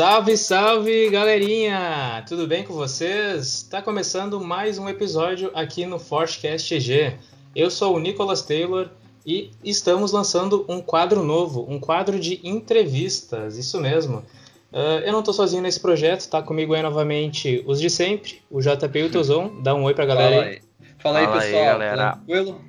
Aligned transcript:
Salve, 0.00 0.34
salve, 0.34 1.10
galerinha! 1.10 2.24
Tudo 2.26 2.46
bem 2.46 2.64
com 2.64 2.72
vocês? 2.72 3.44
Está 3.44 3.82
começando 3.82 4.40
mais 4.40 4.78
um 4.78 4.88
episódio 4.88 5.50
aqui 5.52 5.84
no 5.84 5.98
Forcecast 5.98 6.74
EG. 6.74 7.18
Eu 7.54 7.70
sou 7.70 7.96
o 7.96 8.00
Nicholas 8.00 8.40
Taylor 8.40 8.88
e 9.26 9.50
estamos 9.62 10.10
lançando 10.10 10.64
um 10.70 10.80
quadro 10.80 11.22
novo, 11.22 11.66
um 11.68 11.78
quadro 11.78 12.18
de 12.18 12.40
entrevistas, 12.42 13.58
isso 13.58 13.78
mesmo. 13.78 14.24
Uh, 14.72 15.04
eu 15.04 15.12
não 15.12 15.18
estou 15.18 15.34
sozinho 15.34 15.60
nesse 15.60 15.78
projeto, 15.78 16.30
tá 16.30 16.40
comigo 16.40 16.72
aí 16.72 16.80
novamente 16.80 17.62
os 17.66 17.78
de 17.78 17.90
sempre, 17.90 18.40
o 18.50 18.62
JP 18.62 18.98
e 18.98 19.02
o 19.02 19.10
Tozon. 19.10 19.60
Dá 19.62 19.74
um 19.74 19.82
oi 19.82 19.92
pra 19.92 20.06
galera 20.06 20.34
Fala 20.34 20.46
aí. 20.46 20.62
Fala 20.98 21.18
aí, 21.18 21.26
Fala 21.26 21.40
pessoal. 21.42 21.60
Aí, 21.60 21.66
galera. 21.66 22.12
Tranquilo? 22.12 22.60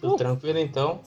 Tudo 0.00 0.14
uh. 0.14 0.16
tranquilo 0.16 0.58
então. 0.58 1.02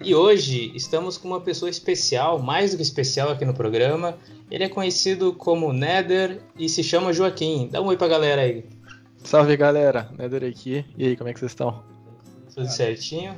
E 0.00 0.14
hoje 0.14 0.72
estamos 0.74 1.16
com 1.16 1.28
uma 1.28 1.40
pessoa 1.40 1.70
especial, 1.70 2.38
mais 2.38 2.72
do 2.72 2.76
que 2.76 2.82
especial 2.82 3.30
aqui 3.30 3.44
no 3.44 3.54
programa. 3.54 4.18
Ele 4.50 4.64
é 4.64 4.68
conhecido 4.68 5.32
como 5.32 5.72
Nether 5.72 6.40
e 6.58 6.68
se 6.68 6.82
chama 6.82 7.12
Joaquim. 7.12 7.68
Dá 7.70 7.80
um 7.80 7.86
oi 7.86 7.96
pra 7.96 8.08
galera 8.08 8.42
aí. 8.42 8.64
Salve 9.24 9.56
galera, 9.56 10.10
Nether 10.18 10.44
aqui. 10.44 10.84
E 10.98 11.06
aí, 11.06 11.16
como 11.16 11.30
é 11.30 11.32
que 11.32 11.40
vocês 11.40 11.52
estão? 11.52 11.82
Tudo 12.54 12.68
certinho. 12.68 13.34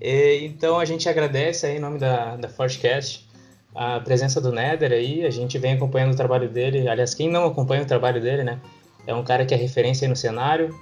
E, 0.00 0.44
então 0.44 0.78
a 0.78 0.84
gente 0.84 1.08
agradece 1.08 1.66
aí 1.66 1.76
em 1.76 1.80
nome 1.80 1.98
da, 1.98 2.36
da 2.36 2.48
Fortcast 2.48 3.28
a 3.74 3.98
presença 4.00 4.40
do 4.40 4.52
Nether 4.52 4.92
aí. 4.92 5.24
A 5.24 5.30
gente 5.30 5.58
vem 5.58 5.72
acompanhando 5.72 6.12
o 6.12 6.16
trabalho 6.16 6.48
dele. 6.48 6.88
Aliás, 6.88 7.14
quem 7.14 7.28
não 7.28 7.46
acompanha 7.46 7.82
o 7.82 7.86
trabalho 7.86 8.20
dele, 8.20 8.44
né? 8.44 8.60
É 9.06 9.14
um 9.14 9.24
cara 9.24 9.44
que 9.44 9.52
é 9.52 9.56
referência 9.56 10.04
aí 10.04 10.08
no 10.08 10.16
cenário. 10.16 10.72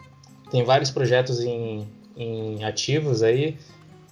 Tem 0.51 0.63
vários 0.65 0.91
projetos 0.91 1.41
em, 1.41 1.89
em 2.17 2.63
ativos 2.63 3.23
aí. 3.23 3.57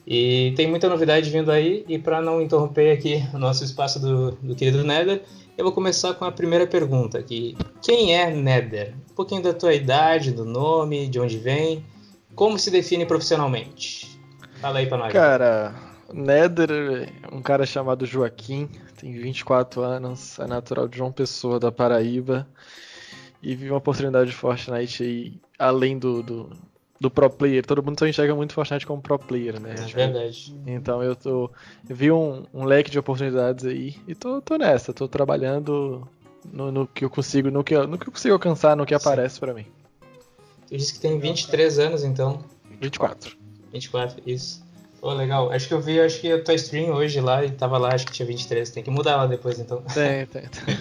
E 0.06 0.52
tem 0.54 0.66
muita 0.68 0.88
novidade 0.88 1.30
vindo 1.30 1.50
aí, 1.50 1.84
e 1.88 1.98
para 1.98 2.20
não 2.20 2.40
interromper 2.40 2.92
aqui 2.92 3.24
o 3.32 3.38
nosso 3.38 3.64
espaço 3.64 3.98
do, 3.98 4.32
do 4.32 4.54
querido 4.54 4.84
Nether, 4.84 5.22
eu 5.56 5.64
vou 5.64 5.72
começar 5.72 6.12
com 6.14 6.24
a 6.24 6.32
primeira 6.32 6.66
pergunta 6.66 7.18
aqui. 7.18 7.56
Quem 7.80 8.14
é 8.14 8.30
Nether? 8.30 8.94
Um 9.10 9.14
pouquinho 9.14 9.42
da 9.42 9.54
tua 9.54 9.72
idade, 9.72 10.30
do 10.30 10.44
nome, 10.44 11.06
de 11.06 11.18
onde 11.18 11.38
vem, 11.38 11.84
como 12.34 12.58
se 12.58 12.70
define 12.70 13.06
profissionalmente? 13.06 14.20
Fala 14.60 14.80
aí 14.80 14.86
pra 14.86 14.98
nós. 14.98 15.12
Cara, 15.12 15.74
Nether 16.12 16.70
é 16.70 17.34
um 17.34 17.40
cara 17.40 17.64
chamado 17.64 18.04
Joaquim, 18.04 18.68
tem 19.00 19.12
24 19.12 19.80
anos, 19.82 20.38
é 20.38 20.46
natural 20.46 20.86
de 20.86 20.98
João 20.98 21.12
Pessoa, 21.12 21.58
da 21.58 21.72
Paraíba, 21.72 22.46
e 23.42 23.54
vive 23.54 23.70
uma 23.70 23.78
oportunidade 23.78 24.30
de 24.30 24.36
Fortnite 24.36 25.02
aí, 25.02 25.40
além 25.58 25.98
do, 25.98 26.22
do 26.22 26.50
do 27.00 27.10
pro 27.10 27.28
player. 27.28 27.64
Todo 27.64 27.82
mundo 27.82 27.98
só 27.98 28.06
enxerga 28.06 28.34
muito 28.34 28.54
Fortnite 28.54 28.86
como 28.86 29.02
pro 29.02 29.18
player, 29.18 29.60
né? 29.60 29.72
É 29.72 29.74
tipo, 29.74 29.96
verdade. 29.96 30.54
Então 30.66 31.02
eu 31.02 31.16
tô. 31.16 31.50
Eu 31.88 31.96
vi 31.96 32.10
um, 32.10 32.44
um, 32.52 32.64
leque 32.64 32.90
de 32.90 32.98
oportunidades 32.98 33.64
aí 33.64 33.96
e 34.06 34.14
tô, 34.14 34.40
tô 34.40 34.56
nessa, 34.56 34.92
tô 34.92 35.08
trabalhando 35.08 36.06
no, 36.52 36.70
no, 36.70 36.86
que 36.86 37.04
eu 37.04 37.10
consigo, 37.10 37.50
no 37.50 37.64
que, 37.64 37.76
no 37.76 37.98
que 37.98 38.08
eu 38.08 38.12
consigo 38.12 38.34
alcançar, 38.34 38.76
no 38.76 38.86
que 38.86 38.98
Sim. 38.98 39.08
aparece 39.08 39.40
para 39.40 39.54
mim. 39.54 39.66
Tu 40.68 40.76
disse 40.76 40.94
que 40.94 41.00
tem 41.00 41.18
23 41.18 41.78
anos, 41.78 42.04
então. 42.04 42.44
24. 42.80 43.36
24, 43.72 44.22
isso. 44.26 44.64
Pô, 45.00 45.12
legal. 45.12 45.52
Acho 45.52 45.68
que 45.68 45.74
eu 45.74 45.80
vi, 45.80 46.00
acho 46.00 46.18
que 46.18 46.32
a 46.32 46.42
tua 46.42 46.54
stream 46.54 46.90
hoje 46.94 47.20
lá 47.20 47.44
e 47.44 47.50
tava 47.50 47.76
lá, 47.76 47.94
acho 47.94 48.06
que 48.06 48.12
tinha 48.12 48.26
23. 48.26 48.70
Tem 48.70 48.82
que 48.82 48.90
mudar 48.90 49.16
lá 49.16 49.26
depois, 49.26 49.58
então. 49.58 49.82
Tem, 49.82 50.24
tem. 50.26 50.42
tem. 50.42 50.76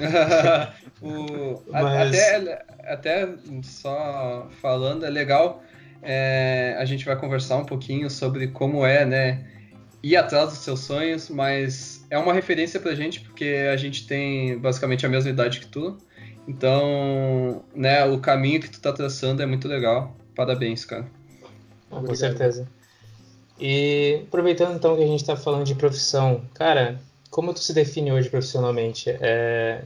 o, 1.02 1.61
Mas... 1.69 2.16
até, 2.16 2.66
até 2.86 3.30
só 3.64 4.47
falando, 4.61 5.06
é 5.06 5.09
legal 5.09 5.61
é, 6.04 6.76
a 6.78 6.86
gente 6.86 7.06
vai 7.06 7.16
conversar 7.16 7.58
um 7.58 7.66
pouquinho 7.66 8.09
sobre 8.09 8.48
como 8.48 8.86
é, 8.86 9.06
né, 9.06 9.46
ir 10.04 10.18
atrás 10.18 10.50
dos 10.50 10.59
seus 10.59 10.82
sonhos, 10.82 11.30
mas 11.30 12.06
é 12.09 12.18
uma 12.18 12.34
referência 12.34 12.80
pra 12.80 12.94
gente 12.94 13.22
porque 13.22 13.68
a 13.72 13.78
gente 13.78 14.06
tem 14.06 14.58
basicamente 14.58 15.06
a 15.06 15.09
mesma 15.09 15.30
idade 15.30 15.59
que 15.62 15.68
tu. 15.68 15.98
Então, 16.48 17.63
né, 17.74 18.03
o 18.06 18.19
caminho 18.19 18.59
que 18.59 18.69
tu 18.69 18.81
tá 18.81 18.92
traçando 18.92 19.42
é 19.42 19.46
muito 19.46 19.68
legal. 19.68 20.16
Parabéns, 20.36 20.84
cara. 20.84 21.06
Ah, 21.90 22.02
com 22.02 22.16
certeza. 22.16 22.68
E 23.59 24.24
aproveitando 24.28 24.75
então 24.75 24.96
que 24.97 25.03
a 25.03 25.08
gente 25.08 25.22
está 25.22 25.38
falando 25.38 25.63
de 25.63 25.75
profissão, 25.75 26.44
cara, 26.53 27.00
como 27.30 27.53
tu 27.53 27.59
se 27.59 27.74
define 27.74 28.12
hoje 28.12 28.30
profissionalmente? 28.30 29.09
É, 29.22 29.84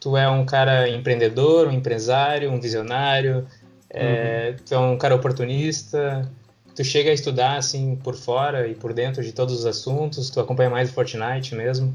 tu 0.00 0.16
é 0.16 0.28
um 0.28 0.44
cara 0.44 0.88
empreendedor, 0.88 1.68
um 1.68 1.72
empresário, 1.72 2.50
um 2.50 2.58
visionário? 2.58 3.46
É, 3.92 4.50
uhum. 4.50 4.64
Tu 4.64 4.74
é 4.74 4.78
um 4.78 4.96
cara 4.96 5.14
oportunista, 5.14 6.28
tu 6.74 6.82
chega 6.82 7.10
a 7.10 7.14
estudar 7.14 7.56
assim 7.56 7.94
por 7.96 8.14
fora 8.14 8.66
e 8.66 8.74
por 8.74 8.92
dentro 8.92 9.22
de 9.22 9.32
todos 9.32 9.54
os 9.54 9.66
assuntos, 9.66 10.30
tu 10.30 10.40
acompanha 10.40 10.70
mais 10.70 10.90
o 10.90 10.94
Fortnite 10.94 11.54
mesmo. 11.54 11.94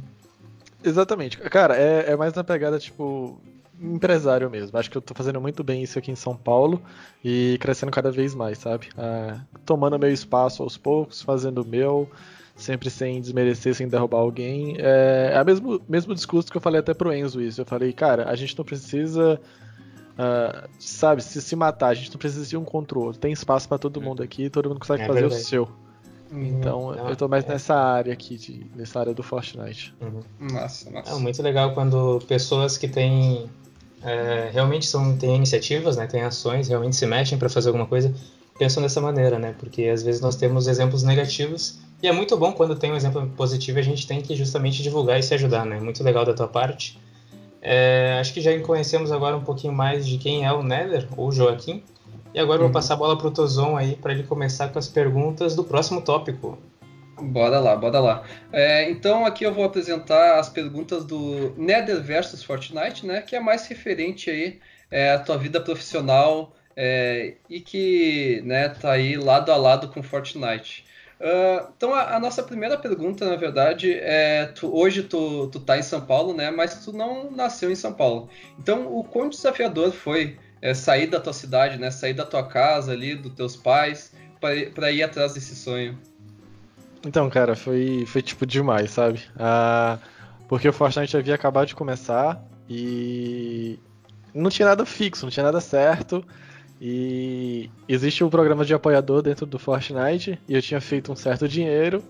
Exatamente. 0.84 1.38
Cara, 1.38 1.76
é, 1.76 2.12
é 2.12 2.16
mais 2.16 2.34
na 2.34 2.44
pegada, 2.44 2.78
tipo, 2.78 3.42
empresário 3.82 4.50
mesmo. 4.50 4.78
Acho 4.78 4.90
que 4.90 4.98
eu 4.98 5.02
tô 5.02 5.14
fazendo 5.14 5.42
muito 5.42 5.64
bem 5.64 5.82
isso 5.82 5.98
aqui 5.98 6.12
em 6.12 6.16
São 6.16 6.36
Paulo 6.36 6.82
e 7.24 7.58
crescendo 7.60 7.92
cada 7.92 8.12
vez 8.12 8.36
mais, 8.36 8.60
sabe? 8.60 8.90
Ah, 8.96 9.40
tomando 9.66 9.98
meu 9.98 10.12
espaço 10.12 10.62
aos 10.62 10.78
poucos, 10.78 11.22
fazendo 11.22 11.64
o 11.64 11.66
meu, 11.66 12.10
sempre 12.56 12.90
sem 12.90 13.20
desmerecer, 13.20 13.74
sem 13.74 13.88
derrubar 13.88 14.20
alguém. 14.20 14.76
É, 14.80 15.32
é 15.34 15.42
o 15.42 15.46
mesmo, 15.46 15.82
mesmo 15.90 16.14
discurso 16.14 16.52
que 16.52 16.58
eu 16.58 16.62
falei 16.62 16.80
até 16.80 16.94
pro 16.94 17.14
Enzo 17.14 17.42
isso. 17.42 17.62
Eu 17.62 17.66
falei, 17.66 17.92
cara, 17.92 18.30
a 18.30 18.36
gente 18.36 18.58
não 18.58 18.66
precisa 18.66 19.40
Uh, 20.18 20.68
sabe, 20.80 21.24
se 21.24 21.40
se 21.42 21.56
matar, 21.56 21.90
a 21.90 21.94
gente 21.94 22.10
não 22.10 22.18
precisa 22.18 22.46
de 22.46 22.58
um 22.58 22.64
contra 22.64 22.98
o 22.98 23.04
outro. 23.04 23.22
Tem 23.22 23.32
espaço 23.32 23.68
para 23.68 23.78
todo 23.78 24.02
mundo 24.02 24.24
aqui, 24.24 24.50
todo 24.50 24.68
mundo 24.68 24.80
consegue 24.80 25.04
é 25.04 25.08
fazer 25.08 25.22
verdade. 25.22 25.42
o 25.42 25.46
seu. 25.46 25.70
Uhum. 26.32 26.44
Então 26.44 26.96
não, 26.96 27.10
eu 27.10 27.16
tô 27.16 27.28
mais 27.28 27.46
é... 27.46 27.50
nessa 27.50 27.76
área 27.76 28.12
aqui, 28.12 28.36
de, 28.36 28.66
nessa 28.76 29.00
área 29.00 29.14
do 29.14 29.22
Fortnite. 29.22 29.94
Uhum. 30.02 30.22
Massa, 30.52 30.90
massa. 30.90 31.12
É 31.12 31.20
muito 31.20 31.42
legal 31.42 31.74
quando 31.74 32.20
pessoas 32.28 32.78
que 32.78 32.88
têm. 32.88 33.50
É, 34.04 34.50
realmente 34.54 34.86
são, 34.86 35.18
têm 35.18 35.36
iniciativas, 35.36 35.98
né, 35.98 36.06
têm 36.06 36.22
ações, 36.22 36.68
realmente 36.68 36.96
se 36.96 37.06
mexem 37.08 37.36
para 37.36 37.50
fazer 37.50 37.70
alguma 37.70 37.88
coisa, 37.88 38.14
pensam 38.58 38.82
dessa 38.82 39.02
maneira, 39.02 39.40
né? 39.40 39.56
Porque 39.58 39.86
às 39.86 40.04
vezes 40.04 40.22
nós 40.22 40.36
temos 40.36 40.68
exemplos 40.68 41.02
negativos 41.02 41.80
e 42.02 42.08
é 42.08 42.12
muito 42.12 42.38
bom 42.38 42.52
quando 42.54 42.76
tem 42.76 42.92
um 42.92 42.96
exemplo 42.96 43.28
positivo 43.36 43.80
a 43.80 43.82
gente 43.82 44.06
tem 44.06 44.22
que 44.22 44.36
justamente 44.36 44.84
divulgar 44.84 45.20
e 45.20 45.24
se 45.24 45.34
ajudar, 45.34 45.66
né? 45.66 45.80
Muito 45.80 46.04
legal 46.04 46.24
da 46.26 46.34
tua 46.34 46.48
parte. 46.48 47.00
É, 47.70 48.18
acho 48.22 48.34
que 48.34 48.40
já 48.40 48.58
conhecemos 48.62 49.12
agora 49.12 49.36
um 49.36 49.44
pouquinho 49.44 49.74
mais 49.74 50.08
de 50.08 50.18
quem 50.18 50.46
é 50.46 50.52
o 50.54 50.64
Nether, 50.64 51.06
ou 51.18 51.34
Joaquim. 51.34 51.84
E 52.34 52.40
agora 52.40 52.60
uhum. 52.60 52.68
vou 52.68 52.74
passar 52.74 52.94
a 52.94 52.98
bola 52.98 53.18
para 53.18 53.28
o 53.28 53.32
Tozon 53.32 53.76
aí 53.76 53.98
para 53.98 54.14
ele 54.14 54.24
começar 54.24 54.70
com 54.70 54.80
as 54.80 54.88
perguntas 54.88 55.54
do 55.54 55.66
próximo 55.66 56.02
tópico. 56.02 56.58
Bora 57.22 57.60
lá, 57.60 57.76
bora 57.76 58.00
lá. 58.00 58.24
É, 58.54 58.90
então 58.90 59.26
aqui 59.26 59.44
eu 59.44 59.54
vou 59.54 59.66
apresentar 59.66 60.40
as 60.40 60.48
perguntas 60.48 61.04
do 61.04 61.54
Nether 61.58 62.02
versus 62.02 62.42
Fortnite, 62.42 63.06
né? 63.06 63.22
Que 63.22 63.36
é 63.36 63.40
mais 63.42 63.68
referente 63.68 64.30
aí 64.30 64.60
é, 64.90 65.12
à 65.12 65.20
tua 65.20 65.38
vida 65.38 65.60
profissional 65.60 66.56
é, 66.74 67.34
e 67.50 67.60
que 67.60 68.42
né, 68.46 68.70
tá 68.70 68.94
aí 68.94 69.18
lado 69.18 69.52
a 69.52 69.58
lado 69.58 69.90
com 69.90 70.02
Fortnite. 70.02 70.86
Uh, 71.20 71.68
então 71.76 71.94
a, 71.94 72.16
a, 72.16 72.20
nossa 72.20 72.44
primeira 72.44 72.78
pergunta, 72.78 73.28
na 73.28 73.36
verdade, 73.36 73.92
é 73.92 74.46
tu, 74.46 74.74
hoje 74.76 75.02
tu, 75.02 75.48
tu 75.48 75.60
tá 75.60 75.78
em 75.78 75.82
São 75.82 76.02
Paulo, 76.02 76.34
né? 76.34 76.52
Mas 76.52 76.86
tu 76.86 76.94
não 76.94 77.32
nasceu 77.32 77.72
em 77.72 77.76
São 77.76 77.92
Paulo. 77.92 78.30
Então 78.60 78.96
o 78.96 79.04
quão 79.04 79.28
desafiador 79.28 79.92
foi 79.92 80.38
é, 80.62 80.74
sair 80.74 81.08
da 81.08 81.20
tua 81.20 81.34
cidade, 81.34 81.78
né? 81.78 81.90
Sair 81.90 82.14
da 82.14 82.26
tua 82.26 82.44
casa 82.44 82.92
ali, 82.92 83.16
dos 83.16 83.34
teus 83.34 83.56
pais, 83.56 84.14
para 84.40 84.92
ir 84.92 85.02
atrás 85.02 85.34
desse 85.34 85.56
sonho? 85.56 85.98
Então, 87.06 87.30
cara, 87.30 87.56
foi, 87.56 88.06
foi 88.06 88.22
tipo 88.22 88.46
demais, 88.46 88.92
sabe? 88.92 89.20
Uh, 89.36 90.00
porque 90.48 90.68
o 90.68 90.74
Fortnite 90.74 91.18
havia 91.18 91.36
acabado 91.36 91.68
de 91.68 91.76
começar 91.76 92.44
e 92.70 93.80
não 94.34 94.50
tinha 94.50 94.68
nada 94.68 94.86
fixo, 94.86 95.26
não 95.26 95.32
tinha 95.32 95.46
nada 95.46 95.62
certo. 95.62 96.24
E 96.80 97.70
existe 97.88 98.24
um 98.24 98.30
programa 98.30 98.64
de 98.64 98.74
apoiador 98.74 99.22
dentro 99.22 99.46
do 99.46 99.58
Fortnite, 99.58 100.40
e 100.48 100.54
eu 100.54 100.62
tinha 100.62 100.80
feito 100.80 101.12
um 101.12 101.16
certo 101.16 101.48
dinheiro. 101.48 102.04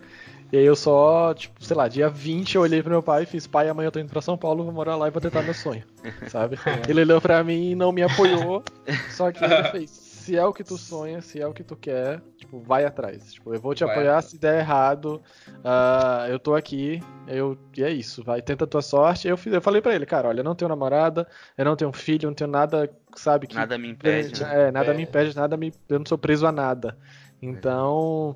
E 0.51 0.57
aí 0.57 0.66
eu 0.66 0.75
só, 0.78 1.34
tipo, 1.34 1.61
sei 1.64 1.75
lá, 1.75 1.90
dia 1.90 2.09
20 2.09 2.55
eu 2.55 2.61
olhei 2.61 2.81
pro 2.81 2.91
meu 2.91 3.03
pai 3.03 3.23
e 3.23 3.25
fiz, 3.25 3.46
pai, 3.46 3.67
amanhã 3.67 3.87
eu 3.87 3.91
tô 3.91 3.99
indo 3.99 4.09
pra 4.09 4.22
São 4.22 4.37
Paulo, 4.37 4.64
vou 4.64 4.73
morar 4.73 4.96
lá 4.96 5.08
e 5.08 5.11
vou 5.11 5.22
tentar 5.22 5.41
meu 5.41 5.53
sonho. 5.53 5.84
Sabe? 6.29 6.58
Ele 6.87 7.02
olhou 7.02 7.19
pra 7.19 7.43
mim 7.43 7.72
e 7.72 7.75
não 7.75 7.91
me 7.91 8.02
apoiou, 8.02 8.64
só 9.09 9.29
que 9.31 9.43
ele 9.43 9.64
fez, 9.72 10.06
se 10.28 10.35
é 10.35 10.46
o 10.46 10.52
que 10.52 10.62
tu 10.62 10.78
sonha, 10.78 11.22
se 11.22 11.40
é 11.40 11.47
o 11.47 11.53
que 11.53 11.64
tu 11.64 11.74
quer, 11.74 12.22
tipo, 12.35 12.59
vai 12.59 12.84
atrás. 12.84 13.32
Tipo, 13.32 13.53
eu 13.53 13.62
vou 13.62 13.74
te 13.74 13.85
vai. 13.85 13.94
apoiar 13.94 14.22
se 14.22 14.38
der 14.38 14.59
errado. 14.59 15.22
Uh, 15.47 16.28
eu 16.29 16.38
tô 16.38 16.53
aqui, 16.53 17.02
eu, 17.26 17.58
e 17.78 17.82
é 17.82 17.90
isso, 17.90 18.22
vai, 18.26 18.41
tenta 18.41 18.66
a 18.66 18.68
tua 18.68 18.82
sorte. 18.82 19.26
Eu, 19.26 19.40
eu 19.46 19.62
falei 19.62 19.82
para 19.82 19.96
ele, 19.96 20.06
cara, 20.06 20.28
olha, 20.28 20.41
eu 20.41 20.44
não 20.44 20.53
tenho 20.53 20.68
namorada, 20.68 21.26
eu 21.58 21.64
não 21.64 21.78
tenho 21.78 21.94
filho, 21.94 22.26
eu 22.26 22.29
não 22.29 22.35
tenho 22.35 22.50
nada, 22.50 22.94
sabe? 23.16 23.47
Que, 23.47 23.56
nada 23.56 23.78
me 23.78 23.88
impede. 23.88 24.44
Né? 24.44 24.68
É, 24.68 24.72
nada 24.72 24.91
é. 24.91 24.94
me 24.94 25.03
impede, 25.03 25.34
nada 25.34 25.56
me. 25.56 25.74
Eu 25.88 26.00
não 26.00 26.06
sou 26.06 26.18
preso 26.18 26.46
a 26.46 26.52
nada. 26.52 26.97
Então. 27.41 28.35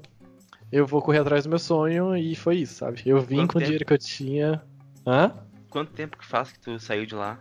Eu 0.72 0.88
vou 0.88 1.02
correr 1.02 1.20
atrás 1.20 1.44
do 1.44 1.50
meu 1.50 1.60
sonho 1.60 2.16
e 2.16 2.34
foi 2.34 2.60
isso, 2.60 2.76
sabe? 2.76 3.02
Eu 3.06 3.20
vim 3.20 3.40
Quanto 3.40 3.52
com 3.52 3.60
o 3.60 3.62
dinheiro 3.62 3.86
que 3.86 3.92
eu 3.92 3.98
tinha. 3.98 4.64
Hã? 5.06 5.34
Quanto 5.70 5.92
tempo 5.92 6.18
que 6.18 6.26
faz 6.26 6.54
que 6.54 6.60
tu 6.62 6.80
saiu 6.80 7.06
de 7.06 7.14
lá? 7.14 7.38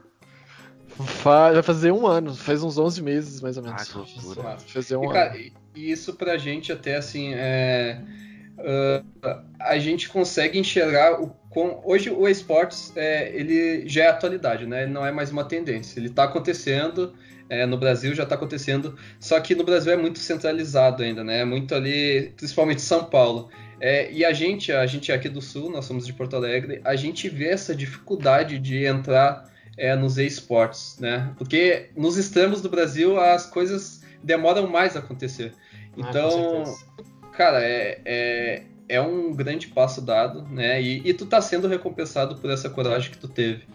Vai 1.22 1.62
fazer 1.62 1.92
um 1.92 2.06
ano, 2.06 2.34
faz 2.34 2.62
uns 2.62 2.78
11 2.78 3.02
meses 3.02 3.40
mais 3.40 3.56
ou 3.56 3.62
menos. 3.62 3.82
Ah, 3.82 3.84
que 3.84 3.96
loucura. 3.96 4.42
Vai 4.42 4.58
fazer 4.58 4.96
um 4.96 5.04
e, 5.04 5.12
cara, 5.12 5.34
ano. 5.34 5.50
Isso 5.74 6.14
pra 6.14 6.36
gente 6.36 6.72
até 6.72 6.96
assim, 6.96 7.32
é, 7.34 8.00
uh, 8.58 9.40
a 9.58 9.78
gente 9.78 10.08
consegue 10.08 10.58
enxergar 10.58 11.20
o 11.20 11.30
com, 11.50 11.82
hoje 11.84 12.10
o 12.10 12.28
esportes 12.28 12.92
é, 12.96 13.34
ele 13.34 13.86
já 13.86 14.04
é 14.04 14.08
atualidade, 14.08 14.66
né? 14.66 14.84
Ele 14.84 14.92
não 14.92 15.04
é 15.04 15.10
mais 15.10 15.32
uma 15.32 15.44
tendência. 15.44 15.98
Ele 15.98 16.06
está 16.06 16.24
acontecendo, 16.24 17.12
é, 17.48 17.66
no 17.66 17.76
Brasil 17.76 18.14
já 18.14 18.22
está 18.22 18.36
acontecendo, 18.36 18.96
só 19.18 19.38
que 19.40 19.54
no 19.56 19.64
Brasil 19.64 19.92
é 19.92 19.96
muito 19.96 20.20
centralizado 20.20 21.02
ainda, 21.02 21.24
né? 21.24 21.40
É 21.40 21.44
muito 21.44 21.74
ali, 21.74 22.32
principalmente 22.36 22.80
São 22.80 23.04
Paulo. 23.04 23.50
É, 23.80 24.12
e 24.12 24.24
a 24.24 24.32
gente, 24.32 24.70
a 24.70 24.86
gente 24.86 25.10
é 25.10 25.14
aqui 25.14 25.28
do 25.28 25.42
Sul, 25.42 25.70
nós 25.70 25.86
somos 25.86 26.06
de 26.06 26.12
Porto 26.12 26.36
Alegre, 26.36 26.80
a 26.84 26.94
gente 26.94 27.28
vê 27.28 27.48
essa 27.48 27.74
dificuldade 27.74 28.58
de 28.58 28.84
entrar 28.84 29.49
é, 29.76 29.94
nos 29.96 30.18
esportes, 30.18 30.98
né? 30.98 31.32
Porque 31.38 31.90
nos 31.96 32.16
extremos 32.16 32.60
do 32.60 32.68
Brasil 32.68 33.18
as 33.18 33.46
coisas 33.46 34.02
demoram 34.22 34.66
mais 34.66 34.96
a 34.96 35.00
acontecer. 35.00 35.52
Ah, 35.56 35.86
Então, 35.96 36.64
cara, 37.32 37.62
é, 37.62 38.00
é, 38.04 38.62
é 38.88 39.00
um 39.00 39.32
grande 39.32 39.68
passo 39.68 40.00
dado, 40.00 40.42
né? 40.42 40.80
E, 40.80 41.08
e 41.08 41.14
tu 41.14 41.26
tá 41.26 41.40
sendo 41.40 41.68
recompensado 41.68 42.36
por 42.36 42.50
essa 42.50 42.68
coragem 42.68 43.10
que 43.10 43.18
tu 43.18 43.28
teve. 43.28 43.66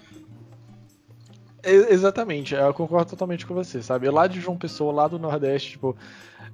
É, 1.63 1.71
exatamente, 1.91 2.53
eu 2.53 2.73
concordo 2.75 3.09
totalmente 3.09 3.45
com 3.45 3.55
você, 3.55 3.81
sabe? 3.81 4.07
Lá 4.09 4.27
de 4.27 4.39
João 4.39 4.55
Pessoa, 4.55 4.93
lá 4.93 5.07
do 5.07 5.17
Nordeste, 5.17 5.71
tipo, 5.71 5.97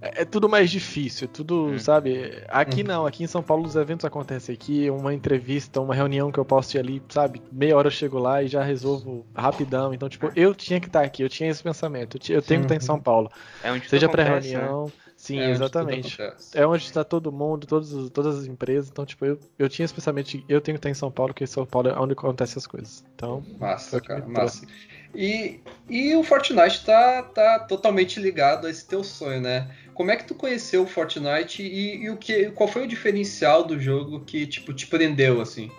é, 0.01 0.21
é 0.21 0.25
tudo 0.25 0.49
mais 0.49 0.69
difícil, 0.69 1.25
é 1.25 1.31
tudo, 1.31 1.73
Hum. 1.73 1.79
sabe? 1.79 2.43
Aqui 2.49 2.83
Hum. 2.83 2.87
não, 2.87 3.05
aqui 3.05 3.23
em 3.23 3.27
São 3.27 3.43
Paulo 3.43 3.65
os 3.65 3.75
eventos 3.75 4.05
acontecem 4.05 4.53
aqui, 4.53 4.89
uma 4.89 5.13
entrevista, 5.13 5.79
uma 5.79 5.93
reunião 5.95 6.31
que 6.31 6.39
eu 6.39 6.45
posso 6.45 6.75
ir 6.75 6.79
ali, 6.79 7.01
sabe? 7.09 7.41
Meia 7.51 7.77
hora 7.77 7.87
eu 7.87 7.91
chego 7.91 8.17
lá 8.19 8.41
e 8.43 8.47
já 8.47 8.63
resolvo 8.63 9.25
rapidão. 9.35 9.93
Então, 9.93 10.09
tipo, 10.09 10.31
eu 10.35 10.53
tinha 10.55 10.79
que 10.79 10.87
estar 10.87 11.03
aqui, 11.03 11.23
eu 11.23 11.29
tinha 11.29 11.49
esse 11.49 11.61
pensamento, 11.61 12.17
eu, 12.29 12.35
eu 12.37 12.41
tenho 12.41 12.61
que 12.61 12.65
estar 12.65 12.75
em 12.75 12.79
São 12.79 12.99
Paulo. 12.99 13.31
É 13.63 13.71
onde 13.71 13.87
Seja 13.87 14.09
pra 14.09 14.23
acontece, 14.23 14.55
né? 14.55 14.67
Sim, 15.21 15.39
É 15.39 15.49
exatamente. 15.51 16.17
É 16.53 16.65
onde 16.65 16.83
está 16.83 17.03
todo 17.03 17.31
mundo, 17.31 17.65
todos, 17.67 17.93
os- 17.93 18.09
todas 18.09 18.39
as 18.39 18.45
empresas. 18.45 18.89
Então, 18.89 19.05
tipo, 19.05 19.25
eu, 19.25 19.39
eu 19.57 19.69
tinha 19.69 19.87
de 19.87 20.43
eu 20.49 20.59
tenho 20.59 20.75
que 20.75 20.79
estar 20.79 20.89
em 20.89 20.93
São 20.93 21.11
Paulo, 21.11 21.33
porque 21.33 21.47
São 21.47 21.65
Paulo 21.65 21.87
é 21.89 21.97
onde 21.97 22.13
acontecem 22.13 22.57
as 22.57 22.67
coisas. 22.67 23.03
Então, 23.15 23.45
Massa, 23.59 24.01
cara, 24.01 24.25
massa. 24.27 24.65
E, 25.13 25.59
e 25.89 26.15
o 26.15 26.23
Fortnite 26.23 26.83
tá, 26.85 27.21
tá 27.23 27.59
totalmente 27.59 28.19
ligado 28.19 28.65
a 28.65 28.69
esse 28.69 28.87
teu 28.87 29.03
sonho, 29.03 29.39
né? 29.41 29.69
Como 29.93 30.09
é 30.09 30.15
que 30.15 30.25
tu 30.25 30.33
conheceu 30.35 30.83
o 30.83 30.87
Fortnite 30.87 31.61
e, 31.63 32.03
e 32.03 32.09
o 32.09 32.17
que, 32.17 32.49
qual 32.51 32.67
foi 32.67 32.83
o 32.83 32.87
diferencial 32.87 33.63
do 33.63 33.79
jogo 33.79 34.21
que 34.25 34.47
tipo 34.47 34.73
te 34.73 34.87
prendeu 34.87 35.39
assim? 35.41 35.69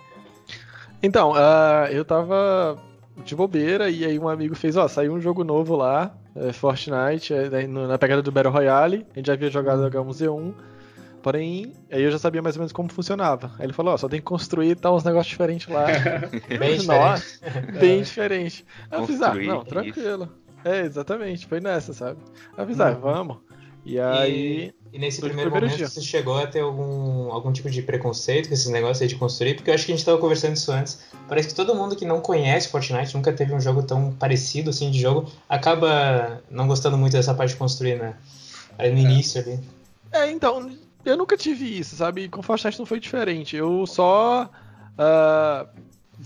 Então, 1.01 1.33
ah, 1.35 1.87
eu 1.91 2.05
tava 2.05 2.81
de 3.23 3.35
bobeira 3.35 3.89
e 3.89 4.05
aí 4.05 4.17
um 4.19 4.27
amigo 4.27 4.55
fez, 4.55 4.75
ó, 4.75 4.87
saiu 4.87 5.13
um 5.13 5.19
jogo 5.21 5.43
novo 5.43 5.75
lá, 5.75 6.15
é, 6.35 6.51
Fortnite, 6.53 7.33
é, 7.33 7.67
na 7.67 7.97
pegada 7.97 8.21
do 8.21 8.31
Battle 8.31 8.53
Royale, 8.53 9.05
a 9.13 9.19
gente 9.19 9.27
já 9.27 9.33
havia 9.33 9.49
jogado 9.49 9.83
H1Z1, 9.89 10.53
porém, 11.21 11.73
aí 11.91 12.01
eu 12.03 12.11
já 12.11 12.17
sabia 12.19 12.41
mais 12.41 12.55
ou 12.55 12.61
menos 12.61 12.71
como 12.71 12.91
funcionava. 12.91 13.51
Aí 13.59 13.65
ele 13.65 13.73
falou, 13.73 13.93
ó, 13.93 13.97
só 13.97 14.09
tem 14.09 14.19
que 14.19 14.25
construir 14.25 14.75
tá 14.75 14.91
uns 14.91 15.03
negócios 15.03 15.27
diferentes 15.29 15.67
lá, 15.67 15.85
Bem 16.59 16.77
diferente. 16.77 16.87
Nossa, 16.87 17.39
bem 17.79 18.01
diferente. 18.01 18.65
Aí 18.91 18.99
eu 18.99 19.07
fiz, 19.07 19.21
ah, 19.21 19.33
não, 19.35 19.57
isso. 19.57 19.65
tranquilo. 19.65 20.29
É, 20.65 20.79
exatamente, 20.81 21.45
foi 21.45 21.59
nessa, 21.59 21.93
sabe? 21.93 22.19
Fiz, 22.65 22.79
ah, 22.79 22.91
Uhum. 22.91 22.99
vamos. 22.99 23.37
E 23.85 23.99
aí, 23.99 24.73
E 24.73 24.73
nesse 24.99 25.19
Foi 25.19 25.29
o 25.29 25.31
primeiro, 25.31 25.51
primeiro 25.51 25.75
momento 25.75 25.77
dia. 25.77 25.87
você 25.87 26.01
chegou 26.01 26.37
a 26.37 26.47
ter 26.47 26.59
algum, 26.59 27.31
algum 27.31 27.51
tipo 27.51 27.69
de 27.69 27.81
preconceito 27.81 28.47
com 28.47 28.53
esses 28.53 28.67
negócios 28.67 29.01
aí 29.01 29.07
de 29.07 29.15
construir? 29.15 29.55
Porque 29.55 29.69
eu 29.69 29.73
acho 29.73 29.85
que 29.85 29.91
a 29.91 29.95
gente 29.95 30.05
tava 30.05 30.17
conversando 30.17 30.55
isso 30.55 30.71
antes. 30.71 30.99
Parece 31.27 31.47
que 31.47 31.55
todo 31.55 31.73
mundo 31.75 31.95
que 31.95 32.05
não 32.05 32.21
conhece 32.21 32.69
Fortnite, 32.69 33.15
nunca 33.15 33.33
teve 33.33 33.53
um 33.53 33.59
jogo 33.59 33.83
tão 33.83 34.11
parecido 34.13 34.69
assim 34.69 34.91
de 34.91 34.99
jogo, 34.99 35.29
acaba 35.49 36.41
não 36.49 36.67
gostando 36.67 36.97
muito 36.97 37.13
dessa 37.13 37.33
parte 37.33 37.51
de 37.51 37.57
construir, 37.57 37.95
né? 37.95 38.15
Aí 38.77 38.91
no 38.91 38.99
início 38.99 39.41
ali. 39.41 39.59
É, 40.11 40.29
então, 40.29 40.71
eu 41.03 41.17
nunca 41.17 41.35
tive 41.35 41.79
isso, 41.79 41.95
sabe? 41.95 42.29
Com 42.29 42.41
Fortnite 42.41 42.79
não 42.79 42.85
foi 42.85 42.99
diferente. 42.99 43.55
Eu 43.55 43.85
só 43.87 44.49
ah, 44.97 45.67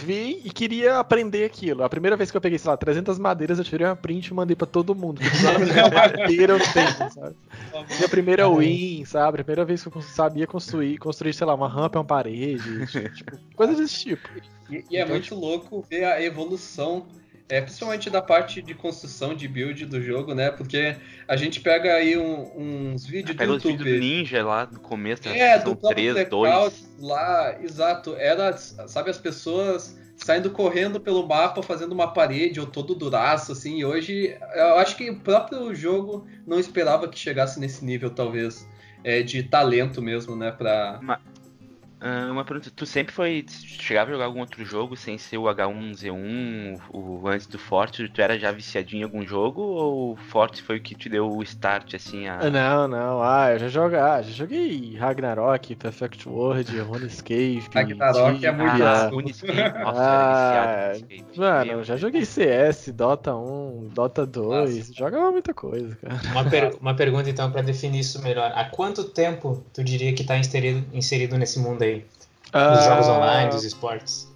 vi 0.03 0.41
e 0.43 0.51
queria 0.51 0.99
aprender 0.99 1.45
aquilo. 1.45 1.83
A 1.83 1.89
primeira 1.89 2.15
vez 2.15 2.29
que 2.29 2.37
eu 2.37 2.41
peguei, 2.41 2.59
sei 2.59 2.69
lá, 2.69 2.77
300 2.77 3.17
madeiras, 3.17 3.57
eu 3.57 3.65
tirei 3.65 3.87
uma 3.87 3.95
print 3.95 4.27
e 4.27 4.33
mandei 4.33 4.55
pra 4.55 4.67
todo 4.67 4.93
mundo. 4.93 5.21
Madeira 5.93 6.53
eu 6.53 6.59
tenho, 6.59 7.11
sabe? 7.11 7.35
Minha 7.95 8.09
primeira 8.09 8.49
win, 8.49 9.03
sabe? 9.05 9.41
A 9.41 9.43
primeira 9.43 9.65
vez 9.65 9.83
que 9.83 9.95
eu 9.95 10.01
sabia 10.01 10.45
construir, 10.45 10.97
construir, 10.97 11.33
sei 11.33 11.47
lá, 11.47 11.55
uma 11.55 11.67
rampa, 11.67 11.99
uma 11.99 12.05
parede, 12.05 12.85
tipo, 13.15 13.37
coisas 13.55 13.77
desse 13.77 13.99
tipo. 14.01 14.29
E, 14.69 14.83
e 14.91 14.97
é 14.97 15.01
Então, 15.01 15.09
muito 15.09 15.33
louco 15.35 15.85
ver 15.89 16.03
a 16.03 16.21
evolução, 16.21 17.07
é, 17.49 17.61
principalmente 17.61 18.09
da 18.09 18.21
parte 18.21 18.61
de 18.61 18.73
construção 18.73 19.33
de 19.33 19.47
build 19.47 19.85
do 19.85 20.01
jogo, 20.01 20.33
né? 20.33 20.51
Porque 20.51 20.95
a 21.27 21.35
gente 21.35 21.61
pega 21.61 21.93
aí 21.93 22.17
um- 22.17 22.91
uns 22.93 23.05
vídeos 23.05 23.35
do 23.35 23.39
Pega 23.39 23.51
os 23.53 23.63
vídeos 23.63 23.81
do 23.81 23.87
YouTube. 23.89 23.99
Ninja 24.05 24.45
lá 24.45 24.65
do 24.65 24.79
começo, 24.79 25.27
né? 25.29 25.39
É, 25.39 25.59
do 25.59 25.75
próprio 25.75 26.13
3, 26.13 26.29
Blackout 26.29 26.75
2. 26.97 27.09
lá, 27.09 27.57
exato. 27.61 28.15
Era, 28.17 28.55
sabe, 28.57 29.09
as 29.09 29.17
pessoas 29.17 29.97
saindo 30.17 30.49
correndo 30.49 30.99
pelo 30.99 31.25
mapa, 31.27 31.61
fazendo 31.61 31.91
uma 31.91 32.07
parede, 32.11 32.59
ou 32.59 32.65
todo 32.65 32.95
duraço, 32.95 33.51
assim, 33.51 33.77
e 33.77 33.85
hoje 33.85 34.35
eu 34.55 34.75
acho 34.79 34.97
que 34.97 35.09
o 35.11 35.19
próprio 35.19 35.73
jogo 35.75 36.25
não 36.45 36.59
esperava 36.59 37.07
que 37.07 37.19
chegasse 37.19 37.59
nesse 37.59 37.85
nível, 37.85 38.09
talvez, 38.09 38.67
é, 39.03 39.21
de 39.21 39.43
talento 39.43 40.01
mesmo, 40.01 40.35
né, 40.35 40.51
pra... 40.51 40.99
Ah, 41.99 42.31
uma 42.31 42.45
pergunta, 42.45 42.71
tu 42.71 42.85
sempre 42.85 43.13
foi. 43.13 43.45
Chegava 43.49 44.09
a 44.09 44.13
jogar 44.13 44.25
algum 44.25 44.39
outro 44.39 44.63
jogo 44.65 44.95
sem 44.95 45.17
ser 45.17 45.37
o 45.37 45.47
H1Z1, 45.49 46.77
o, 46.89 47.21
o 47.23 47.27
antes 47.27 47.47
do 47.47 47.57
Forte? 47.59 48.07
Tu 48.09 48.21
era 48.21 48.37
já 48.39 48.51
viciadinho 48.51 49.01
em 49.01 49.03
algum 49.03 49.25
jogo 49.25 49.61
ou 49.61 50.13
o 50.13 50.17
Forte 50.17 50.61
foi 50.61 50.77
o 50.77 50.81
que 50.81 50.95
te 50.95 51.09
deu 51.09 51.27
o 51.31 51.41
start, 51.43 51.93
assim, 51.95 52.27
a. 52.27 52.51
Não, 52.51 52.87
não, 52.87 53.21
ah, 53.23 53.51
eu 53.53 53.59
já 53.59 53.67
joguei, 53.67 53.97
ah, 53.99 54.21
já 54.21 54.29
joguei 54.31 54.95
Ragnarok, 54.95 55.75
Perfect 55.75 56.29
World, 56.29 56.79
RuneScape. 56.79 57.67
Ragnarok 57.73 58.45
é 58.45 58.51
muito. 58.51 58.83
Uniscape, 59.11 59.75
nossa, 59.79 60.17
Ah, 60.19 60.27
viciado. 60.27 61.07
Mano, 61.35 61.71
eu 61.73 61.83
já 61.83 61.95
joguei 61.97 62.25
CS, 62.25 62.91
Dota 62.91 63.35
1, 63.35 63.89
Dota 63.89 64.25
2, 64.25 64.93
jogava 64.93 65.31
muita 65.31 65.53
coisa, 65.53 65.95
cara. 65.95 66.21
Uma, 66.29 66.47
per- 66.47 66.77
uma 66.81 66.95
pergunta 66.95 67.29
então 67.29 67.51
pra 67.51 67.61
definir 67.61 67.99
isso 68.01 68.21
melhor. 68.21 68.51
Há 68.53 68.65
quanto 68.65 69.03
tempo 69.09 69.65
tu 69.73 69.83
diria 69.83 70.13
que 70.13 70.23
tá 70.23 70.37
inserido, 70.37 70.85
inserido 70.95 71.37
nesse 71.37 71.59
mundo 71.59 71.81
aí? 71.83 71.96
Dos 72.51 72.83
jogos 72.83 73.07
Ah, 73.09 73.13
online, 73.17 73.49
dos 73.49 73.63
esportes? 73.63 74.33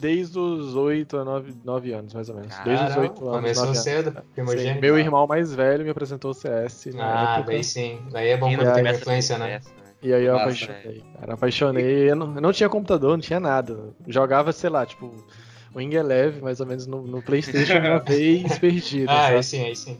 Desde 0.00 0.38
os 0.38 0.74
8 0.74 1.18
a 1.18 1.24
9, 1.24 1.54
9 1.62 1.92
anos, 1.92 2.14
mais 2.14 2.28
ou 2.30 2.36
menos. 2.36 2.58
Desde 2.60 2.84
os 2.86 2.90
Caramba, 2.94 3.00
8 3.12 3.28
anos. 3.28 3.40
começou 3.40 3.66
9 3.66 3.78
cedo, 3.78 4.06
anos. 4.08 4.20
Sim, 4.22 4.24
primogênito. 4.32 4.80
meu 4.80 4.98
irmão 4.98 5.26
mais 5.26 5.54
velho 5.54 5.84
me 5.84 5.90
apresentou 5.90 6.30
o 6.30 6.34
CS 6.34 6.86
na 6.94 7.04
Ah, 7.04 7.34
época. 7.36 7.52
daí 7.52 7.62
sim. 7.64 8.02
Daí 8.10 8.28
é 8.28 8.36
bom 8.38 8.54
quando 8.54 8.72
tem 8.72 8.88
influência, 8.90 9.36
né? 9.36 9.46
né? 9.48 9.60
E 10.02 10.14
aí 10.14 10.24
eu 10.24 10.36
apaixonei. 10.38 11.04
Cara, 11.20 11.34
apaixonei. 11.34 12.10
Eu 12.10 12.16
não, 12.16 12.34
eu 12.34 12.40
não 12.40 12.52
tinha 12.52 12.68
computador, 12.70 13.10
não 13.12 13.20
tinha 13.20 13.38
nada. 13.38 13.94
Jogava, 14.08 14.50
sei 14.52 14.70
lá, 14.70 14.86
tipo, 14.86 15.14
Wing 15.76 15.94
Eleven, 15.94 16.40
mais 16.40 16.60
ou 16.60 16.66
menos, 16.66 16.86
no, 16.86 17.02
no 17.02 17.20
Playstation 17.20 17.78
uma 17.80 17.98
vez 18.02 18.58
perdida. 18.58 19.12
Ah, 19.12 19.20
sabe? 19.24 19.34
aí 19.36 19.42
sim, 19.42 19.64
aí 19.66 19.76
sim. 19.76 19.98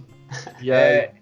E 0.63 0.73
aí, 0.73 0.79
É, 0.97 1.13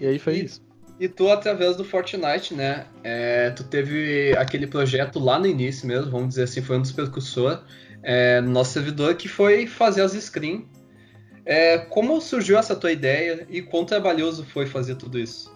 e 0.00 0.06
aí 0.08 0.18
foi 0.18 0.34
e- 0.34 0.44
isso. 0.46 0.60
E 1.00 1.08
tu, 1.08 1.30
através 1.30 1.76
do 1.76 1.84
Fortnite, 1.84 2.54
né? 2.54 2.86
é, 3.02 3.48
tu 3.50 3.64
teve 3.64 4.36
aquele 4.36 4.66
projeto 4.66 5.18
lá 5.18 5.38
no 5.38 5.46
início 5.46 5.88
mesmo, 5.88 6.10
vamos 6.10 6.28
dizer 6.28 6.42
assim, 6.42 6.60
foi 6.60 6.76
um 6.76 6.82
dos 6.82 6.92
precursores 6.92 7.58
é, 8.02 8.38
no 8.42 8.50
nosso 8.50 8.72
servidor, 8.72 9.14
que 9.14 9.26
foi 9.26 9.66
fazer 9.66 10.02
as 10.02 10.12
screens. 10.12 10.64
É, 11.46 11.78
como 11.78 12.20
surgiu 12.20 12.58
essa 12.58 12.76
tua 12.76 12.92
ideia 12.92 13.46
e 13.48 13.62
quão 13.62 13.86
trabalhoso 13.86 14.44
foi 14.44 14.66
fazer 14.66 14.96
tudo 14.96 15.18
isso? 15.18 15.50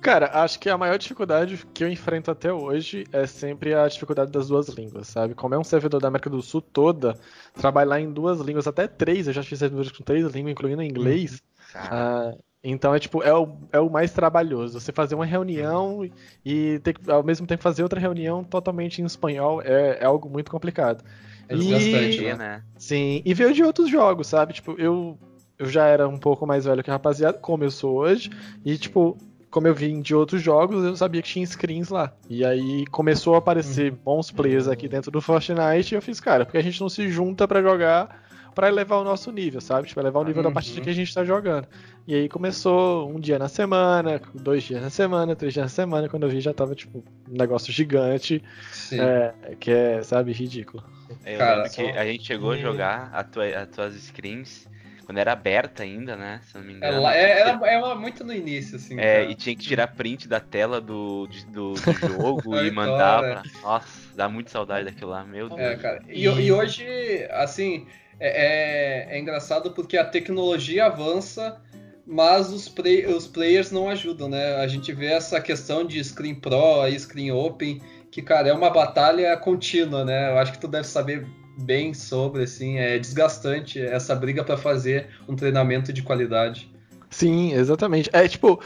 Cara, 0.00 0.42
acho 0.42 0.58
que 0.58 0.68
a 0.68 0.76
maior 0.76 0.98
dificuldade 0.98 1.64
que 1.72 1.84
eu 1.84 1.88
enfrento 1.88 2.30
até 2.30 2.52
hoje 2.52 3.04
é 3.12 3.26
sempre 3.26 3.72
a 3.72 3.86
dificuldade 3.86 4.32
das 4.32 4.48
duas 4.48 4.68
línguas, 4.68 5.06
sabe? 5.06 5.34
Como 5.34 5.54
é 5.54 5.58
um 5.58 5.64
servidor 5.64 6.00
da 6.00 6.08
América 6.08 6.28
do 6.28 6.42
Sul 6.42 6.60
toda, 6.60 7.14
trabalhar 7.54 8.00
em 8.00 8.10
duas 8.10 8.40
línguas, 8.40 8.66
até 8.66 8.88
três, 8.88 9.28
eu 9.28 9.32
já 9.32 9.44
fiz 9.44 9.60
servidores 9.60 9.92
com 9.92 10.02
três 10.02 10.26
línguas, 10.32 10.52
incluindo 10.52 10.82
inglês. 10.82 11.40
Ah, 11.74 12.34
então 12.62 12.94
é 12.94 12.98
tipo, 12.98 13.22
é 13.22 13.34
o, 13.34 13.48
é 13.72 13.80
o 13.80 13.88
mais 13.88 14.12
trabalhoso. 14.12 14.78
Você 14.78 14.92
fazer 14.92 15.14
uma 15.14 15.24
reunião 15.24 16.08
e 16.44 16.78
ter 16.80 16.92
que, 16.92 17.10
ao 17.10 17.22
mesmo 17.22 17.46
tempo 17.46 17.62
fazer 17.62 17.82
outra 17.82 17.98
reunião 17.98 18.44
totalmente 18.44 19.00
em 19.00 19.04
espanhol 19.04 19.62
é, 19.62 19.98
é 20.00 20.04
algo 20.04 20.28
muito 20.28 20.50
complicado. 20.50 21.02
É 21.48 21.56
desgastante, 21.56 22.22
né? 22.22 22.34
né? 22.34 22.62
Sim, 22.76 23.22
e 23.24 23.34
veio 23.34 23.52
de 23.52 23.64
outros 23.64 23.90
jogos, 23.90 24.26
sabe? 24.26 24.52
Tipo, 24.52 24.76
eu, 24.78 25.18
eu 25.58 25.66
já 25.66 25.86
era 25.86 26.06
um 26.06 26.18
pouco 26.18 26.46
mais 26.46 26.64
velho 26.66 26.82
que 26.82 26.90
a 26.90 26.92
rapaziada, 26.92 27.38
como 27.38 27.64
eu 27.64 27.70
sou 27.70 27.96
hoje, 27.96 28.30
e 28.64 28.76
tipo, 28.76 29.16
como 29.50 29.66
eu 29.66 29.74
vim 29.74 30.00
de 30.00 30.14
outros 30.14 30.42
jogos, 30.42 30.84
eu 30.84 30.94
sabia 30.94 31.22
que 31.22 31.28
tinha 31.28 31.46
screens 31.46 31.88
lá. 31.88 32.12
E 32.28 32.44
aí 32.44 32.86
começou 32.86 33.34
a 33.34 33.38
aparecer 33.38 33.90
bons 33.90 34.30
players 34.30 34.68
aqui 34.68 34.86
dentro 34.86 35.10
do 35.10 35.20
Fortnite, 35.20 35.92
e 35.92 35.96
eu 35.96 36.02
fiz, 36.02 36.20
cara, 36.20 36.44
porque 36.44 36.58
a 36.58 36.62
gente 36.62 36.80
não 36.80 36.88
se 36.88 37.08
junta 37.08 37.48
pra 37.48 37.62
jogar 37.62 38.29
pra 38.54 38.68
elevar 38.68 38.98
o 39.00 39.04
nosso 39.04 39.30
nível, 39.30 39.60
sabe? 39.60 39.88
Tipo, 39.88 40.00
elevar 40.00 40.22
o 40.22 40.26
nível 40.26 40.42
da 40.42 40.48
Uhum. 40.48 40.54
partida 40.54 40.80
que 40.80 40.90
a 40.90 40.94
gente 40.94 41.12
tá 41.14 41.24
jogando. 41.24 41.66
E 42.06 42.14
aí 42.14 42.28
começou 42.28 43.08
um 43.10 43.20
dia 43.20 43.38
na 43.38 43.48
semana, 43.48 44.20
dois 44.34 44.62
dias 44.62 44.82
na 44.82 44.90
semana, 44.90 45.36
três 45.36 45.52
dias 45.54 45.64
na 45.64 45.68
semana, 45.70 46.08
quando 46.08 46.24
eu 46.24 46.28
vi 46.30 46.40
já 46.40 46.52
tava, 46.52 46.74
tipo, 46.74 46.98
um 47.28 47.36
negócio 47.36 47.72
gigante, 47.72 48.42
Sim. 48.72 49.00
é, 49.00 49.34
que 49.58 49.70
é, 49.70 50.02
sabe, 50.02 50.32
ridículo. 50.32 50.82
Eu 51.24 51.38
Cara, 51.38 51.56
lembro 51.62 51.70
que 51.70 51.92
só- 51.92 51.98
a 51.98 52.04
gente 52.04 52.24
chegou 52.24 52.52
a 52.52 52.56
E- 52.56 52.60
jogar 52.60 53.10
a 53.12 53.22
tua- 53.24 53.46
as 53.46 53.68
tuas 53.68 53.94
screens 53.94 54.68
quando 55.04 55.18
era 55.18 55.32
aberta 55.32 55.82
ainda, 55.82 56.14
né? 56.16 56.40
Se 56.44 56.56
não 56.56 56.64
me 56.64 56.72
engano. 56.74 56.94
Ela, 56.98 57.16
é, 57.16 57.40
era, 57.40 57.60
era 57.66 57.94
muito 57.96 58.22
no 58.22 58.32
início, 58.32 58.76
assim. 58.76 58.96
É, 58.98 59.20
cara. 59.20 59.24
e 59.24 59.34
tinha 59.34 59.56
que 59.56 59.62
tirar 59.66 59.88
print 59.88 60.28
da 60.28 60.38
tela 60.38 60.80
do, 60.80 61.26
de- 61.28 61.46
do, 61.46 61.72
do 61.74 61.80
jogo 62.06 62.56
e 62.60 62.70
mandar 62.70 63.20
cara. 63.22 63.42
pra. 63.42 63.60
Nossa, 63.60 64.16
dá 64.16 64.28
muita 64.28 64.50
saudade 64.50 64.84
daquilo 64.84 65.10
lá, 65.10 65.24
meu 65.24 65.48
Deus. 65.48 65.60
É, 65.60 65.76
cara. 65.76 66.00
E, 66.08 66.22
e 66.24 66.52
hoje, 66.52 66.86
assim, 67.32 67.88
é, 68.20 69.08
é- 69.10 69.16
é 69.16 69.18
engraçado 69.18 69.70
porque 69.72 69.96
a 69.96 70.04
tecnologia 70.04 70.86
avança, 70.86 71.60
mas 72.06 72.52
os, 72.52 72.68
play- 72.68 73.06
os 73.06 73.26
players 73.26 73.70
não 73.70 73.88
ajudam, 73.88 74.28
né? 74.28 74.56
A 74.56 74.66
gente 74.68 74.92
vê 74.92 75.06
essa 75.06 75.40
questão 75.40 75.84
de 75.86 76.02
screen 76.04 76.34
pro 76.34 76.86
e 76.86 76.98
screen 76.98 77.32
open, 77.32 77.80
que, 78.10 78.20
cara, 78.22 78.48
é 78.48 78.52
uma 78.52 78.70
batalha 78.70 79.36
contínua, 79.36 80.04
né? 80.04 80.30
Eu 80.30 80.38
acho 80.38 80.52
que 80.52 80.58
tu 80.58 80.68
deve 80.68 80.86
saber 80.86 81.26
bem 81.58 81.92
sobre, 81.94 82.42
assim, 82.44 82.78
é 82.78 82.98
desgastante 82.98 83.80
essa 83.80 84.14
briga 84.14 84.42
pra 84.42 84.56
fazer 84.56 85.08
um 85.28 85.36
treinamento 85.36 85.92
de 85.92 86.02
qualidade. 86.02 86.70
Sim, 87.10 87.52
exatamente. 87.52 88.08
É 88.12 88.26
tipo, 88.26 88.60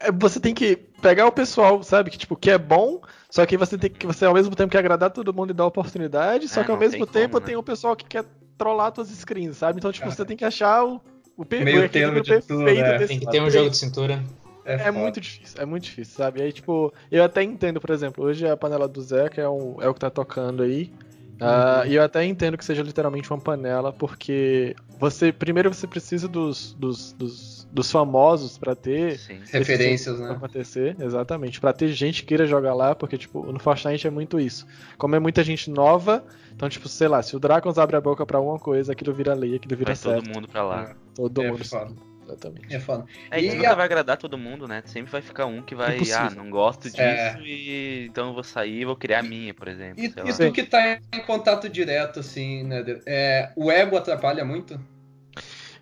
é, 0.00 0.10
você 0.12 0.40
tem 0.40 0.54
que 0.54 0.76
pegar 1.00 1.26
o 1.26 1.32
pessoal, 1.32 1.82
sabe, 1.82 2.10
que 2.10 2.18
tipo, 2.18 2.36
que 2.36 2.50
é 2.50 2.58
bom, 2.58 3.00
só 3.30 3.44
que 3.46 3.56
você 3.56 3.78
tem 3.78 3.90
que 3.90 4.06
você 4.06 4.24
ao 4.24 4.34
mesmo 4.34 4.54
tempo 4.54 4.70
quer 4.72 4.78
agradar 4.78 5.10
todo 5.10 5.32
mundo 5.32 5.50
e 5.50 5.54
dar 5.54 5.66
oportunidade, 5.66 6.48
só 6.48 6.60
Ah, 6.60 6.64
que 6.64 6.70
ao 6.70 6.76
mesmo 6.78 7.06
tem 7.06 7.22
tempo 7.22 7.32
como, 7.32 7.40
né? 7.40 7.46
tem 7.46 7.56
o 7.56 7.62
pessoal 7.62 7.94
que 7.96 8.04
quer 8.04 8.24
trollar 8.56 8.92
tuas 8.92 9.08
screens, 9.08 9.56
sabe? 9.56 9.78
Então, 9.78 9.92
tipo, 9.92 10.06
Ah. 10.06 10.10
você 10.10 10.24
tem 10.24 10.36
que 10.36 10.44
achar 10.44 10.84
o 10.84 11.00
o 11.38 11.44
per- 11.44 11.62
Meio 11.62 11.84
o 11.84 11.88
termo 11.90 12.20
de 12.22 12.40
tudo, 12.40 12.60
né? 12.62 12.98
Tem 13.06 13.20
que 13.20 13.26
ter 13.30 13.42
um 13.42 13.50
jogo 13.50 13.68
de 13.68 13.76
cintura. 13.76 14.24
É 14.64 14.78
foda. 14.78 14.92
muito 14.92 15.20
difícil, 15.20 15.60
é 15.60 15.66
muito 15.66 15.82
difícil, 15.84 16.14
sabe? 16.16 16.40
Aí, 16.42 16.50
tipo, 16.50 16.92
eu 17.12 17.22
até 17.22 17.42
entendo, 17.42 17.78
por 17.80 17.90
exemplo, 17.90 18.24
hoje 18.24 18.48
a 18.48 18.56
panela 18.56 18.88
do 18.88 19.00
Zeca 19.02 19.40
é, 19.42 19.48
um, 19.48 19.76
é 19.80 19.86
o 19.88 19.92
que 19.94 20.00
tá 20.00 20.08
tocando 20.10 20.62
aí. 20.62 20.90
Uhum. 21.40 21.90
e 21.90 21.94
eu 21.96 22.02
até 22.02 22.24
entendo 22.24 22.56
que 22.56 22.64
seja 22.64 22.82
literalmente 22.82 23.30
uma 23.30 23.38
panela, 23.38 23.92
porque 23.92 24.74
você 24.98 25.32
primeiro 25.32 25.72
você 25.72 25.86
precisa 25.86 26.26
dos, 26.26 26.72
dos, 26.74 27.12
dos, 27.12 27.68
dos 27.70 27.90
famosos 27.90 28.56
pra 28.56 28.74
ter 28.74 29.18
Sim. 29.18 29.40
esse 29.42 29.56
Referências, 29.58 30.16
pra 30.16 30.28
né? 30.28 30.34
acontecer, 30.34 30.96
exatamente, 30.98 31.60
Pra 31.60 31.72
ter 31.72 31.88
gente 31.88 32.22
que 32.22 32.28
queira 32.28 32.46
jogar 32.46 32.74
lá, 32.74 32.94
porque 32.94 33.18
tipo, 33.18 33.44
no 33.52 33.58
Fortnite 33.58 34.06
é 34.06 34.10
muito 34.10 34.40
isso. 34.40 34.66
Como 34.96 35.14
é 35.14 35.18
muita 35.18 35.44
gente 35.44 35.70
nova, 35.70 36.24
então 36.54 36.68
tipo, 36.68 36.88
sei 36.88 37.08
lá, 37.08 37.22
se 37.22 37.36
o 37.36 37.38
Dragons 37.38 37.76
abre 37.78 37.96
a 37.96 38.00
boca 38.00 38.24
pra 38.24 38.40
uma 38.40 38.58
coisa, 38.58 38.92
aquilo 38.92 39.12
vira 39.12 39.34
lei, 39.34 39.56
aquilo 39.56 39.76
vira 39.76 39.88
Vai 39.90 39.96
certo. 39.96 40.24
todo 40.24 40.34
mundo 40.34 40.48
pra 40.48 40.62
lá. 40.64 40.96
Todo 41.14 41.42
É 41.42 41.50
mundo. 41.50 41.64
foda. 41.64 41.92
Exatamente. 42.26 42.74
É 42.74 42.80
foda. 42.80 43.04
É, 43.30 43.40
e 43.40 43.46
E 43.48 43.54
nunca 43.54 43.70
a- 43.70 43.74
vai 43.74 43.84
agradar 43.84 44.16
todo 44.16 44.36
mundo, 44.36 44.66
né? 44.66 44.82
Sempre 44.86 45.12
vai 45.12 45.22
ficar 45.22 45.46
um 45.46 45.62
que 45.62 45.74
vai, 45.74 45.94
Impossível. 45.94 46.20
ah, 46.20 46.30
não 46.30 46.50
gosto 46.50 46.84
disso 46.90 47.00
É. 47.00 47.38
e 47.44 48.06
então 48.10 48.28
eu 48.28 48.34
vou 48.34 48.42
sair 48.42 48.80
e 48.80 48.84
vou 48.84 48.96
criar 48.96 49.20
a 49.20 49.22
minha, 49.22 49.54
por 49.54 49.68
exemplo. 49.68 50.02
E, 50.02 50.10
sei 50.32 50.48
e 50.48 50.50
tu 50.50 50.52
que 50.54 50.64
tá 50.64 50.98
em 51.14 51.20
contato 51.26 51.68
direto, 51.68 52.20
assim, 52.20 52.64
né? 52.64 52.84
É, 53.06 53.50
o 53.54 53.70
ego 53.70 53.96
atrapalha 53.96 54.44
muito? 54.44 54.80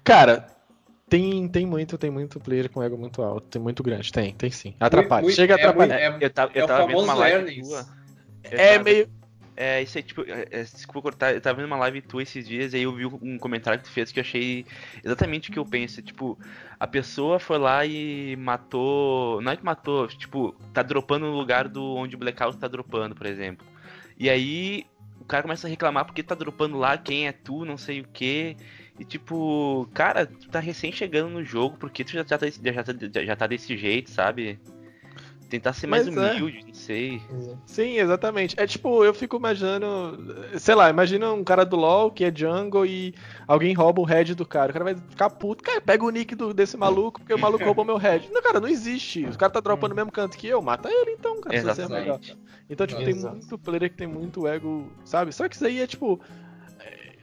Cara, 0.02 0.46
tem, 1.08 1.48
tem 1.48 1.64
muito, 1.66 1.96
tem 1.96 2.10
muito 2.10 2.38
player 2.40 2.68
com 2.68 2.82
ego 2.82 2.96
muito 2.98 3.22
alto, 3.22 3.46
tem 3.48 3.60
muito 3.62 3.82
grande, 3.82 4.12
tem, 4.12 4.34
tem 4.34 4.50
sim. 4.50 4.74
Atrapalha, 4.78 5.22
Muito- 5.22 5.34
chega 5.36 5.54
a 5.54 5.58
é 5.58 5.60
atrapalhar. 5.60 6.10
muito- 6.10 6.22
Eu 6.22 6.30
tava, 6.30 6.52
eu 6.54 6.60
é 6.60 6.64
o 6.64 6.66
tava 6.68 6.86
vendo 6.86 6.98
uma 6.98 7.06
famoso 7.14 7.20
live 7.20 7.62
tua. 7.62 7.86
É 8.50 8.78
meio. 8.78 9.08
É, 9.56 9.82
isso 9.82 9.96
aí, 9.96 10.02
tipo, 10.02 10.22
é, 10.22 10.46
é, 10.50 10.62
desculpa 10.62 11.02
cortar, 11.02 11.32
eu 11.32 11.40
tava 11.40 11.56
vendo 11.56 11.66
uma 11.66 11.76
live 11.76 12.02
tua 12.02 12.22
esses 12.22 12.46
dias 12.46 12.72
e 12.72 12.76
aí 12.76 12.82
eu 12.82 12.92
vi 12.92 13.06
um 13.06 13.38
comentário 13.38 13.78
que 13.78 13.84
tu 13.84 13.92
fez 13.92 14.10
que 14.10 14.18
eu 14.18 14.22
achei 14.22 14.66
exatamente 15.02 15.50
o 15.50 15.52
que 15.52 15.58
eu 15.58 15.64
penso. 15.64 16.02
Tipo, 16.02 16.38
a 16.78 16.86
pessoa 16.86 17.38
foi 17.38 17.58
lá 17.58 17.86
e 17.86 18.36
matou. 18.36 19.40
Não 19.40 19.52
é 19.52 19.56
que 19.56 19.64
matou, 19.64 20.08
tipo, 20.08 20.54
tá 20.72 20.82
dropando 20.82 21.26
no 21.26 21.36
lugar 21.36 21.68
do 21.68 21.94
onde 21.94 22.16
o 22.16 22.18
Blackout 22.18 22.58
tá 22.58 22.66
dropando, 22.66 23.14
por 23.14 23.26
exemplo. 23.26 23.66
E 24.18 24.28
aí 24.28 24.86
o 25.20 25.24
cara 25.24 25.42
começa 25.42 25.66
a 25.66 25.70
reclamar 25.70 26.04
porque 26.04 26.22
tá 26.22 26.34
dropando 26.34 26.76
lá, 26.76 26.98
quem 26.98 27.26
é 27.28 27.32
tu, 27.32 27.64
não 27.64 27.78
sei 27.78 28.00
o 28.00 28.08
que. 28.08 28.56
E 28.98 29.04
tipo, 29.04 29.88
cara, 29.94 30.26
tu 30.26 30.48
tá 30.48 30.60
recém 30.60 30.92
chegando 30.92 31.30
no 31.30 31.44
jogo, 31.44 31.76
porque 31.76 32.04
tu 32.04 32.12
já, 32.12 32.24
tá, 32.24 32.38
já, 32.38 32.84
tá, 32.84 33.24
já 33.24 33.36
tá 33.36 33.46
desse 33.46 33.76
jeito, 33.76 34.10
sabe? 34.10 34.58
Tentar 35.48 35.72
ser 35.72 35.86
mais 35.86 36.08
Mas 36.08 36.16
é. 36.16 36.32
humilde, 36.32 36.64
não 36.66 36.74
sei. 36.74 37.22
Sim, 37.66 37.98
exatamente. 37.98 38.54
É 38.58 38.66
tipo, 38.66 39.04
eu 39.04 39.14
fico 39.14 39.36
imaginando. 39.36 40.34
Sei 40.58 40.74
lá, 40.74 40.90
imagina 40.90 41.32
um 41.32 41.44
cara 41.44 41.64
do 41.64 41.76
LoL 41.76 42.10
que 42.10 42.24
é 42.24 42.32
jungle 42.34 42.84
e 42.84 43.14
alguém 43.46 43.72
rouba 43.74 44.00
o 44.00 44.04
head 44.04 44.34
do 44.34 44.44
cara. 44.44 44.70
O 44.70 44.72
cara 44.72 44.84
vai 44.84 44.94
ficar 44.96 45.30
puto. 45.30 45.62
Cara, 45.62 45.80
pega 45.80 46.04
o 46.04 46.10
nick 46.10 46.34
do- 46.34 46.52
desse 46.54 46.76
maluco 46.76 47.20
porque 47.20 47.34
o 47.34 47.38
maluco 47.38 47.64
roubou 47.64 47.84
meu 47.84 47.96
head. 47.96 48.28
Não, 48.32 48.42
cara, 48.42 48.58
não 48.58 48.68
existe. 48.68 49.24
O 49.26 49.38
cara 49.38 49.52
tá 49.52 49.60
dropando 49.60 49.90
no 49.90 49.96
mesmo 49.96 50.10
canto 50.10 50.36
que 50.36 50.46
eu, 50.48 50.60
mata 50.60 50.88
ele 50.90 51.12
então, 51.12 51.40
cara. 51.40 51.56
se 51.56 51.64
você 51.64 51.82
é 51.82 51.88
melhor. 51.88 52.18
Exatamente. 52.20 52.38
Então, 52.68 52.86
tipo, 52.86 53.00
tem 53.00 53.10
Exato. 53.10 53.36
muito 53.36 53.58
player 53.58 53.90
que 53.90 53.96
tem 53.96 54.06
muito 54.06 54.46
ego, 54.48 54.90
sabe? 55.04 55.32
Só 55.32 55.48
que 55.48 55.54
isso 55.54 55.66
aí 55.66 55.80
é 55.80 55.86
tipo. 55.86 56.18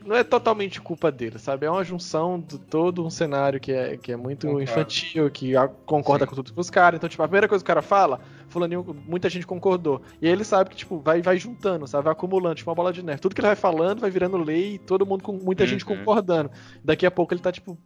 Não 0.06 0.16
é 0.16 0.24
totalmente 0.24 0.82
culpa 0.82 1.12
dele, 1.12 1.38
sabe? 1.38 1.66
É 1.66 1.70
uma 1.70 1.84
junção 1.84 2.40
de 2.40 2.58
todo 2.60 3.06
um 3.06 3.10
cenário 3.10 3.60
que 3.60 3.72
é, 3.72 3.98
que 3.98 4.12
é 4.12 4.16
muito 4.16 4.48
Concordo. 4.48 4.64
infantil, 4.64 5.30
que 5.30 5.56
a- 5.56 5.68
concorda 5.68 6.26
Sim. 6.26 6.30
com 6.30 6.36
tudo 6.36 6.54
que 6.54 6.60
os 6.60 6.70
caras. 6.70 6.98
Então, 6.98 7.08
tipo, 7.08 7.22
a 7.22 7.28
primeira 7.28 7.48
coisa 7.48 7.64
que 7.64 7.66
o 7.66 7.74
cara 7.74 7.82
fala, 7.82 8.20
fulaninho, 8.48 8.84
muita 9.08 9.30
gente 9.30 9.46
concordou. 9.46 10.02
E 10.22 10.26
aí 10.28 10.34
ele 10.34 10.44
sabe 10.44 10.72
que, 10.72 10.76
tipo, 10.76 11.00
vai, 11.00 11.22
vai 11.22 11.38
juntando, 11.38 11.86
sabe? 11.88 12.06
Vai 12.06 12.14
acumulando, 12.14 12.56
tipo 12.56 12.70
uma 12.70 12.76
bola 12.76 12.92
de 12.92 13.04
neve. 13.04 13.20
Tudo 13.22 13.36
que 13.36 13.42
ele 13.42 13.48
vai 13.48 13.56
falando 13.56 14.00
vai 14.02 14.10
virando 14.10 14.38
lei, 14.38 14.78
todo 14.80 15.06
mundo 15.06 15.24
com 15.24 15.34
muita 15.34 15.66
gente 15.68 15.86
Uhum. 15.88 15.98
concordando. 15.98 16.50
Daqui 16.84 17.06
a 17.06 17.12
pouco 17.12 17.34
ele 17.34 17.42
tá, 17.42 17.52
tipo, 17.52 17.78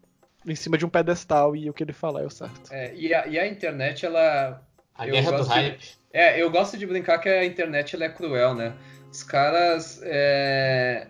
em 0.47 0.55
cima 0.55 0.77
de 0.77 0.85
um 0.85 0.89
pedestal 0.89 1.55
e 1.55 1.69
o 1.69 1.73
que 1.73 1.83
ele 1.83 1.91
fala 1.93 2.21
é 2.21 2.25
o 2.25 2.29
certo. 2.29 2.71
É, 2.71 2.93
e, 2.95 3.13
a, 3.13 3.27
e 3.27 3.37
a 3.37 3.47
internet, 3.47 4.05
ela. 4.05 4.61
A 4.97 5.05
Eu 5.05 5.11
guerra 5.13 5.31
do 5.31 5.37
gosto 5.39 5.49
de- 5.53 5.55
hype. 5.59 5.85
É, 6.13 6.41
eu 6.41 6.49
gosto 6.49 6.77
de 6.77 6.85
brincar 6.87 7.17
que 7.17 7.27
a 7.27 7.43
internet 7.43 7.93
ela 7.95 8.05
é 8.05 8.09
cruel, 8.09 8.53
né? 8.55 8.73
Os 9.11 9.21
caras. 9.23 9.99
é, 10.03 11.07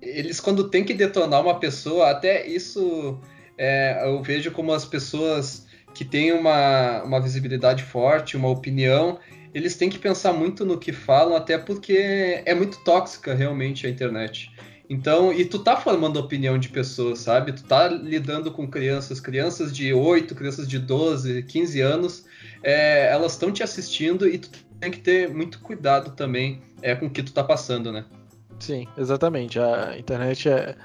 Eles, 0.00 0.40
quando 0.40 0.68
tem 0.68 0.84
que 0.84 0.94
detonar 0.94 1.42
uma 1.42 1.58
pessoa, 1.58 2.10
até 2.10 2.46
isso 2.46 3.18
é, 3.56 4.00
eu 4.04 4.22
vejo 4.22 4.50
como 4.52 4.72
as 4.72 4.84
pessoas 4.84 5.66
que 5.94 6.04
têm 6.04 6.32
uma, 6.32 7.02
uma 7.02 7.20
visibilidade 7.20 7.82
forte, 7.82 8.36
uma 8.36 8.48
opinião, 8.48 9.18
eles 9.52 9.76
têm 9.76 9.90
que 9.90 9.98
pensar 9.98 10.32
muito 10.32 10.64
no 10.64 10.78
que 10.78 10.92
falam, 10.92 11.34
até 11.34 11.58
porque 11.58 12.42
é 12.44 12.54
muito 12.54 12.78
tóxica 12.84 13.34
realmente 13.34 13.86
a 13.86 13.90
internet. 13.90 14.50
Então, 14.90 15.32
e 15.32 15.44
tu 15.44 15.58
tá 15.58 15.76
formando 15.76 16.18
opinião 16.18 16.56
de 16.56 16.68
pessoas, 16.68 17.18
sabe? 17.18 17.52
Tu 17.52 17.64
tá 17.64 17.88
lidando 17.88 18.50
com 18.50 18.66
crianças, 18.66 19.20
crianças 19.20 19.74
de 19.76 19.92
8, 19.92 20.34
crianças 20.34 20.66
de 20.66 20.78
12, 20.78 21.42
15 21.42 21.80
anos, 21.80 22.24
é, 22.62 23.10
elas 23.10 23.32
estão 23.32 23.52
te 23.52 23.62
assistindo 23.62 24.26
e 24.26 24.38
tu 24.38 24.50
tem 24.80 24.90
que 24.90 25.00
ter 25.00 25.28
muito 25.28 25.60
cuidado 25.60 26.12
também 26.12 26.62
é, 26.80 26.94
com 26.94 27.06
o 27.06 27.10
que 27.10 27.22
tu 27.22 27.32
tá 27.32 27.44
passando, 27.44 27.92
né? 27.92 28.06
Sim, 28.60 28.86
exatamente. 28.96 29.58
A 29.58 29.98
internet 29.98 30.48
é. 30.48 30.76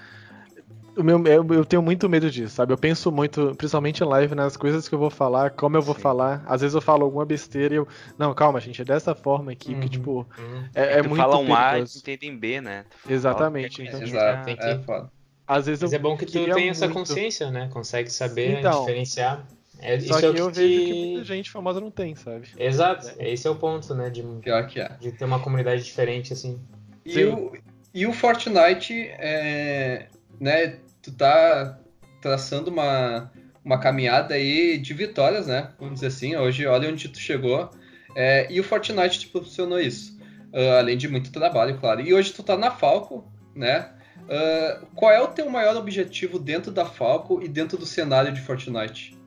O 0.96 1.02
meu, 1.04 1.26
eu, 1.26 1.44
eu 1.54 1.66
tenho 1.66 1.82
muito 1.82 2.08
medo 2.08 2.30
disso, 2.30 2.54
sabe? 2.54 2.72
Eu 2.72 2.78
penso 2.78 3.12
muito, 3.12 3.56
principalmente 3.56 4.04
em 4.04 4.08
live, 4.08 4.36
nas 4.36 4.56
coisas 4.56 4.88
que 4.88 4.94
eu 4.94 5.00
vou 5.00 5.10
falar, 5.10 5.50
como 5.50 5.76
eu 5.76 5.82
vou 5.82 5.96
Sim. 5.96 6.02
falar. 6.02 6.44
Às 6.46 6.62
vezes 6.62 6.76
eu 6.76 6.82
falo 6.82 7.04
alguma 7.04 7.26
besteira 7.26 7.74
e 7.74 7.78
eu. 7.78 7.88
Não, 8.18 8.32
calma, 8.36 8.60
gente, 8.60 8.80
é 8.80 8.86
dessa 8.86 9.16
forma 9.16 9.52
aqui, 9.52 9.74
Uhum. 9.74 9.80
que, 9.80 9.90
tipo, 9.90 10.28
Hum. 10.38 10.64
é, 10.76 11.00
é 11.00 11.02
tu 11.02 11.10
muito 11.10 11.18
fala 11.18 11.38
um 11.40 11.56
A 11.56 11.80
e 11.80 11.82
entendem 11.82 12.38
B, 12.38 12.62
né? 12.62 12.86
Exatamente, 13.10 13.82
então, 13.82 14.02
Exato, 14.02 14.46
tem 14.46 14.56
que- 14.56 14.64
é 14.64 14.80
foda. 14.80 15.12
Às 15.48 15.66
vezes 15.66 15.82
Mas 15.82 15.94
eu 15.94 16.00
é 16.00 16.02
bom 16.02 16.16
que 16.16 16.26
tu 16.26 16.32
tenha 16.32 16.70
essa 16.70 16.86
muito. 16.88 17.00
consciência, 17.00 17.50
né? 17.50 17.70
Consegue 17.74 18.10
saber 18.10 18.60
Então. 18.60 18.82
diferenciar. 18.82 19.48
É, 19.80 20.00
Só 20.00 20.20
isso 20.20 20.20
que 20.20 20.26
é 20.26 20.30
o 20.30 20.34
que 20.34 20.40
eu 20.40 20.52
vejo 20.52 20.86
que 20.86 20.94
muita 20.94 21.24
gente 21.26 21.52
famosa 21.52 21.82
não 21.82 21.90
tem, 21.92 22.16
sabe? 22.16 22.48
Exato, 22.58 23.08
esse 23.20 23.48
é 23.48 23.50
o 23.50 23.56
ponto, 23.56 23.94
né? 23.96 24.10
De, 24.10 24.22
Pior 24.42 24.68
que 24.68 24.80
é. 24.80 24.90
de 25.00 25.12
ter 25.12 25.26
uma 25.26 25.40
comunidade 25.40 25.84
diferente, 25.84 26.32
assim. 26.32 26.62
E 27.06 27.24
o, 27.26 27.54
e 27.94 28.06
o 28.08 28.14
Fortnite, 28.14 28.94
é, 29.20 30.08
né, 30.40 30.78
tu 31.02 31.12
tá 31.12 31.80
traçando 32.22 32.72
uma, 32.72 33.32
uma 33.64 33.78
caminhada 33.78 34.36
aí 34.36 34.78
de 34.78 34.94
vitórias, 34.94 35.48
né? 35.48 35.72
Vamos 35.78 35.96
dizer 35.96 36.08
assim, 36.08 36.36
hoje 36.36 36.66
olha 36.66 36.90
onde 36.90 37.10
tu 37.10 37.20
chegou. 37.20 37.70
É, 38.16 38.52
e 38.52 38.60
o 38.60 38.64
Fortnite 38.64 39.20
te 39.20 39.28
proporcionou 39.28 39.80
isso. 39.80 40.18
Ah, 40.54 40.80
além 40.80 40.96
de 40.96 41.08
muito 41.08 41.32
trabalho, 41.32 41.80
claro. 41.80 42.02
E 42.02 42.14
hoje 42.14 42.32
tu 42.32 42.44
tá 42.44 42.56
na 42.56 42.70
Falco, 42.70 43.26
né? 43.56 43.90
Ah, 44.30 44.82
qual 44.96 45.12
é 45.12 45.22
o 45.22 45.28
teu 45.28 45.50
maior 45.50 45.76
objetivo 45.76 46.38
dentro 46.38 46.72
da 46.72 46.86
Falco 46.86 47.42
e 47.42 47.48
dentro 47.48 47.78
do 47.78 47.86
cenário 47.86 48.32
de 48.32 48.42
Fortnite? 48.42 49.18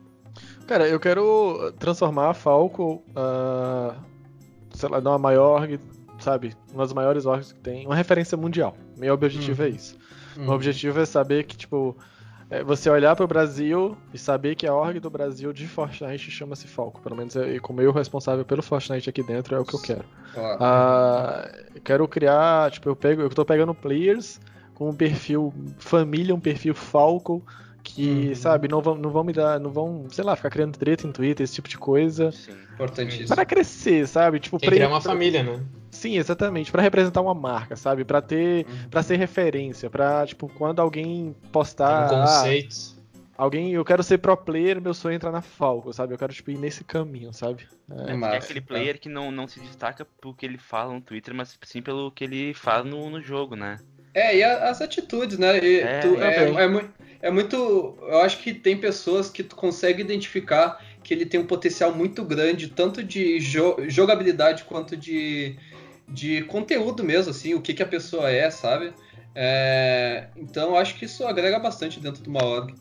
Cara, 0.65 0.87
eu 0.87 0.99
quero 0.99 1.73
transformar 1.79 2.29
a 2.29 2.33
Falco, 2.33 3.03
ah, 3.15 3.95
sei 4.73 4.89
lá, 4.89 5.01
numa 5.01 5.19
maior 5.19 5.67
sabe? 6.19 6.53
Uma 6.73 6.83
das 6.83 6.93
maiores 6.93 7.25
orgs 7.25 7.51
que 7.51 7.59
tem, 7.59 7.85
uma 7.85 7.95
referência 7.95 8.37
mundial. 8.37 8.75
Meu 8.97 9.13
objetivo 9.13 9.63
é 9.63 9.69
isso. 9.69 9.97
Hum. 10.37 10.47
O 10.47 10.51
objetivo 10.51 10.99
é 10.99 11.05
saber 11.05 11.43
que, 11.45 11.57
tipo, 11.57 11.97
é 12.49 12.63
você 12.63 12.89
olhar 12.89 13.15
para 13.15 13.25
o 13.25 13.27
Brasil 13.27 13.97
e 14.13 14.17
saber 14.17 14.55
que 14.55 14.65
a 14.65 14.73
org 14.73 14.99
do 14.99 15.09
Brasil 15.09 15.51
de 15.51 15.67
Fortnite 15.67 16.31
chama-se 16.31 16.67
Falco. 16.67 17.01
Pelo 17.01 17.15
menos 17.15 17.35
é, 17.35 17.59
como 17.59 17.81
eu 17.81 17.91
responsável 17.91 18.45
pelo 18.45 18.63
Fortnite 18.63 19.09
aqui 19.09 19.21
dentro, 19.21 19.55
é 19.55 19.59
o 19.59 19.65
que 19.65 19.75
eu 19.75 19.81
quero. 19.81 20.05
Claro. 20.33 20.57
Ah, 20.61 21.51
eu 21.75 21.81
quero 21.81 22.07
criar, 22.07 22.71
tipo, 22.71 22.87
eu 22.87 22.95
pego, 22.95 23.21
eu 23.21 23.29
tô 23.29 23.43
pegando 23.43 23.73
players 23.73 24.39
com 24.73 24.89
um 24.89 24.95
perfil 24.95 25.53
família, 25.77 26.33
um 26.33 26.39
perfil 26.39 26.73
Falco, 26.73 27.43
que, 27.83 28.27
uhum. 28.29 28.35
sabe, 28.35 28.67
não 28.67 28.81
vão, 28.81 28.95
não 28.95 29.09
vão 29.09 29.23
me 29.23 29.33
dar, 29.33 29.59
não 29.59 29.71
vão, 29.71 30.05
sei 30.09 30.23
lá, 30.23 30.35
ficar 30.35 30.49
criando 30.49 30.77
treta 30.77 31.07
em 31.07 31.11
Twitter, 31.11 31.43
esse 31.43 31.55
tipo 31.55 31.67
de 31.67 31.77
coisa. 31.77 32.31
Sim, 32.31 32.53
importantíssimo. 32.73 33.27
Para 33.27 33.45
crescer, 33.45 34.07
sabe? 34.07 34.39
Tipo, 34.39 34.59
Tem 34.59 34.69
pra 34.69 34.75
criar 34.75 34.89
uma 34.89 35.01
família, 35.01 35.43
né? 35.43 35.63
Sim, 35.89 36.17
exatamente, 36.17 36.71
para 36.71 36.81
representar 36.81 37.21
uma 37.21 37.33
marca, 37.33 37.75
sabe? 37.75 38.03
Para 38.03 38.21
ter, 38.21 38.65
uhum. 38.65 38.89
para 38.89 39.03
ser 39.03 39.17
referência, 39.17 39.89
para 39.89 40.25
tipo, 40.25 40.49
quando 40.49 40.79
alguém 40.79 41.35
postar 41.51 42.05
um 42.05 42.21
conceito. 42.21 42.75
Ah, 43.37 43.43
alguém, 43.43 43.71
eu 43.71 43.85
quero 43.85 44.03
ser 44.03 44.17
pro 44.17 44.35
player, 44.35 44.81
meu 44.81 44.93
sonho 44.93 45.13
é 45.13 45.15
entrar 45.15 45.31
na 45.31 45.41
Falco, 45.41 45.93
sabe? 45.93 46.13
Eu 46.13 46.17
quero 46.17 46.33
tipo 46.33 46.51
ir 46.51 46.57
nesse 46.57 46.83
caminho, 46.83 47.33
sabe? 47.33 47.67
É, 47.89 48.13
é, 48.13 48.33
é 48.33 48.37
aquele 48.37 48.61
player 48.61 48.99
que 48.99 49.09
não, 49.09 49.31
não 49.31 49.47
se 49.47 49.59
destaca 49.59 50.05
pelo 50.19 50.33
que 50.33 50.45
ele 50.45 50.57
fala 50.57 50.93
no 50.93 51.01
Twitter, 51.01 51.33
mas 51.33 51.57
sim 51.63 51.81
pelo 51.81 52.11
que 52.11 52.23
ele 52.23 52.53
fala 52.53 52.83
no, 52.83 53.09
no 53.09 53.21
jogo, 53.21 53.55
né? 53.55 53.79
É, 54.13 54.35
e 54.35 54.43
as 54.43 54.81
atitudes, 54.81 55.37
né? 55.37 55.59
E 55.59 55.79
é, 55.79 55.99
tu, 55.99 56.15
é, 56.19 56.35
é, 56.35 56.49
é, 56.49 56.89
é, 57.21 57.31
muito. 57.31 57.95
Eu 58.01 58.21
acho 58.21 58.39
que 58.39 58.51
tem 58.51 58.75
pessoas 58.75 59.29
que 59.29 59.43
tu 59.43 59.55
consegue 59.55 60.01
identificar 60.01 60.83
que 61.03 61.13
ele 61.13 61.25
tem 61.25 61.39
um 61.39 61.45
potencial 61.45 61.93
muito 61.93 62.23
grande, 62.23 62.67
tanto 62.67 63.03
de 63.03 63.39
jo 63.39 63.75
jogabilidade 63.87 64.63
quanto 64.63 64.97
de, 64.97 65.55
de 66.07 66.43
conteúdo 66.43 67.03
mesmo, 67.03 67.31
assim, 67.31 67.53
o 67.53 67.61
que, 67.61 67.73
que 67.73 67.83
a 67.83 67.87
pessoa 67.87 68.29
é, 68.29 68.49
sabe? 68.49 68.93
É, 69.35 70.27
então 70.35 70.69
eu 70.69 70.77
acho 70.77 70.95
que 70.95 71.05
isso 71.05 71.25
agrega 71.25 71.59
bastante 71.59 71.99
dentro 71.99 72.23
de 72.23 72.29
uma 72.29 72.43
org. 72.43 72.73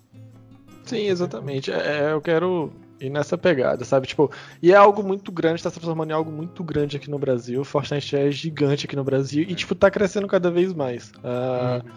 Sim, 0.85 1.07
exatamente. 1.09 1.71
É, 1.73 2.13
eu 2.13 2.21
quero 2.21 2.73
e 3.01 3.11
nessa 3.11 3.37
pegada, 3.37 3.85
sabe? 3.85 4.07
Tipo, 4.07 4.31
e 4.63 4.73
é 4.73 4.77
algo 4.77 5.03
muito 5.03 5.31
grande, 5.31 5.63
tá 5.63 5.69
se 5.69 5.77
transformando 5.77 6.11
em 6.11 6.15
algo 6.15 6.31
muito 6.31 6.65
grande 6.65 6.97
aqui 6.97 7.11
no 7.11 7.19
Brasil. 7.19 7.63
Fortnite 7.65 8.17
é 8.17 8.31
gigante 8.31 8.87
aqui 8.87 8.97
no 8.97 9.05
Brasil 9.05 9.45
e, 9.47 9.55
tipo, 9.55 9.75
tá 9.75 9.91
crescendo 9.91 10.27
cada 10.27 10.51
vez 10.51 10.73
mais. 10.73 11.11
Uh, 11.11 11.85
uhum. 11.85 11.93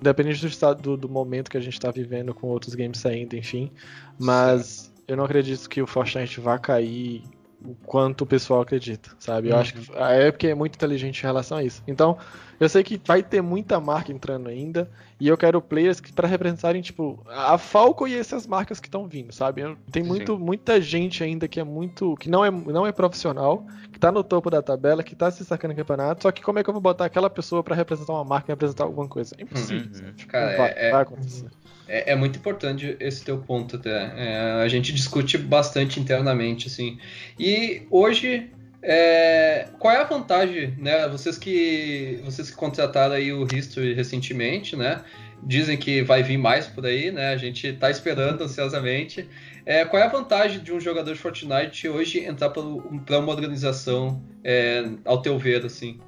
Independente 0.00 0.40
do 0.40 0.48
estado 0.48 0.82
do, 0.82 0.96
do, 0.96 1.08
momento 1.08 1.50
que 1.50 1.56
a 1.56 1.60
gente 1.60 1.78
tá 1.78 1.90
vivendo 1.90 2.34
com 2.34 2.48
outros 2.48 2.74
games 2.74 2.98
saindo, 2.98 3.36
enfim. 3.36 3.70
Mas 4.18 4.64
Sim. 4.66 4.92
eu 5.06 5.16
não 5.16 5.24
acredito 5.24 5.68
que 5.68 5.80
o 5.80 5.86
Fortnite 5.86 6.40
vá 6.40 6.58
cair 6.58 7.22
o 7.64 7.74
quanto 7.86 8.22
o 8.22 8.26
pessoal 8.26 8.62
acredita, 8.62 9.10
sabe? 9.18 9.48
Eu 9.48 9.54
uhum. 9.54 9.60
acho 9.60 9.74
que 9.74 9.96
a 9.96 10.26
Epic 10.26 10.44
é 10.44 10.54
muito 10.54 10.74
inteligente 10.74 11.20
em 11.20 11.26
relação 11.26 11.58
a 11.58 11.64
isso. 11.64 11.82
Então, 11.86 12.16
eu 12.60 12.68
sei 12.68 12.84
que 12.84 13.00
vai 13.02 13.22
ter 13.22 13.40
muita 13.40 13.80
marca 13.80 14.12
entrando 14.12 14.50
ainda, 14.50 14.90
e 15.18 15.26
eu 15.26 15.36
quero 15.36 15.62
players 15.62 15.98
que 15.98 16.12
para 16.12 16.28
representarem, 16.28 16.82
tipo, 16.82 17.18
a 17.26 17.56
Falco 17.56 18.06
e 18.06 18.14
essas 18.14 18.46
marcas 18.46 18.78
que 18.78 18.86
estão 18.86 19.08
vindo, 19.08 19.32
sabe? 19.32 19.62
Tem 19.90 20.02
muito, 20.02 20.38
muita 20.38 20.78
gente 20.78 21.24
ainda 21.24 21.48
que 21.48 21.58
é 21.58 21.64
muito. 21.64 22.14
que 22.16 22.28
não 22.28 22.44
é, 22.44 22.50
não 22.50 22.86
é 22.86 22.92
profissional, 22.92 23.66
que 23.90 23.98
tá 23.98 24.12
no 24.12 24.22
topo 24.22 24.50
da 24.50 24.60
tabela, 24.60 25.02
que 25.02 25.16
tá 25.16 25.30
se 25.30 25.42
sacando 25.42 25.74
campeonato, 25.74 26.22
só 26.22 26.30
que 26.30 26.42
como 26.42 26.58
é 26.58 26.62
que 26.62 26.68
eu 26.68 26.74
vou 26.74 26.82
botar 26.82 27.06
aquela 27.06 27.30
pessoa 27.30 27.62
para 27.62 27.74
representar 27.74 28.12
uma 28.12 28.24
marca 28.24 28.50
e 28.50 28.52
representar 28.52 28.84
alguma 28.84 29.08
coisa? 29.08 29.34
É 29.38 29.42
impossível. 29.42 29.90
Uhum. 30.06 30.12
Tipo, 30.12 30.30
Cara, 30.30 30.56
vai, 30.58 30.74
é, 30.76 30.90
vai 30.90 31.02
acontecer. 31.02 31.46
É, 31.88 32.12
é, 32.12 32.14
muito 32.14 32.38
importante 32.38 32.94
esse 33.00 33.24
teu 33.24 33.38
ponto 33.38 33.76
até. 33.76 34.12
É, 34.16 34.62
a 34.62 34.68
gente 34.68 34.92
discute 34.92 35.38
bastante 35.38 35.98
internamente, 35.98 36.68
assim. 36.68 36.98
E 37.38 37.86
hoje 37.90 38.50
é, 38.82 39.68
qual 39.78 39.94
é 39.94 39.98
a 39.98 40.04
vantagem, 40.04 40.74
né? 40.78 41.06
Vocês 41.08 41.36
que 41.36 42.20
vocês 42.24 42.50
que 42.50 42.56
contrataram 42.56 43.14
aí 43.14 43.32
o 43.32 43.46
History 43.46 43.92
recentemente, 43.94 44.74
né? 44.74 45.02
Dizem 45.42 45.76
que 45.76 46.02
vai 46.02 46.22
vir 46.22 46.38
mais 46.38 46.66
por 46.66 46.86
aí, 46.86 47.10
né? 47.10 47.32
A 47.32 47.36
gente 47.36 47.66
está 47.66 47.90
esperando 47.90 48.42
ansiosamente. 48.42 49.28
É, 49.66 49.84
qual 49.84 50.02
é 50.02 50.06
a 50.06 50.08
vantagem 50.08 50.60
de 50.60 50.72
um 50.72 50.80
jogador 50.80 51.12
de 51.12 51.18
Fortnite 51.18 51.88
hoje 51.88 52.24
entrar 52.24 52.50
para 52.50 53.18
uma 53.18 53.32
organização, 53.32 54.22
é, 54.42 54.84
ao 55.04 55.20
teu 55.20 55.38
ver, 55.38 55.64
assim? 55.64 56.00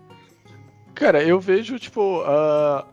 Cara, 0.95 1.23
eu 1.23 1.41
vejo, 1.41 1.79
tipo, 1.79 2.23
uh, 2.23 2.85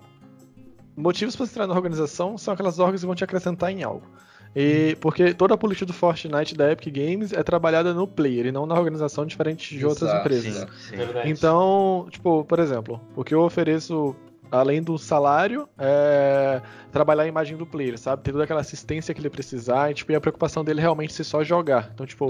motivos 0.95 1.35
para 1.35 1.45
entrar 1.45 1.67
na 1.67 1.73
organização 1.73 2.37
são 2.37 2.53
aquelas 2.53 2.79
órgãos 2.79 3.01
que 3.01 3.05
vão 3.05 3.15
te 3.15 3.23
acrescentar 3.23 3.71
em 3.71 3.83
algo. 3.83 4.05
E 4.55 4.97
porque 4.99 5.33
toda 5.33 5.53
a 5.53 5.57
política 5.57 5.85
do 5.85 5.93
Fortnite 5.93 6.55
da 6.55 6.71
Epic 6.71 6.93
Games 6.93 7.33
é 7.33 7.43
trabalhada 7.43 7.93
no 7.93 8.07
player 8.07 8.47
e 8.47 8.51
não 8.51 8.65
na 8.65 8.75
organização 8.75 9.25
diferente 9.25 9.77
de 9.77 9.85
outras 9.85 10.09
Exato, 10.09 10.21
empresas. 10.21 10.67
Sim, 10.79 10.97
sim. 10.97 11.03
Então, 11.25 12.07
tipo, 12.09 12.43
por 12.45 12.59
exemplo, 12.59 12.99
o 13.15 13.23
que 13.23 13.33
eu 13.33 13.41
ofereço 13.41 14.15
além 14.51 14.81
do 14.81 14.97
salário, 14.97 15.67
é, 15.77 16.61
trabalhar 16.91 17.23
a 17.23 17.27
imagem 17.27 17.57
do 17.57 17.65
player, 17.65 17.97
sabe? 17.97 18.23
Ter 18.23 18.31
toda 18.31 18.43
aquela 18.43 18.61
assistência 18.61 19.13
que 19.13 19.21
ele 19.21 19.29
precisar 19.29 19.91
e, 19.91 19.93
tipo, 19.93 20.11
e 20.11 20.15
a 20.15 20.21
preocupação 20.21 20.63
dele 20.63 20.81
realmente 20.81 21.13
ser 21.13 21.23
só 21.23 21.43
jogar. 21.43 21.91
Então, 21.93 22.05
tipo, 22.05 22.27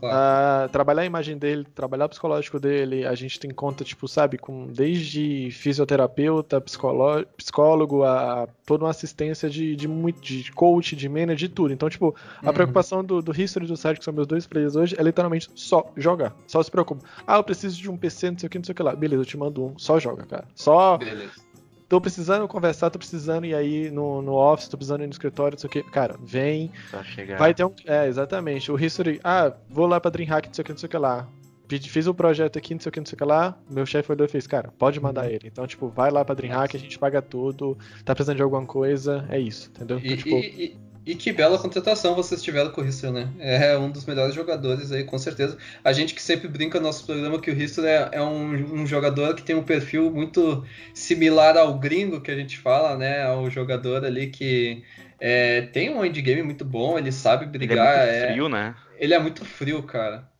claro. 0.00 0.68
trabalhar 0.70 1.02
a 1.02 1.06
imagem 1.06 1.36
dele, 1.36 1.66
trabalhar 1.74 2.06
o 2.06 2.08
psicológico 2.08 2.58
dele, 2.58 3.06
a 3.06 3.14
gente 3.14 3.38
tem 3.38 3.50
conta, 3.50 3.84
tipo, 3.84 4.08
sabe, 4.08 4.38
com 4.38 4.66
desde 4.68 5.50
fisioterapeuta, 5.50 6.60
psicólogo, 6.60 8.04
a 8.04 8.48
toda 8.64 8.84
uma 8.84 8.90
assistência 8.90 9.50
de, 9.50 9.74
de, 9.74 9.88
de 10.20 10.52
coach, 10.52 10.94
de 10.96 11.08
manager, 11.08 11.36
de 11.36 11.48
tudo. 11.48 11.72
Então, 11.72 11.88
tipo, 11.88 12.14
a 12.42 12.46
uhum. 12.46 12.52
preocupação 12.52 13.04
do, 13.04 13.20
do 13.20 13.38
History 13.38 13.66
do 13.66 13.76
site, 13.76 13.98
que 13.98 14.04
são 14.04 14.14
meus 14.14 14.26
dois 14.26 14.46
players 14.46 14.76
hoje, 14.76 14.94
é 14.98 15.02
literalmente 15.02 15.50
só 15.54 15.90
jogar. 15.96 16.34
Só 16.46 16.62
se 16.62 16.70
preocupa. 16.70 17.04
Ah, 17.26 17.36
eu 17.36 17.44
preciso 17.44 17.80
de 17.80 17.90
um 17.90 17.96
PC, 17.96 18.30
não 18.30 18.38
sei 18.38 18.46
o 18.46 18.50
que, 18.50 18.58
não 18.58 18.64
sei 18.64 18.72
o 18.72 18.76
que 18.76 18.82
lá. 18.82 18.94
Beleza, 18.94 19.22
eu 19.22 19.26
te 19.26 19.36
mando 19.36 19.64
um. 19.64 19.78
Só 19.78 19.98
joga, 19.98 20.24
cara. 20.24 20.44
Só. 20.54 20.98
Beleza 20.98 21.49
tô 21.90 22.00
precisando 22.00 22.46
conversar, 22.46 22.88
tô 22.88 23.00
precisando 23.00 23.44
ir 23.44 23.52
aí 23.52 23.90
no, 23.90 24.22
no 24.22 24.34
office, 24.34 24.68
tô 24.68 24.76
precisando 24.76 25.02
ir 25.02 25.08
no 25.08 25.12
escritório, 25.12 25.56
não 25.56 25.58
sei 25.58 25.68
o 25.68 25.70
que. 25.70 25.82
Cara, 25.90 26.16
vem. 26.22 26.70
Vai 27.36 27.52
ter 27.52 27.64
um. 27.64 27.74
É, 27.84 28.06
exatamente. 28.06 28.70
O 28.70 28.78
History. 28.78 29.20
Ah, 29.24 29.52
vou 29.68 29.88
lá 29.88 30.00
pra 30.00 30.08
Dreamhack, 30.08 30.46
não 30.46 30.54
sei 30.54 30.62
o 30.62 30.64
que, 30.64 30.72
não 30.72 30.78
sei 30.78 30.86
o 30.86 30.90
que 30.90 30.96
lá. 30.96 31.28
Fiz 31.68 32.06
o 32.06 32.12
um 32.12 32.14
projeto 32.14 32.56
aqui, 32.56 32.74
não 32.74 32.80
sei 32.80 32.90
o 32.90 32.92
que, 32.92 33.00
não 33.00 33.06
sei 33.06 33.16
o 33.16 33.18
que 33.18 33.24
lá. 33.24 33.58
Meu 33.68 33.84
chefe 33.84 34.10
olhou 34.10 34.24
e 34.24 34.28
fez, 34.28 34.46
cara, 34.46 34.72
pode 34.78 35.00
mandar 35.00 35.24
uhum. 35.24 35.30
ele. 35.30 35.48
Então, 35.48 35.66
tipo, 35.66 35.88
vai 35.88 36.12
lá 36.12 36.24
pra 36.24 36.34
Dreamhack, 36.34 36.76
a 36.76 36.80
gente 36.80 36.96
paga 36.96 37.20
tudo. 37.20 37.76
Tá 38.04 38.14
precisando 38.14 38.36
de 38.36 38.42
alguma 38.42 38.64
coisa, 38.64 39.26
é 39.28 39.40
isso, 39.40 39.68
entendeu? 39.70 39.98
Então, 39.98 40.12
e, 40.12 40.16
tipo... 40.16 40.36
e, 40.36 40.64
e 40.66 40.89
que 41.04 41.32
bela 41.32 41.58
contratação 41.58 42.14
vocês 42.14 42.42
tiveram 42.42 42.70
com 42.70 42.80
o 42.80 42.84
Risto, 42.84 43.10
né? 43.10 43.28
É 43.38 43.76
um 43.76 43.90
dos 43.90 44.04
melhores 44.04 44.34
jogadores 44.34 44.92
aí, 44.92 45.04
com 45.04 45.18
certeza. 45.18 45.56
A 45.82 45.92
gente 45.92 46.14
que 46.14 46.22
sempre 46.22 46.46
brinca 46.46 46.78
no 46.78 46.86
nosso 46.86 47.04
programa 47.04 47.40
que 47.40 47.50
o 47.50 47.54
Risto 47.54 47.84
é, 47.84 48.08
é 48.12 48.22
um, 48.22 48.80
um, 48.82 48.86
jogador 48.86 49.34
que 49.34 49.42
tem 49.42 49.56
um 49.56 49.62
perfil 49.62 50.10
muito 50.10 50.64
similar 50.94 51.56
ao 51.56 51.78
gringo 51.78 52.20
que 52.20 52.30
a 52.30 52.36
gente 52.36 52.58
fala, 52.58 52.96
né? 52.96 53.22
Ao 53.22 53.48
jogador 53.50 54.04
ali 54.04 54.28
que 54.28 54.82
é, 55.18 55.62
tem 55.62 55.94
um 55.94 56.04
endgame 56.04 56.42
muito 56.42 56.64
bom, 56.64 56.98
ele 56.98 57.12
sabe 57.12 57.46
brigar. 57.46 58.06
Ele 58.06 58.10
é 58.10 58.12
muito 58.12 58.24
é 58.24 58.32
frio, 58.32 58.48
né? 58.48 58.74
Ele 58.98 59.14
é 59.14 59.18
muito 59.18 59.44
frio, 59.44 59.82
cara. 59.82 60.30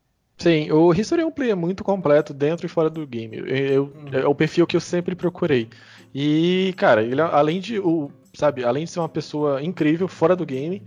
Sim, 0.41 0.73
o 0.73 0.93
History 0.95 1.21
é 1.21 1.27
um 1.27 1.31
player 1.31 1.55
muito 1.55 1.85
completo 1.85 2.33
dentro 2.33 2.65
e 2.65 2.69
fora 2.69 2.89
do 2.89 3.07
game. 3.07 3.37
Eu, 3.37 3.47
eu, 3.47 3.85
hum. 3.85 4.05
É 4.11 4.27
o 4.27 4.35
perfil 4.35 4.67
que 4.67 4.75
eu 4.75 4.81
sempre 4.81 5.15
procurei. 5.15 5.69
E, 6.15 6.73
cara, 6.79 7.03
ele, 7.03 7.21
além 7.21 7.61
de. 7.61 7.79
O, 7.79 8.11
sabe, 8.41 8.65
além 8.65 8.85
de 8.85 8.91
ser 8.91 9.01
uma 9.01 9.09
pessoa 9.09 9.63
incrível 9.63 10.09
fora 10.09 10.35
do 10.35 10.47
game, 10.47 10.83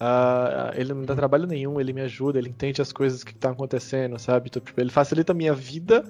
uh, 0.00 0.72
ele 0.74 0.92
não 0.94 1.04
dá 1.04 1.14
trabalho 1.14 1.46
nenhum, 1.46 1.80
ele 1.80 1.92
me 1.92 2.02
ajuda, 2.02 2.38
ele 2.38 2.48
entende 2.48 2.80
as 2.80 2.92
coisas 2.92 3.24
que 3.24 3.32
estão 3.32 3.52
acontecendo, 3.52 4.18
sabe? 4.18 4.48
Então, 4.48 4.62
tipo, 4.62 4.80
ele 4.80 4.90
facilita 4.90 5.32
a 5.32 5.34
minha 5.34 5.54
vida 5.54 6.04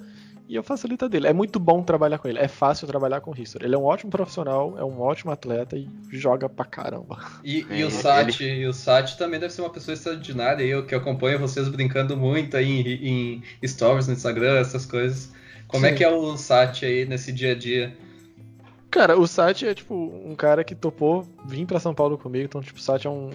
e 0.47 0.55
eu 0.55 0.63
facilito 0.63 1.05
a 1.05 1.07
dele. 1.07 1.27
É 1.27 1.33
muito 1.33 1.59
bom 1.59 1.83
trabalhar 1.83 2.17
com 2.17 2.27
ele, 2.27 2.39
é 2.39 2.47
fácil 2.47 2.87
trabalhar 2.87 3.21
com 3.21 3.31
o 3.31 3.39
History. 3.39 3.65
Ele 3.65 3.75
é 3.75 3.77
um 3.77 3.83
ótimo 3.83 4.11
profissional, 4.11 4.77
é 4.77 4.83
um 4.83 4.99
ótimo 4.99 5.31
atleta 5.31 5.77
e 5.77 5.87
joga 6.11 6.49
pra 6.49 6.65
caramba. 6.65 7.19
E, 7.43 7.65
e 7.69 7.81
é, 7.81 7.85
o 7.85 7.91
Sati, 7.91 8.43
ele... 8.43 8.61
e 8.61 8.67
o 8.67 8.73
Sati 8.73 9.17
também 9.17 9.39
deve 9.39 9.53
ser 9.53 9.61
uma 9.61 9.69
pessoa 9.69 9.93
extraordinária, 9.93 10.63
eu 10.63 10.85
que 10.85 10.95
acompanho 10.95 11.39
vocês 11.39 11.67
brincando 11.69 12.17
muito 12.17 12.57
aí 12.57 12.81
em, 12.81 13.43
em 13.61 13.67
stories 13.67 14.07
no 14.07 14.13
Instagram, 14.13 14.57
essas 14.59 14.85
coisas. 14.85 15.31
Como 15.67 15.85
é 15.85 15.89
Sim. 15.89 15.95
é 15.95 15.97
que 15.97 16.03
é 16.03 16.09
o 16.09 16.35
Sati 16.35 16.83
aí 16.85 17.05
nesse 17.05 17.31
dia 17.31 17.51
a 17.51 17.55
dia? 17.55 17.95
Cara, 18.91 19.17
o 19.17 19.27
Sati 19.27 19.67
é 19.67 19.73
tipo 19.73 19.93
um 19.95 20.35
cara 20.35 20.63
que 20.63 20.73
topou 20.73 21.25
vir 21.45 21.65
para 21.65 21.79
São 21.79 21.93
Paulo 21.93 22.17
comigo, 22.17 22.45
então 22.45 22.61
tipo, 22.61 22.79
o 22.79 22.81
Sati 22.81 23.07
é 23.07 23.09
um, 23.09 23.29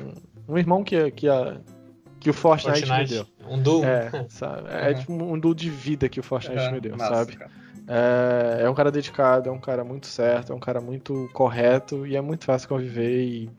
um 0.48 0.58
irmão 0.58 0.82
que, 0.82 1.10
que, 1.12 1.28
a, 1.28 1.56
que 2.18 2.30
o 2.30 2.32
Fortnite, 2.32 2.86
Fortnite 2.86 3.12
me 3.12 3.18
deu. 3.18 3.26
Um 3.48 3.62
duo? 3.62 3.84
É, 3.84 4.26
sabe? 4.28 4.68
É 4.68 4.88
uhum. 4.88 4.94
tipo 4.94 5.12
um 5.12 5.38
duo 5.38 5.54
de 5.54 5.70
vida 5.70 6.08
que 6.08 6.18
o 6.18 6.22
Fortnite 6.22 6.60
é, 6.60 6.72
me 6.72 6.80
deu, 6.80 6.96
massa, 6.96 7.14
sabe? 7.14 7.38
É, 7.86 8.62
é 8.62 8.70
um 8.70 8.74
cara 8.74 8.90
dedicado, 8.90 9.48
é 9.48 9.52
um 9.52 9.60
cara 9.60 9.84
muito 9.84 10.06
certo, 10.06 10.52
é 10.52 10.56
um 10.56 10.60
cara 10.60 10.80
muito 10.80 11.28
correto 11.32 12.06
e 12.06 12.16
é 12.16 12.20
muito 12.20 12.44
fácil 12.44 12.68
conviver 12.68 13.24
e 13.24 13.50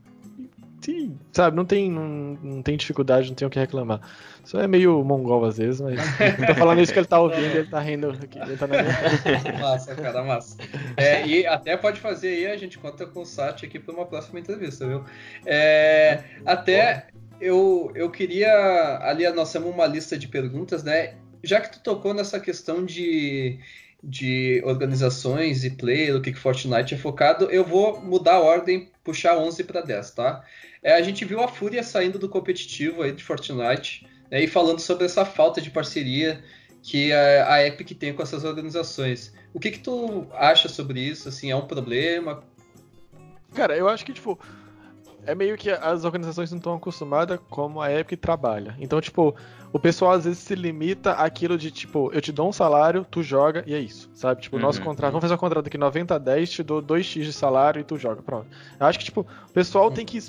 Sim, 0.86 1.18
sabe, 1.32 1.58
não 1.58 1.66
tem, 1.66 1.90
não, 1.90 2.38
não 2.44 2.62
tem 2.62 2.78
dificuldade, 2.78 3.30
não 3.30 3.36
tem 3.36 3.48
o 3.48 3.50
que 3.50 3.58
reclamar. 3.58 4.02
Só 4.44 4.62
é 4.62 4.68
meio 4.68 5.04
mongol 5.04 5.44
às 5.46 5.58
vezes, 5.58 5.82
mas 5.82 5.96
não 6.40 6.46
tô 6.46 6.54
falando 6.54 6.80
isso 6.80 6.94
que 6.94 7.00
ele 7.00 7.08
tá 7.08 7.20
ouvindo, 7.20 7.56
ele 7.56 7.68
tá 7.68 7.80
rindo 7.80 8.12
aqui, 8.12 8.38
ele 8.38 8.56
tá 8.56 8.68
na 8.68 8.84
minha 8.84 9.60
Massa, 9.60 9.96
cara, 9.96 10.24
massa. 10.24 10.58
É, 10.96 11.26
e 11.26 11.48
até 11.48 11.76
pode 11.76 12.00
fazer 12.00 12.28
aí, 12.28 12.46
a 12.46 12.56
gente 12.56 12.78
conta 12.78 13.04
com 13.08 13.22
o 13.22 13.26
Sati 13.26 13.66
aqui 13.66 13.80
para 13.80 13.96
uma 13.96 14.06
próxima 14.06 14.40
entrevista, 14.40 14.86
viu? 14.86 15.04
É, 15.44 16.24
até 16.46 17.08
eu, 17.42 17.92
eu 17.96 18.12
queria, 18.12 19.00
ali 19.02 19.28
nós 19.32 19.52
temos 19.52 19.74
uma 19.74 19.88
lista 19.88 20.16
de 20.16 20.28
perguntas, 20.28 20.84
né? 20.84 21.16
Já 21.44 21.60
que 21.60 21.72
tu 21.72 21.80
tocou 21.80 22.14
nessa 22.14 22.40
questão 22.40 22.86
de, 22.86 23.58
de 24.06 24.62
organizações 24.64 25.64
e 25.64 25.72
player, 25.72 26.16
o 26.16 26.22
que, 26.22 26.32
que 26.32 26.40
Fortnite 26.40 26.94
é 26.94 26.98
focado, 26.98 27.46
eu 27.46 27.64
vou 27.64 28.00
mudar 28.02 28.36
a 28.36 28.40
ordem, 28.40 28.92
puxar 29.04 29.38
11 29.38 29.64
para 29.64 29.82
10, 29.82 30.12
tá? 30.12 30.44
É, 30.84 30.94
a 30.94 31.02
gente 31.02 31.26
viu 31.26 31.42
a 31.42 31.48
Fúria 31.48 31.84
saindo 31.84 32.20
do 32.20 32.30
competitivo 32.30 33.02
aí 33.02 33.12
de 33.12 33.24
Fortnite 33.24 34.08
né, 34.30 34.44
e 34.44 34.48
falando 34.48 34.80
sobre 34.80 35.06
essa 35.06 35.26
falta 35.26 35.60
de 35.60 35.72
parceria 35.72 36.44
que 36.84 37.12
a, 37.12 37.54
a, 37.54 37.66
Epic 37.68 37.98
tem 37.98 38.14
com 38.14 38.22
essas 38.22 38.44
organizações. 38.44 39.34
O 39.52 39.60
que 39.60 39.72
que 39.72 39.80
tu 39.80 40.28
acha 40.34 40.70
sobre 40.70 41.00
isso? 41.00 41.28
Assim, 41.28 41.50
é 41.50 41.56
um 41.56 41.66
problema? 41.66 42.44
Cara, 43.56 43.76
eu 43.76 43.90
acho 43.90 44.06
que, 44.06 44.14
tipo, 44.14 44.40
é 45.26 45.36
meio 45.36 45.58
que 45.58 45.70
as 45.70 46.04
organizações 46.06 46.52
não 46.52 46.58
estão 46.58 46.76
acostumadas 46.76 47.40
como 47.50 47.82
a 47.82 47.92
Epic 47.92 48.20
trabalha. 48.20 48.76
Então, 48.80 49.00
tipo, 49.02 49.36
o 49.72 49.80
pessoal 49.80 50.12
às 50.14 50.26
vezes 50.26 50.40
se 50.40 50.56
limita 50.56 51.14
àquilo 51.14 51.58
de, 51.58 51.72
tipo, 51.72 52.12
eu 52.14 52.22
te 52.22 52.32
dou 52.32 52.48
um 52.50 52.54
salário, 52.54 53.06
tu 53.10 53.22
joga 53.24 53.64
e 53.66 53.74
é 53.74 53.80
isso, 53.80 54.10
sabe? 54.14 54.42
Tipo, 54.42 54.58
o 54.58 54.60
nosso 54.60 54.80
Uhum, 54.80 54.86
contrato, 54.86 55.12
vamos 55.12 55.24
fazer 55.24 55.34
um 55.34 55.38
contrato 55.38 55.68
aqui 55.68 55.78
90 55.78 56.16
a 56.16 56.18
10, 56.18 56.50
te 56.52 56.64
dou 56.64 56.82
2x 56.82 57.24
de 57.24 57.34
salário 57.34 57.80
e 57.80 57.84
tu 57.84 57.98
joga, 57.98 58.22
pronto. 58.22 58.48
Eu 58.80 58.86
acho 58.88 59.00
que, 59.00 59.06
tipo, 59.06 59.22
o 59.22 59.54
pessoal 59.54 59.92
tem 59.92 60.06
que 60.06 60.20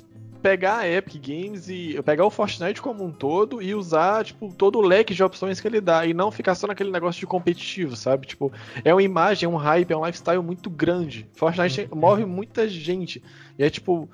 pegar 0.42 0.78
a 0.78 0.88
Epic 0.88 1.20
Games 1.26 1.68
e 1.68 2.00
pegar 2.04 2.24
o 2.24 2.30
Fortnite 2.30 2.80
como 2.80 3.04
um 3.04 3.10
todo 3.10 3.60
e 3.60 3.74
usar, 3.74 4.24
tipo, 4.24 4.54
todo 4.54 4.78
o 4.78 4.82
leque 4.82 5.14
de 5.14 5.22
opções 5.24 5.60
que 5.60 5.66
ele 5.66 5.80
dá 5.80 6.06
e 6.06 6.14
não 6.14 6.30
ficar 6.30 6.54
só 6.54 6.66
naquele 6.68 6.90
negócio 6.90 7.18
de 7.18 7.26
competitivo, 7.26 7.96
sabe? 7.96 8.26
Tipo, 8.26 8.52
é 8.84 8.94
uma 8.94 9.02
imagem, 9.02 9.46
é 9.46 9.48
um 9.48 9.56
hype, 9.56 9.90
é 9.92 9.96
um 9.96 10.06
lifestyle 10.06 10.42
muito 10.42 10.70
grande. 10.70 11.28
Fortnite 11.34 11.88
move 11.92 12.24
muita 12.24 12.68
gente. 12.68 13.22
E 13.58 13.64
é 13.64 13.70
tipo. 13.70 14.08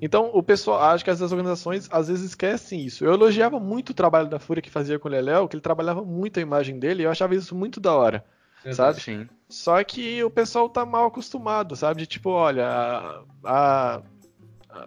Então, 0.00 0.30
o 0.34 0.42
pessoal, 0.42 0.82
acho 0.82 1.02
que 1.02 1.10
as 1.10 1.20
organizações 1.20 1.88
às 1.90 2.08
vezes 2.08 2.24
esquecem 2.24 2.84
isso. 2.84 3.04
Eu 3.04 3.14
elogiava 3.14 3.58
muito 3.58 3.90
o 3.90 3.94
trabalho 3.94 4.28
da 4.28 4.38
Fúria 4.38 4.62
que 4.62 4.70
fazia 4.70 4.98
com 4.98 5.08
o 5.08 5.10
Leléo, 5.10 5.48
que 5.48 5.56
ele 5.56 5.62
trabalhava 5.62 6.04
muito 6.04 6.38
a 6.38 6.42
imagem 6.42 6.78
dele, 6.78 7.02
e 7.02 7.06
eu 7.06 7.10
achava 7.10 7.34
isso 7.34 7.54
muito 7.54 7.80
da 7.80 7.94
hora. 7.94 8.24
Sabe? 8.72 9.00
Sim. 9.00 9.28
Só 9.48 9.82
que 9.84 10.22
o 10.24 10.30
pessoal 10.30 10.68
tá 10.68 10.84
mal 10.84 11.06
acostumado, 11.06 11.76
sabe? 11.76 12.00
De 12.00 12.06
tipo, 12.06 12.30
olha, 12.30 12.66
a, 12.66 13.22
a, 13.44 14.02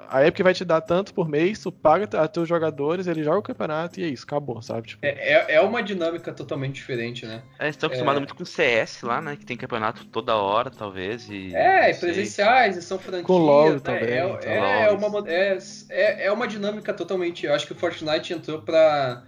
a 0.10 0.26
Epic 0.26 0.44
vai 0.44 0.54
te 0.54 0.66
dar 0.66 0.82
tanto 0.82 1.14
por 1.14 1.28
mês, 1.28 1.60
tu 1.60 1.72
paga 1.72 2.06
a 2.20 2.28
teus 2.28 2.48
jogadores, 2.48 3.08
ele 3.08 3.24
joga 3.24 3.40
o 3.40 3.44
campeonato 3.44 4.00
e 4.00 4.04
é 4.04 4.08
isso, 4.08 4.24
acabou, 4.24 4.62
sabe? 4.62 4.88
Tipo, 4.90 5.06
É, 5.06 5.34
é, 5.34 5.56
é 5.56 5.62
uma 5.62 5.82
dinâmica 5.84 6.32
totalmente 6.34 6.76
diferente, 6.76 7.26
né? 7.26 7.42
É, 7.60 7.66
eles 7.66 7.76
estão 7.76 7.88
acostumados 7.88 8.20
muito 8.20 8.36
com 8.36 8.46
CS 8.46 9.06
lá, 9.06 9.22
né? 9.22 9.36
Que 9.36 9.46
tem 9.46 9.58
campeonato 9.58 10.06
toda 10.06 10.36
hora, 10.36 10.70
talvez. 10.70 11.30
E... 11.30 11.54
É, 11.56 11.92
e 11.92 11.94
presenciais, 11.96 12.78
e 12.78 12.82
são 12.82 12.98
franquias. 12.98 13.26
Com 13.26 13.38
LoL 13.38 13.74
né? 13.74 13.80
também, 13.80 14.04
É, 14.04 14.20
então. 14.20 14.54
é, 14.54 14.92
uma, 14.92 15.10
mo- 15.10 15.28
é, 15.28 15.58
é, 15.90 16.26
é 16.26 16.32
uma 16.32 16.48
dinâmica 16.48 16.94
totalmente. 16.94 17.46
Eu 17.46 17.54
acho 17.54 17.66
que 17.68 17.74
o 17.74 17.76
Fortnite 17.76 18.34
entrou 18.34 18.62
pra, 18.62 19.24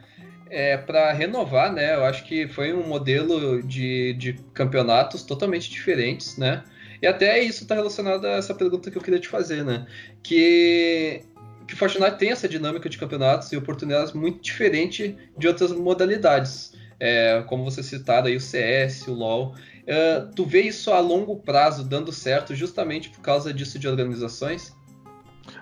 é, 0.50 0.78
pra 0.78 1.12
renovar, 1.14 1.72
né? 1.72 1.96
Eu 1.96 2.06
acho 2.06 2.24
que 2.26 2.48
foi 2.48 2.74
um 2.74 2.88
modelo 2.88 3.62
de, 3.64 4.14
de 4.14 4.34
campeonatos 4.54 5.24
totalmente 5.24 5.70
diferentes, 5.70 6.38
né? 6.38 6.64
E 7.02 7.08
até 7.08 7.42
isso 7.42 7.66
tá 7.66 7.76
relacionado 7.76 8.26
a 8.26 8.32
essa 8.32 8.54
pergunta 8.54 8.92
que 8.92 8.98
eu 8.98 9.02
queria 9.02 9.20
te 9.20 9.28
fazer, 9.28 9.66
né? 9.66 9.88
Que, 10.22 11.22
que 11.68 11.74
o 11.74 11.78
Fortnite 11.78 12.18
tem 12.18 12.32
essa 12.32 12.48
dinâmica 12.48 12.88
de 12.88 12.98
campeonatos 12.98 13.52
e 13.52 13.58
oportunidades 13.58 14.14
muito 14.14 14.42
diferente 14.42 15.18
de 15.38 15.48
outras 15.48 15.72
modalidades. 15.72 16.74
É, 17.00 17.44
como 17.48 17.64
você 17.64 17.82
citaram 17.82 18.28
aí, 18.28 18.36
o 18.36 18.40
CS, 18.40 19.10
o 19.10 19.14
LoL. 19.14 19.56
É, 19.88 20.22
tu 20.36 20.46
vê 20.46 20.62
isso 20.62 20.92
a 20.92 21.00
longo 21.00 21.38
prazo 21.38 21.84
dando 21.84 22.12
certo 22.12 22.54
justamente 22.54 23.10
por 23.10 23.22
causa 23.22 23.52
disso 23.52 23.80
de 23.80 23.88
organizações? 23.88 24.76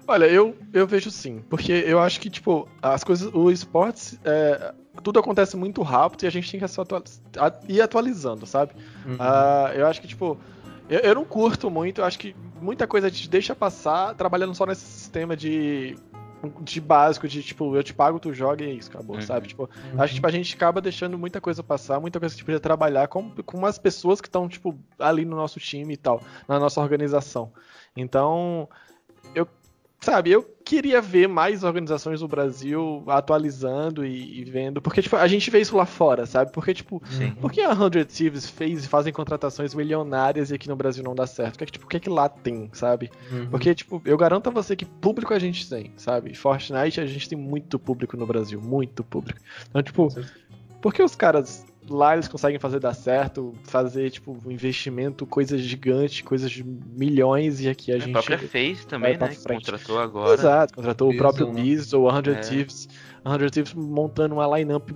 Olha, 0.06 0.26
eu, 0.26 0.58
eu 0.74 0.86
vejo 0.86 1.10
sim, 1.10 1.42
porque 1.50 1.72
eu 1.72 2.00
acho 2.00 2.20
que, 2.20 2.30
tipo, 2.30 2.68
as 2.82 3.04
coisas, 3.04 3.34
o 3.34 3.50
esportes, 3.50 4.20
é, 4.26 4.74
tudo 5.02 5.20
acontece 5.20 5.56
muito 5.56 5.82
rápido 5.82 6.24
e 6.24 6.28
a 6.28 6.30
gente 6.30 6.52
tem 6.52 6.60
que 6.60 6.68
se 6.68 6.82
atua- 6.82 7.04
a- 7.38 7.54
ir 7.70 7.82
atualizando, 7.82 8.46
sabe? 8.46 8.74
Ah, 9.18 9.72
eu 9.74 9.88
acho 9.88 10.02
que, 10.02 10.08
tipo, 10.08 10.38
eu, 10.90 11.00
eu 11.00 11.16
não 11.16 11.24
curto 11.26 11.70
muito, 11.70 12.02
eu 12.02 12.06
acho 12.06 12.18
que 12.20 12.36
muita 12.62 12.88
coisa 12.88 13.08
a 13.08 13.10
gente 13.10 13.30
deixa 13.30 13.56
passar 13.56 14.14
trabalhando 14.16 14.54
só 14.56 14.66
nesse 14.66 14.86
sistema 14.86 15.36
de, 15.36 15.96
de 16.62 16.82
básico, 16.82 17.28
de, 17.28 17.42
tipo, 17.44 17.76
eu 17.76 17.84
te 17.84 17.94
pago, 17.94 18.20
tu 18.20 18.34
joga 18.34 18.64
e 18.64 18.70
é 18.70 18.74
isso, 18.74 18.90
acabou, 18.90 19.16
Uhum. 19.18 19.22
sabe? 19.22 19.48
Tipo, 19.48 19.70
Acho 19.98 20.08
que 20.08 20.16
tipo, 20.16 20.28
a 20.28 20.32
gente 20.32 20.56
acaba 20.56 20.82
deixando 20.82 21.18
muita 21.18 21.40
coisa 21.40 21.64
passar, 21.64 22.00
muita 22.00 22.20
coisa 22.20 22.34
que 22.34 22.38
a 22.38 22.40
gente 22.40 22.46
podia 22.46 22.60
trabalhar 22.60 23.08
com, 23.08 23.30
com 23.46 23.66
as 23.66 23.78
pessoas 23.78 24.20
que 24.20 24.28
estão, 24.28 24.48
tipo, 24.48 24.78
ali 24.98 25.26
no 25.26 25.36
nosso 25.36 25.60
time 25.60 25.94
e 25.94 25.98
tal, 25.98 26.22
na 26.48 26.60
nossa 26.60 26.82
organização. 26.82 27.52
Então, 27.96 28.68
eu, 29.36 29.48
sabe, 30.00 30.32
eu 30.32 30.44
queria 30.64 31.02
ver 31.02 31.28
mais 31.28 31.64
organizações 31.64 32.22
do 32.22 32.28
Brasil 32.28 33.04
atualizando 33.08 34.06
e, 34.06 34.40
e 34.40 34.44
vendo, 34.46 34.82
porque, 34.82 35.02
tipo, 35.02 35.16
a 35.16 35.28
gente 35.28 35.50
vê 35.50 35.60
isso 35.60 35.76
lá 35.76 35.86
fora, 35.86 36.26
sabe? 36.26 36.52
Porque, 36.52 36.74
tipo, 36.74 37.02
Sim. 37.10 37.32
por 37.32 37.52
que 37.52 37.62
a 37.62 37.76
100 37.76 38.06
Thieves 38.06 38.50
fez 38.50 38.86
e 38.86 38.88
fazem 38.88 39.12
contratações 39.12 39.74
milionárias 39.74 40.52
e 40.52 40.56
aqui 40.56 40.70
no 40.70 40.76
Brasil 40.76 41.04
não 41.04 41.16
dá 41.16 41.28
certo? 41.28 41.58
Porque, 41.58 41.72
tipo, 41.72 41.86
o 41.86 41.90
que 41.90 41.98
é 41.98 42.00
que 42.00 42.10
lá 42.10 42.30
tem, 42.30 42.70
sabe? 42.72 43.10
Uhum. 43.32 43.50
Porque, 43.50 43.74
tipo, 43.76 44.02
eu 44.06 44.18
garanto 44.18 44.48
a 44.48 44.52
você 44.52 44.76
que 44.76 44.86
público 44.86 45.34
a 45.34 45.40
gente 45.40 45.70
tem, 45.70 45.92
sabe? 45.98 46.34
Fortnite 46.34 47.02
a 47.02 47.06
gente 47.06 47.28
tem 47.28 47.38
muito 47.38 47.78
público 47.78 48.16
no 48.16 48.26
Brasil, 48.26 48.62
muito 48.62 49.04
público. 49.04 49.40
Então, 49.70 49.82
tipo, 49.82 50.08
por 50.82 50.94
que 50.94 51.04
os 51.04 51.16
caras 51.16 51.66
lá 51.90 52.14
eles 52.14 52.28
conseguem 52.28 52.60
fazer 52.60 52.80
dar 52.80 52.94
certo, 52.94 53.54
fazer, 53.64 54.10
tipo, 54.12 54.38
um 54.46 54.52
investimento, 54.52 55.26
coisas 55.26 55.62
gigantes, 55.62 56.22
coisas 56.22 56.50
de 56.52 56.64
milhões, 56.64 57.62
e 57.62 57.70
aqui 57.70 57.92
a 57.92 57.96
A 57.96 58.00
gente. 58.00 58.12
própria 58.12 58.38
FaZe 58.38 58.88
também, 58.88 59.18
né? 59.18 59.30
Contratou 59.36 60.00
agora. 60.00 60.34
Exato, 60.40 60.74
contratou 60.76 61.10
o 61.10 61.18
próprio 61.18 61.48
né? 61.52 61.62
Bizzle, 61.62 62.02
o 62.04 62.10
100 62.12 62.32
É. 62.32 62.36
Thieves, 62.42 62.88
100 63.24 63.50
Thieves 63.50 63.74
montando 63.74 64.36
uma 64.36 64.58
lineup, 64.58 64.90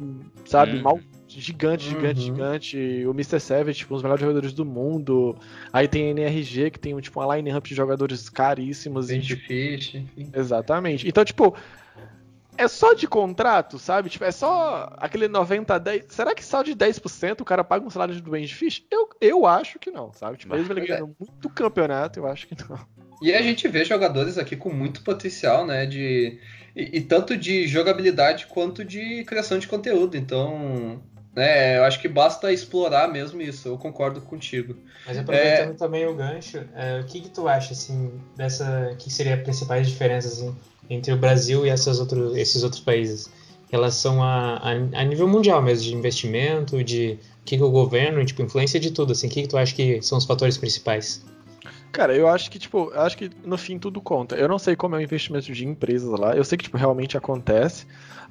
sabe, 0.46 0.78
Uhum. 0.78 0.82
mal 0.84 1.00
gigante, 1.28 1.84
gigante, 1.90 2.20
Uhum. 2.20 2.26
gigante. 2.26 2.78
O 3.08 3.12
Mr. 3.12 3.40
Savage, 3.40 3.80
tipo, 3.80 3.94
um 3.94 3.98
dos 3.98 4.04
melhores 4.04 4.22
jogadores 4.22 4.54
do 4.54 4.64
mundo. 4.66 5.36
Aí 5.72 5.88
tem 5.88 6.08
a 6.08 6.10
NRG, 6.12 6.70
que 6.70 6.80
tem 6.80 6.96
tipo, 7.00 7.20
uma 7.20 7.36
lineup 7.36 7.66
de 7.66 7.74
jogadores 7.74 8.30
caríssimos. 8.30 9.10
E, 9.10 9.16
Benji 9.16 9.36
tipo, 9.36 9.48
Fish, 9.48 9.96
enfim. 9.96 10.30
exatamente. 10.34 11.08
Então, 11.08 11.26
tipo, 11.26 11.56
é 12.58 12.68
só 12.68 12.94
de 12.94 13.08
contrato, 13.08 13.80
sabe? 13.80 14.10
Tipo, 14.10 14.26
é 14.26 14.32
só 14.32 14.94
aquele 14.98 15.28
90 15.28 15.74
a 15.74 15.78
10. 15.78 16.06
Será 16.10 16.36
que 16.36 16.44
só 16.44 16.62
de 16.62 16.76
10% 16.76 17.42
o 17.42 17.46
cara 17.46 17.64
paga 17.64 17.86
um 17.86 17.90
salário 17.90 18.20
do 18.20 18.32
Benji 18.32 18.54
Fish? 18.54 18.86
Eu, 18.90 19.10
eu 19.20 19.46
acho 19.46 19.80
que 19.80 19.92
não, 19.92 20.12
sabe? 20.14 20.38
Tipo, 20.38 20.56
Mas 20.56 20.70
é. 20.70 20.74
ganhando 20.74 21.16
muito 21.20 21.50
campeonato, 21.50 22.20
eu 22.20 22.28
acho 22.28 22.48
que 22.48 22.56
não. 22.70 22.80
E 23.22 23.34
a 23.34 23.42
gente 23.42 23.68
vê 23.68 23.86
jogadores 23.86 24.38
aqui 24.38 24.56
com 24.56 24.70
muito 24.70 25.02
potencial, 25.02 25.66
né? 25.66 25.86
De, 25.86 26.40
e, 26.76 26.98
e 26.98 27.02
tanto 27.02 27.38
de 27.38 27.68
jogabilidade 27.68 28.48
quanto 28.48 28.84
de 28.84 29.24
criação 29.24 29.58
de 29.58 29.68
conteúdo. 29.68 30.18
Então, 30.18 31.02
né, 31.36 31.78
eu 31.78 31.84
acho 31.84 32.00
que 32.00 32.08
basta 32.08 32.52
explorar 32.52 33.08
mesmo 33.08 33.42
isso. 33.42 33.68
Eu 33.68 33.78
concordo 33.78 34.22
contigo. 34.22 34.76
Mas 35.06 35.18
aproveitando 35.18 35.72
É. 35.72 35.74
também 35.74 36.06
o 36.06 36.14
gancho, 36.16 36.64
é, 36.76 37.00
o 37.00 37.06
que, 37.06 37.22
que 37.22 37.30
tu 37.30 37.48
acha, 37.48 37.74
assim, 37.74 38.12
dessa. 38.36 38.96
Que 39.00 39.12
seriam 39.12 39.36
as 39.36 39.44
principais 39.44 39.88
diferenças 39.88 40.34
assim, 40.34 40.56
entre 40.90 41.12
o 41.12 41.18
Brasil 41.18 41.66
e 41.66 41.70
essas 41.70 42.00
outros, 42.00 42.36
esses 42.38 42.64
outros 42.64 42.82
países? 42.82 43.28
Em 43.68 43.72
relação 43.72 44.22
a, 44.22 44.58
a, 44.58 44.72
a 44.72 45.04
nível 45.04 45.28
mundial 45.28 45.62
mesmo, 45.62 45.84
de 45.84 45.96
investimento, 45.96 46.84
de 46.84 47.18
o 47.42 47.46
que, 47.46 47.58
que 47.58 47.64
o 47.64 47.72
governo, 47.72 48.24
tipo, 48.24 48.42
influência 48.44 48.80
de 48.80 48.92
tudo, 48.92 49.14
assim, 49.14 49.28
o 49.28 49.30
que, 49.30 49.42
que 49.42 49.48
tu 49.48 49.58
acha 49.58 49.74
que 49.74 50.02
são 50.02 50.18
os 50.18 50.26
fatores 50.26 50.58
principais? 50.58 51.26
Cara, 51.94 52.16
eu 52.16 52.28
acho 52.28 52.50
que, 52.50 52.58
tipo, 52.58 52.92
acho 52.96 53.16
que 53.16 53.30
no 53.46 53.56
fim 53.58 53.78
tudo 53.78 54.02
conta. 54.02 54.36
Eu 54.36 54.48
não 54.48 54.58
sei 54.58 54.76
como 54.76 54.96
é 54.96 54.98
o 54.98 55.02
investimento 55.02 55.54
de 55.54 55.66
empresas 55.66 56.10
lá. 56.20 56.36
Eu 56.36 56.44
sei 56.44 56.58
que, 56.58 56.64
tipo, 56.64 56.76
realmente 56.76 57.16
acontece. 57.16 57.86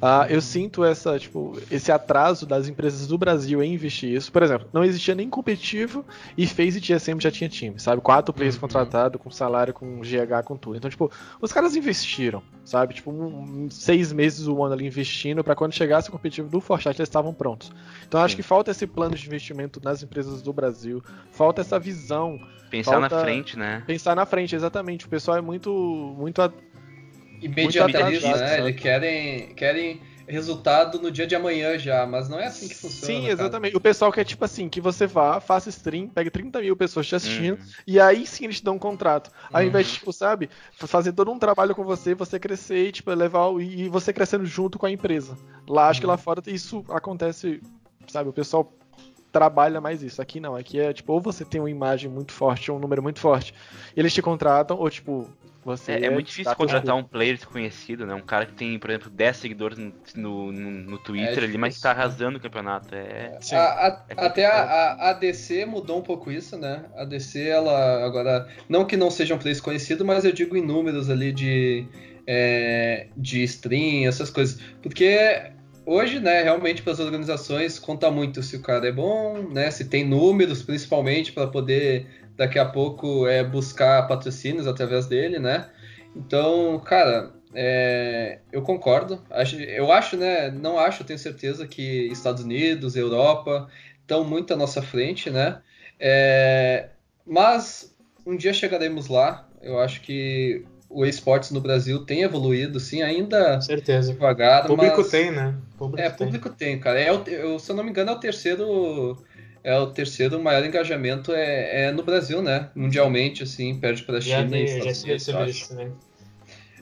Ah, 0.05 0.27
eu 0.29 0.40
sinto 0.40 0.83
essa, 0.85 1.16
tipo, 1.16 1.57
esse 1.70 1.92
atraso 1.92 2.44
das 2.44 2.66
empresas 2.66 3.07
do 3.07 3.16
Brasil 3.16 3.62
em 3.62 3.72
investir 3.75 4.11
isso. 4.11 4.33
Por 4.33 4.42
exemplo, 4.42 4.66
não 4.72 4.83
existia 4.83 5.14
nem 5.14 5.31
competitivo 5.31 6.05
e 6.37 6.44
FaZe 6.44 6.79
e 6.79 6.81
TSM 6.81 7.20
já 7.20 7.31
tinha 7.31 7.48
time, 7.48 7.79
sabe? 7.79 8.03
Quatro 8.03 8.35
players 8.35 8.57
Uhum. 8.57 8.62
contratados, 8.62 9.20
com 9.22 9.31
salário, 9.31 9.72
com 9.72 10.01
GH, 10.01 10.42
com 10.44 10.57
tudo. 10.57 10.77
Então, 10.77 10.90
tipo, 10.90 11.09
os 11.40 11.53
caras 11.53 11.77
investiram, 11.77 12.42
sabe? 12.64 12.94
Tipo, 12.94 13.12
um- 13.12 13.68
seis 13.70 14.12
meses 14.12 14.48
o 14.48 14.61
ano 14.64 14.75
ali 14.75 14.87
investindo 14.87 15.44
pra 15.44 15.55
quando 15.55 15.72
chegasse 15.72 16.09
o 16.09 16.12
competitivo 16.12 16.48
do 16.48 16.61
Fortnite 16.61 16.98
eles 17.01 17.09
estavam 17.09 17.33
prontos. 17.33 17.70
Então, 18.09 18.20
acho 18.20 18.33
Sim. 18.33 18.37
que 18.38 18.42
falta 18.42 18.72
esse 18.72 18.88
plano 18.88 19.14
de 19.14 19.25
investimento 19.25 19.81
nas 19.85 20.03
empresas 20.03 20.42
do 20.42 20.53
Brasil. 20.53 21.01
Falta 21.31 21.61
essa 21.61 21.79
visão 21.79 22.40
Pensar 22.72 22.98
na 22.98 23.09
Falta- 23.09 23.25
frente, 23.53 23.59
né? 23.59 23.83
Pensar 23.87 24.15
na 24.17 24.27
frente, 24.27 24.55
exatamente. 24.55 25.07
O 25.07 25.09
pessoal 25.09 25.37
é 25.37 25.41
muito. 25.41 25.71
muito 26.19 26.41
a- 26.43 26.53
Imediatalismo, 27.41 28.29
atrasado, 28.29 28.41
né? 28.41 28.57
sabe? 28.57 28.69
Eles 28.69 28.81
querem, 28.81 29.55
querem 29.55 30.01
resultado 30.29 31.01
no 31.03 31.11
dia 31.11 31.27
de 31.27 31.35
amanhã 31.35 31.77
já, 31.77 32.07
mas 32.07 32.29
não 32.29 32.38
é 32.38 32.47
assim 32.47 32.69
que 32.69 32.75
funciona. 32.77 33.05
Sim, 33.07 33.21
cara. 33.23 33.33
exatamente. 33.33 33.77
O 33.77 33.81
pessoal 33.81 34.12
quer, 34.12 34.25
tipo 34.25 34.45
assim, 34.45 34.69
que 34.69 34.81
você 34.81 35.09
vá, 35.09 35.41
faça 35.41 35.69
stream, 35.69 36.09
pegue 36.09 36.31
30 36.31 36.61
mil 36.61 36.77
pessoas 36.77 37.07
te 37.09 37.17
assistindo, 37.17 37.55
Uhum. 37.59 37.65
e 37.85 37.99
aí 37.99 38.25
sim 38.27 38.45
eles 38.45 38.59
te 38.59 38.65
dão 38.65 38.77
um 38.77 38.79
contrato. 38.79 39.33
Ao 39.53 39.61
Uhum. 39.61 39.67
invés 39.67 39.88
de, 39.88 39.95
tipo, 39.95 40.12
sabe, 40.12 40.49
fazer 40.79 41.12
todo 41.12 41.33
um 41.33 41.38
trabalho 41.38 41.75
com 41.75 41.83
você, 41.85 42.15
você 42.15 42.38
crescer 42.38 42.87
e, 42.87 42.93
tipo, 42.93 43.11
levar 43.12 43.49
o- 43.49 43.61
e 43.61 43.88
você 43.88 44.12
crescendo 44.12 44.47
junto 44.47 44.79
com 44.79 44.87
a 44.87 44.91
empresa. 44.93 45.37
Lá, 45.69 45.88
acho 45.88 45.99
que 46.01 46.07
Uhum. 46.07 46.12
lá 46.12 46.17
fora 46.19 46.41
isso 46.47 46.85
acontece, 46.91 47.61
sabe, 48.07 48.29
o 48.31 48.33
pessoal 48.33 48.73
trabalha 49.33 49.81
mais 49.81 50.03
isso. 50.03 50.21
Aqui 50.21 50.38
não, 50.38 50.55
aqui 50.55 50.79
é, 50.79 50.92
tipo, 50.92 51.12
ou 51.12 51.21
você 51.21 51.45
tem 51.45 51.61
uma 51.61 51.71
imagem 51.71 52.11
muito 52.11 52.33
forte, 52.33 52.71
ou 52.71 52.77
um 52.77 52.81
número 52.81 53.03
muito 53.03 53.18
forte, 53.18 53.55
e 53.97 53.99
eles 53.99 54.12
te 54.12 54.21
contratam, 54.23 54.77
ou, 54.79 54.88
tipo, 54.90 55.29
você... 55.64 55.92
É, 55.92 56.05
é 56.07 56.11
muito 56.11 56.27
difícil 56.27 56.51
destaca 56.51 56.57
contratar 56.57 56.97
um 56.97 57.05
player 57.05 57.37
desconhecido, 57.37 58.05
né? 58.05 58.14
Um 58.14 58.21
cara 58.21 58.47
que 58.47 58.53
tem, 58.53 58.79
por 58.79 58.90
exemplo, 58.90 59.11
10 59.11 59.37
seguidores 59.37 59.79
no, 59.79 59.92
no, 60.16 60.53
no- 60.53 60.99
Twitter 60.99 61.38
É 61.38 61.45
ali, 61.47 61.57
mas 61.57 61.81
tá 61.81 61.95
né? 61.95 62.01
arrasando 62.01 62.38
o 62.38 62.40
campeonato. 62.40 62.95
É. 62.95 63.38
Sim. 63.40 63.57
A- 63.57 63.61
a- 63.87 64.05
É 64.09 64.27
até 64.27 64.45
a, 64.47 65.11
a, 65.11 65.12
DC 65.12 65.64
mudou 65.64 65.99
um 65.99 66.03
pouco 66.03 66.31
isso, 66.31 66.57
né? 66.59 66.85
A 66.97 67.05
DC, 67.05 67.49
ela 67.49 68.05
agora. 68.05 68.49
Não 68.68 68.85
que 68.85 68.97
não 68.97 69.11
seja 69.11 69.35
um 69.35 69.38
player 69.38 69.62
conhecido, 69.62 70.05
mas 70.05 70.25
eu 70.25 70.33
digo 70.33 70.57
em 70.57 70.62
números 70.64 71.09
ali 71.09 71.33
de, 71.33 71.87
é, 72.27 73.07
de 73.16 73.42
stream, 73.45 74.09
essas 74.09 74.31
coisas. 74.31 74.61
Porque 74.83 75.53
hoje, 75.87 76.21
né, 76.21 76.42
realmente 76.42 76.83
para 76.83 76.92
as 76.92 77.01
organizações 77.01 77.79
conta 77.79 78.11
muito 78.11 78.42
se 78.42 78.57
o 78.57 78.62
cara 78.62 78.88
é 78.88 78.92
bom, 78.92 79.49
né? 79.51 79.71
Se 79.71 79.88
tem 79.88 80.05
números, 80.07 80.62
principalmente, 80.62 81.33
para 81.33 81.47
poder 81.47 82.07
daqui 82.37 82.59
a 82.59 82.64
pouco 82.64 83.27
é, 83.27 83.45
buscar 83.45 84.07
patrocínios 84.09 84.66
através 84.66 85.07
dele, 85.07 85.38
né? 85.38 85.71
Então, 86.14 86.79
cara, 86.81 87.33
é, 87.55 88.38
eu 88.51 88.62
concordo. 88.62 89.23
eu 89.68 89.92
acho, 89.92 90.16
né? 90.16 90.51
Não 90.51 90.79
acho, 90.79 91.05
tenho 91.05 91.18
certeza 91.18 91.66
que 91.66 92.09
Estados 92.09 92.42
Unidos, 92.42 92.97
Europa 92.97 93.68
estão 94.01 94.25
muito 94.25 94.53
à 94.53 94.57
nossa 94.57 94.83
frente, 94.83 95.31
né? 95.31 95.61
É, 95.99 96.88
mas 97.27 97.95
um 98.27 98.37
dia 98.37 98.53
chegaremos 98.53 99.09
lá. 99.09 99.49
Eu 99.61 99.79
acho 99.79 100.01
que 100.01 100.64
o 100.92 101.07
esportes 101.07 101.50
no 101.50 101.61
Brasil 101.61 102.05
tem 102.05 102.22
evoluído, 102.22 102.78
sim, 102.78 103.02
ainda 103.02 103.61
certeza. 103.61 104.12
devagar. 104.12 104.66
Público 104.66 104.98
mas... 104.98 105.11
tem, 105.11 105.31
né? 105.31 105.55
Público 105.76 106.00
é, 106.00 106.11
tem. 106.11 106.26
público 106.26 106.50
tem, 106.50 106.78
cara. 106.78 107.00
É 107.00 107.12
o, 107.12 107.22
eu, 107.26 107.59
se 107.59 107.70
eu 107.70 107.76
não 107.76 107.83
me 107.83 107.90
engano, 107.90 108.11
é 108.11 108.14
o 108.14 108.18
terceiro. 108.18 109.16
É 109.64 109.78
o 109.78 109.87
terceiro 109.87 110.42
maior 110.42 110.64
engajamento 110.64 111.33
é, 111.33 111.85
é 111.85 111.92
no 111.92 112.02
Brasil, 112.02 112.42
né? 112.42 112.68
Mundialmente, 112.74 113.44
assim, 113.44 113.78
perde 113.78 114.02
para 114.02 114.18
a 114.18 114.20
China 114.20 114.50
já, 114.50 114.57
e 114.57 114.64
Estados 114.64 115.24
já 115.24 115.38
Unidos. 115.38 115.57
Isso 115.57 115.68
também. 115.68 115.92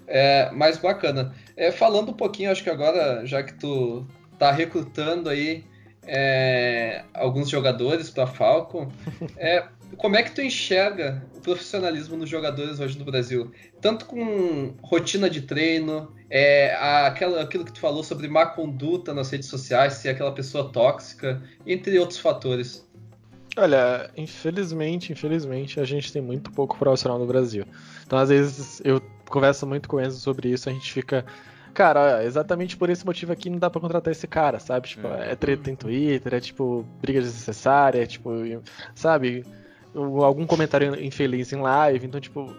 É, 0.07 0.51
mas 0.53 0.79
bacana. 0.79 1.35
É, 1.57 1.71
falando 1.71 2.11
um 2.11 2.15
pouquinho, 2.15 2.51
acho 2.51 2.65
que 2.65 2.71
agora, 2.71 3.25
já 3.27 3.43
que 3.43 3.53
tu 3.55 4.07
tá 4.39 4.51
recrutando 4.51 5.29
aí 5.29 5.63
é, 6.07 7.05
alguns 7.13 7.49
jogadores 7.49 8.11
para 8.11 8.27
Falcon, 8.27 8.91
é, 9.37 9.65
como 9.97 10.17
é 10.17 10.23
que 10.23 10.33
tu 10.33 10.41
enxerga 10.41 11.23
o 11.37 11.41
profissionalismo 11.41 12.17
dos 12.17 12.29
jogadores 12.29 12.81
hoje 12.81 12.99
no 12.99 13.05
Brasil? 13.05 13.51
Tanto 13.81 14.07
com 14.07 14.75
rotina 14.83 15.29
de 15.29 15.43
treino, 15.43 16.15
é, 16.29 16.75
aquela, 17.07 17.43
aquilo 17.43 17.65
que 17.65 17.73
tu 17.73 17.81
falou 17.81 18.03
sobre 18.03 18.29
má 18.29 18.47
conduta 18.47 19.13
nas 19.13 19.31
redes 19.31 19.49
sociais, 19.49 19.95
ser 19.95 20.11
aquela 20.11 20.33
pessoa 20.33 20.71
tóxica, 20.71 21.43
entre 21.67 21.99
outros 21.99 22.19
fatores. 22.19 22.89
Olha, 23.57 24.11
infelizmente, 24.17 25.13
infelizmente, 25.13 25.81
a 25.81 25.85
gente 25.85 26.13
tem 26.13 26.23
muito 26.23 26.53
pouco 26.53 26.79
profissional 26.79 27.19
no 27.19 27.27
Brasil. 27.27 27.65
Então, 28.07 28.19
às 28.19 28.29
vezes, 28.29 28.81
eu 28.85 29.03
conversa 29.29 29.67
muito 29.67 29.89
com 29.89 29.97
o 29.97 30.01
Enzo 30.01 30.21
sobre 30.21 30.51
isso, 30.51 30.69
a 30.69 30.73
gente 30.73 30.93
fica. 30.93 31.25
Cara, 31.73 32.25
exatamente 32.25 32.77
por 32.77 32.91
esse 32.91 33.07
motivo 33.07 33.33
aqui 33.33 33.49
não 33.49 33.59
dá 33.59 33.71
para 33.71 33.81
contratar 33.81 34.11
esse 34.11 34.27
cara, 34.27 34.59
sabe? 34.59 34.89
Tipo, 34.89 35.07
é, 35.07 35.33
é 35.33 35.37
treta 35.37 35.71
em 35.71 35.77
Twitter, 35.77 36.35
é 36.35 36.41
tipo 36.41 36.85
briga 37.01 37.21
desnecessária, 37.21 38.03
é 38.03 38.07
tipo, 38.07 38.31
sabe? 38.95 39.45
Algum 39.95 40.47
comentário 40.47 41.03
infeliz 41.03 41.53
em 41.53 41.61
live, 41.61 42.07
então, 42.07 42.21
tipo, 42.21 42.55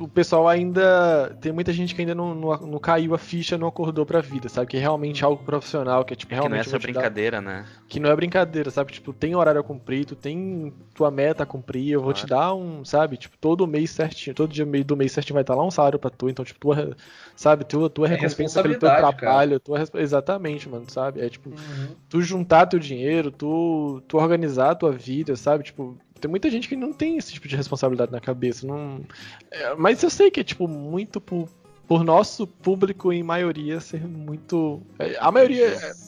o 0.00 0.08
pessoal 0.08 0.48
ainda. 0.48 1.36
Tem 1.40 1.52
muita 1.52 1.72
gente 1.72 1.94
que 1.94 2.00
ainda 2.00 2.14
não, 2.14 2.34
não, 2.34 2.56
não, 2.58 2.78
caiu 2.78 3.14
a 3.14 3.18
ficha, 3.18 3.58
não 3.58 3.66
acordou 3.66 4.06
pra 4.06 4.20
vida, 4.20 4.48
sabe? 4.48 4.68
Que 4.68 4.76
é 4.76 4.80
realmente 4.80 5.24
algo 5.24 5.42
profissional, 5.42 6.04
que 6.04 6.12
é 6.12 6.16
tipo, 6.16 6.32
realmente. 6.32 6.62
Que 6.62 6.68
não 6.68 6.74
é 6.74 6.76
essa 6.76 6.78
brincadeira, 6.78 7.36
dar... 7.38 7.42
né? 7.42 7.66
Que 7.88 7.98
não 7.98 8.10
é 8.10 8.16
brincadeira, 8.16 8.70
sabe? 8.70 8.92
Tipo, 8.92 9.12
tem 9.12 9.34
horário 9.34 9.60
a 9.60 9.64
cumprir, 9.64 10.04
tu 10.04 10.14
tem 10.14 10.72
tua 10.94 11.10
meta 11.10 11.42
a 11.42 11.46
cumprir, 11.46 11.92
eu 11.92 12.00
vou 12.00 12.12
claro. 12.12 12.26
te 12.26 12.30
dar 12.30 12.54
um, 12.54 12.84
sabe? 12.84 13.16
Tipo, 13.16 13.36
todo 13.38 13.66
mês 13.66 13.90
certinho, 13.90 14.34
todo 14.34 14.52
dia 14.52 14.64
meio 14.64 14.84
do 14.84 14.96
mês 14.96 15.12
certinho 15.12 15.34
vai 15.34 15.42
estar 15.42 15.54
lá 15.54 15.64
um 15.64 15.70
salário 15.70 15.98
pra 15.98 16.10
tu, 16.10 16.28
então, 16.28 16.44
tipo, 16.44 16.60
tua, 16.60 16.96
sabe? 17.34 17.64
Tua, 17.64 17.90
tua 17.90 18.06
é 18.06 18.10
recompensa 18.10 18.62
pelo 18.62 18.78
teu 18.78 18.88
trabalho, 18.88 19.58
tua, 19.58 19.82
exatamente, 19.94 20.68
mano, 20.68 20.86
sabe? 20.88 21.20
É 21.20 21.28
tipo, 21.28 21.50
uhum. 21.50 21.88
tu 22.08 22.22
juntar 22.22 22.66
teu 22.66 22.78
dinheiro, 22.78 23.30
tu, 23.30 24.02
tu 24.06 24.18
organizar 24.18 24.70
a 24.70 24.74
tua 24.74 24.92
vida, 24.92 25.34
sabe? 25.34 25.64
Tipo, 25.64 25.98
tem 26.24 26.30
muita 26.30 26.48
gente 26.48 26.68
que 26.68 26.74
não 26.74 26.90
tem 26.90 27.18
esse 27.18 27.34
tipo 27.34 27.46
de 27.46 27.54
responsabilidade 27.54 28.10
na 28.10 28.20
cabeça. 28.20 28.66
Não... 28.66 29.04
É, 29.50 29.74
mas 29.74 30.02
eu 30.02 30.08
sei 30.08 30.30
que 30.30 30.40
é, 30.40 30.44
tipo, 30.44 30.66
muito 30.66 31.20
por, 31.20 31.50
por 31.86 32.02
nosso 32.02 32.46
público, 32.46 33.12
em 33.12 33.22
maioria, 33.22 33.78
ser 33.78 34.08
muito. 34.08 34.80
É, 34.98 35.16
a 35.18 35.30
maioria 35.30 35.66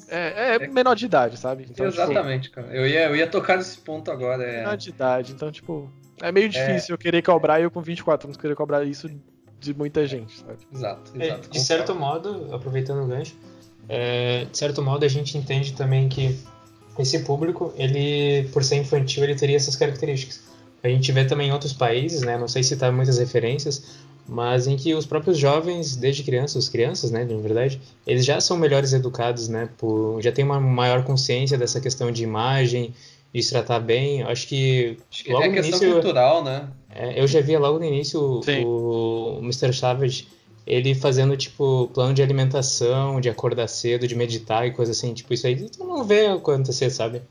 é, 0.08 0.54
é, 0.54 0.54
é 0.54 0.68
menor 0.68 0.94
de 0.94 1.04
idade, 1.04 1.36
sabe? 1.36 1.64
Então, 1.64 1.90
tipo, 1.90 2.02
Exatamente, 2.02 2.44
tipo, 2.44 2.54
cara. 2.56 2.74
Eu 2.74 2.86
ia, 2.86 3.08
eu 3.10 3.16
ia 3.16 3.26
tocar 3.26 3.58
nesse 3.58 3.76
ponto 3.78 4.10
agora. 4.10 4.42
É... 4.42 4.60
Menor 4.60 4.76
de 4.78 4.88
idade, 4.88 5.32
então, 5.32 5.52
tipo. 5.52 5.92
É 6.22 6.32
meio 6.32 6.48
difícil 6.48 6.94
eu 6.94 6.98
querer 6.98 7.20
cobrar, 7.20 7.60
eu 7.60 7.70
com 7.70 7.82
24 7.82 8.26
anos 8.26 8.38
querer 8.38 8.54
cobrar 8.54 8.82
isso 8.84 9.10
de 9.60 9.74
muita 9.74 10.06
gente, 10.06 10.38
sabe? 10.38 10.66
Exato, 10.72 11.12
exato. 11.14 11.50
de 11.50 11.60
certo 11.60 11.94
modo, 11.94 12.54
aproveitando 12.54 13.04
o 13.04 13.06
gancho, 13.06 13.36
de 14.50 14.56
certo 14.56 14.80
modo 14.82 15.04
a 15.04 15.08
gente 15.08 15.36
entende 15.36 15.74
também 15.74 16.08
que 16.08 16.40
esse 16.98 17.20
público, 17.20 17.72
ele, 17.76 18.48
por 18.52 18.64
ser 18.64 18.76
infantil, 18.76 19.24
ele 19.24 19.34
teria 19.34 19.56
essas 19.56 19.76
características. 19.76 20.40
A 20.82 20.88
gente 20.88 21.10
vê 21.12 21.24
também 21.24 21.48
em 21.48 21.52
outros 21.52 21.72
países, 21.72 22.22
né, 22.22 22.38
não 22.38 22.48
sei 22.48 22.62
citar 22.62 22.92
muitas 22.92 23.18
referências, 23.18 23.96
mas 24.28 24.66
em 24.66 24.76
que 24.76 24.94
os 24.94 25.06
próprios 25.06 25.38
jovens, 25.38 25.96
desde 25.96 26.22
crianças, 26.22 26.64
os 26.64 26.68
crianças, 26.68 27.10
né, 27.10 27.24
de 27.24 27.36
verdade, 27.36 27.80
eles 28.06 28.24
já 28.24 28.40
são 28.40 28.56
melhores 28.56 28.92
educados, 28.92 29.48
né, 29.48 29.68
por, 29.78 30.20
já 30.22 30.32
tem 30.32 30.44
uma 30.44 30.60
maior 30.60 31.04
consciência 31.04 31.56
dessa 31.58 31.80
questão 31.80 32.10
de 32.10 32.22
imagem, 32.22 32.94
de 33.32 33.42
se 33.42 33.50
tratar 33.50 33.80
bem. 33.80 34.22
Acho 34.22 34.46
que 34.46 34.96
Acho 35.10 35.24
que 35.24 35.32
logo 35.32 35.44
é 35.44 35.48
no 35.48 35.54
questão 35.54 35.78
início, 35.78 35.92
cultural, 35.92 36.42
né? 36.42 36.68
É, 36.94 37.20
eu 37.20 37.26
já 37.26 37.40
via 37.40 37.58
logo 37.58 37.78
no 37.78 37.84
início 37.84 38.20
o, 38.20 39.36
o 39.36 39.38
Mr. 39.42 39.72
Savage 39.74 40.26
ele 40.66 40.94
fazendo, 40.94 41.36
tipo, 41.36 41.88
plano 41.94 42.12
de 42.12 42.22
alimentação, 42.22 43.20
de 43.20 43.28
acordar 43.28 43.68
cedo, 43.68 44.08
de 44.08 44.16
meditar 44.16 44.66
e 44.66 44.72
coisa 44.72 44.90
assim. 44.90 45.14
Tipo, 45.14 45.32
isso 45.32 45.46
aí 45.46 45.68
tu 45.70 45.84
não 45.84 46.02
vê 46.02 46.26
acontecer, 46.26 46.90
sabe? 46.90 47.22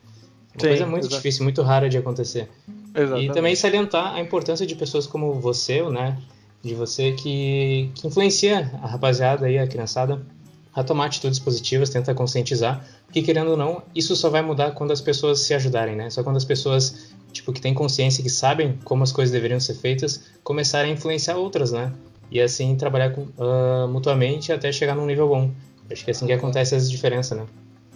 Uma 0.53 0.61
Sim, 0.61 0.67
coisa 0.67 0.87
muito 0.87 1.07
difícil, 1.09 1.43
muito 1.43 1.61
rara 1.61 1.89
de 1.89 1.97
acontecer. 1.97 2.49
Exatamente. 2.95 3.29
E 3.29 3.33
também 3.33 3.55
salientar 3.55 4.15
a 4.15 4.21
importância 4.21 4.65
de 4.65 4.73
pessoas 4.73 5.05
como 5.05 5.33
você, 5.33 5.83
né? 5.89 6.17
De 6.63 6.73
você 6.73 7.11
que, 7.11 7.91
que 7.93 8.07
influencia 8.07 8.71
a 8.81 8.87
rapaziada 8.87 9.47
aí, 9.47 9.59
a 9.59 9.67
criançada, 9.67 10.25
a 10.73 10.81
tomar 10.81 11.07
atitudes 11.07 11.37
positivas, 11.37 11.89
tenta 11.89 12.15
conscientizar. 12.15 12.87
Porque, 13.05 13.21
querendo 13.21 13.51
ou 13.51 13.57
não, 13.57 13.83
isso 13.93 14.15
só 14.15 14.29
vai 14.29 14.41
mudar 14.41 14.71
quando 14.71 14.91
as 14.91 15.01
pessoas 15.01 15.41
se 15.41 15.53
ajudarem, 15.53 15.95
né? 15.95 16.09
Só 16.09 16.23
quando 16.23 16.37
as 16.37 16.45
pessoas, 16.45 17.09
tipo, 17.33 17.51
que 17.51 17.59
têm 17.59 17.73
consciência, 17.73 18.23
que 18.23 18.29
sabem 18.29 18.79
como 18.85 19.03
as 19.03 19.11
coisas 19.11 19.31
deveriam 19.33 19.59
ser 19.59 19.73
feitas, 19.73 20.23
começarem 20.41 20.91
a 20.91 20.93
influenciar 20.93 21.35
outras, 21.35 21.73
né? 21.73 21.91
E 22.31 22.41
assim 22.41 22.75
trabalhar 22.75 23.11
com, 23.11 23.21
uh, 23.21 23.87
mutuamente 23.87 24.51
até 24.51 24.71
chegar 24.71 24.95
num 24.95 25.05
nível 25.05 25.27
bom. 25.27 25.51
Acho 25.91 26.03
que 26.03 26.11
é 26.11 26.13
assim 26.13 26.25
que 26.25 26.33
acontece 26.33 26.75
essa 26.75 26.89
diferença, 26.89 27.35
né? 27.35 27.45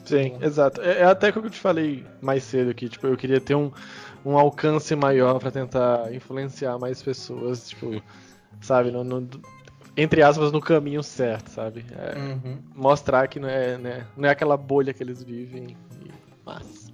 Sim, 0.05 0.37
exato. 0.41 0.81
É, 0.81 1.01
é 1.01 1.03
até 1.03 1.29
o 1.29 1.33
que 1.33 1.39
eu 1.39 1.49
te 1.49 1.59
falei 1.59 2.05
mais 2.21 2.43
cedo 2.43 2.71
aqui, 2.71 2.89
tipo, 2.89 3.07
eu 3.07 3.17
queria 3.17 3.39
ter 3.39 3.55
um, 3.55 3.71
um 4.25 4.37
alcance 4.37 4.95
maior 4.95 5.39
para 5.39 5.51
tentar 5.51 6.13
influenciar 6.13 6.77
mais 6.79 7.01
pessoas, 7.01 7.69
tipo, 7.69 8.01
sabe, 8.61 8.91
no, 8.91 9.03
no, 9.03 9.27
entre 9.95 10.21
aspas, 10.21 10.51
no 10.51 10.61
caminho 10.61 11.03
certo, 11.03 11.49
sabe? 11.49 11.85
É, 11.95 12.17
uhum. 12.17 12.57
Mostrar 12.75 13.27
que 13.27 13.39
não 13.39 13.49
é, 13.49 13.77
né, 13.77 14.07
não 14.15 14.27
é 14.27 14.31
aquela 14.31 14.57
bolha 14.57 14.93
que 14.93 15.03
eles 15.03 15.23
vivem, 15.23 15.77
e, 16.01 16.11
mas... 16.45 16.89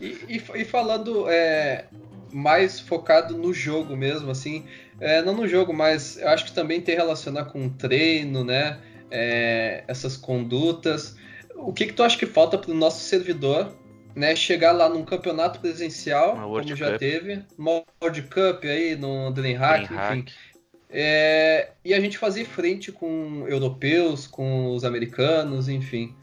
E, 0.00 0.06
e, 0.28 0.42
e 0.54 0.64
falando 0.64 1.28
é, 1.28 1.86
mais 2.32 2.80
focado 2.80 3.36
no 3.36 3.52
jogo 3.52 3.96
mesmo, 3.96 4.30
assim, 4.30 4.64
é, 5.00 5.22
não 5.22 5.34
no 5.34 5.46
jogo, 5.46 5.72
mas 5.72 6.18
eu 6.18 6.28
acho 6.28 6.46
que 6.46 6.52
também 6.52 6.80
tem 6.80 6.94
relacionar 6.94 7.46
com 7.46 7.68
treino, 7.68 8.44
né? 8.44 8.78
É, 9.10 9.84
essas 9.88 10.16
condutas. 10.16 11.16
O 11.54 11.72
que, 11.72 11.86
que 11.86 11.92
tu 11.92 12.02
acha 12.02 12.18
que 12.18 12.26
falta 12.26 12.58
para 12.58 12.70
o 12.70 12.74
nosso 12.74 13.02
servidor 13.04 13.74
né, 14.14 14.34
chegar 14.34 14.72
lá 14.72 14.88
num 14.88 15.04
campeonato 15.04 15.60
presencial, 15.60 16.34
como 16.34 16.76
já 16.76 16.90
Cup. 16.90 16.98
teve, 16.98 17.44
uma 17.56 17.82
World 18.02 18.22
Cup 18.22 18.64
aí 18.64 18.96
no 18.96 19.30
Dreamhack, 19.30 19.88
enfim. 19.94 20.24
É, 20.90 21.70
e 21.84 21.94
a 21.94 22.00
gente 22.00 22.18
fazer 22.18 22.44
frente 22.44 22.90
com 22.90 23.46
europeus, 23.46 24.26
com 24.26 24.74
os 24.74 24.84
americanos, 24.84 25.68
enfim. 25.68 26.14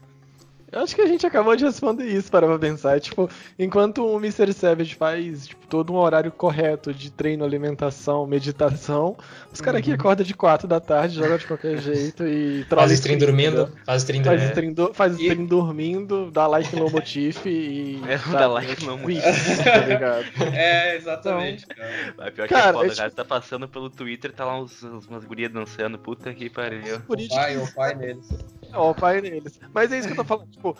Eu 0.70 0.80
acho 0.80 0.94
que 0.94 1.00
a 1.00 1.06
gente 1.06 1.24
acabou 1.24 1.54
de 1.54 1.64
responder 1.64 2.06
isso 2.06 2.30
para 2.30 2.46
pra 2.46 2.58
pensar. 2.58 3.00
Tipo, 3.00 3.30
enquanto 3.58 4.04
o 4.04 4.16
Mr. 4.18 4.52
Savage 4.52 4.94
faz 4.94 5.46
tipo, 5.46 5.66
todo 5.66 5.92
um 5.92 5.96
horário 5.96 6.32
correto 6.32 6.92
de 6.92 7.10
treino, 7.10 7.44
alimentação, 7.44 8.26
meditação, 8.26 9.16
os 9.52 9.60
caras 9.60 9.80
aqui 9.80 9.90
uhum. 9.90 9.96
acordam 9.96 10.26
de 10.26 10.34
4 10.34 10.66
da 10.66 10.80
tarde, 10.80 11.14
jogam 11.16 11.38
de 11.38 11.46
qualquer 11.46 11.78
jeito 11.78 12.26
e 12.26 12.64
Faz 12.64 12.90
stream 12.92 13.18
dormindo. 13.18 13.72
Faz 13.84 14.02
stream 14.02 14.22
dormindo. 14.22 14.40
Faz 14.40 14.50
stream, 14.50 14.72
do, 14.72 14.94
faz 14.94 15.12
stream 15.14 15.44
e... 15.44 15.46
dormindo, 15.46 16.30
dá 16.32 16.46
like 16.46 16.74
no 16.74 16.90
Motif 16.90 17.46
e. 17.46 18.00
É, 18.06 18.18
tá, 18.18 18.30
dá 18.32 18.46
like 18.48 18.84
no 18.84 18.98
Motif. 18.98 19.22
tá 19.64 19.78
ligado? 19.78 20.26
É, 20.56 20.96
exatamente, 20.96 21.64
então, 21.64 21.76
cara. 21.76 22.32
Pior 22.32 22.48
cara, 22.48 22.62
que 22.62 22.68
é 22.68 22.72
foda, 22.72 22.86
é, 22.86 22.88
tipo... 22.88 22.98
cara 22.98 23.10
tá 23.10 23.24
passando 23.24 23.68
pelo 23.68 23.90
Twitter, 23.90 24.32
tá 24.32 24.44
lá 24.44 24.60
uns, 24.60 24.82
umas 24.82 25.24
gurias 25.24 25.52
dançando, 25.52 25.98
puta 25.98 26.32
que 26.32 26.48
pariu. 26.48 27.02
O 27.08 27.28
pai, 27.28 27.56
o 27.56 27.74
pai 27.74 27.94
neles. 27.94 28.28
Ó, 28.72 28.90
o 28.90 28.94
pai 28.94 29.20
neles. 29.20 29.58
Mas 29.72 29.92
é 29.92 29.98
isso 29.98 30.08
que 30.08 30.12
eu 30.12 30.16
tô 30.16 30.24
falando, 30.24 30.50
tipo, 30.50 30.76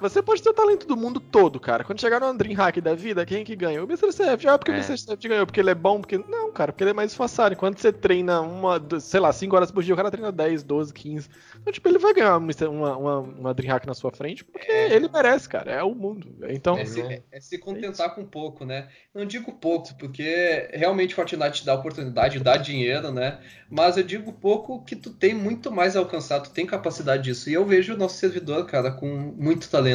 você 0.00 0.22
pode 0.22 0.42
ter 0.42 0.50
o 0.50 0.54
talento 0.54 0.86
do 0.86 0.96
mundo 0.96 1.20
todo, 1.20 1.58
cara. 1.58 1.84
Quando 1.84 2.00
chegar 2.00 2.20
no 2.20 2.36
Dream 2.36 2.54
Hack 2.54 2.80
da 2.80 2.94
vida, 2.94 3.26
quem 3.26 3.42
é 3.42 3.44
que 3.44 3.56
ganha? 3.56 3.82
O 3.82 3.86
Mr. 3.86 4.12
Seft. 4.12 4.46
Ah, 4.46 4.58
porque 4.58 4.70
é. 4.70 4.74
o 4.74 4.76
Mr. 4.76 4.98
Seft 4.98 5.28
ganhou, 5.28 5.46
porque 5.46 5.60
ele 5.60 5.70
é 5.70 5.74
bom, 5.74 6.00
porque. 6.00 6.18
Não, 6.18 6.52
cara, 6.52 6.72
porque 6.72 6.84
ele 6.84 6.90
é 6.90 6.94
mais 6.94 7.10
esforçado. 7.10 7.54
Enquanto 7.54 7.78
você 7.78 7.92
treina 7.92 8.40
uma, 8.40 8.80
sei 9.00 9.20
lá, 9.20 9.32
5 9.32 9.54
horas 9.54 9.70
por 9.70 9.82
dia, 9.82 9.94
o 9.94 9.96
cara 9.96 10.10
treina 10.10 10.30
10, 10.30 10.62
12, 10.62 10.92
15. 10.92 11.28
Então, 11.60 11.72
tipo, 11.72 11.88
ele 11.88 11.98
vai 11.98 12.14
ganhar 12.14 12.36
uma, 12.36 12.96
uma, 12.96 13.18
uma 13.18 13.54
Dream 13.54 13.72
Hack 13.72 13.86
na 13.86 13.94
sua 13.94 14.10
frente, 14.10 14.44
porque 14.44 14.70
é. 14.70 14.94
ele 14.94 15.08
merece, 15.08 15.48
cara. 15.48 15.72
É 15.72 15.82
o 15.82 15.94
mundo. 15.94 16.28
Então. 16.48 16.78
É 16.78 16.84
se, 16.84 17.00
é, 17.00 17.22
é 17.32 17.40
se 17.40 17.58
contentar 17.58 18.14
com 18.14 18.24
pouco, 18.24 18.64
né? 18.64 18.88
Não 19.14 19.24
digo 19.24 19.52
pouco, 19.52 19.94
porque 19.96 20.70
realmente 20.72 21.14
Fortnite 21.14 21.64
dá 21.64 21.74
oportunidade, 21.74 22.38
dá 22.38 22.56
dinheiro, 22.56 23.10
né? 23.10 23.40
Mas 23.68 23.96
eu 23.96 24.02
digo 24.02 24.32
pouco 24.32 24.82
que 24.84 24.94
tu 24.94 25.10
tem 25.10 25.34
muito 25.34 25.70
mais 25.70 25.96
a 25.96 25.98
alcançar, 25.98 26.40
tu 26.40 26.50
tem 26.50 26.64
capacidade 26.64 27.24
disso. 27.24 27.50
E 27.50 27.54
eu 27.54 27.64
vejo 27.64 27.94
o 27.94 27.96
nosso 27.96 28.16
servidor, 28.16 28.64
cara, 28.66 28.90
com 28.90 29.06
muito 29.06 29.68
talento. 29.68 29.87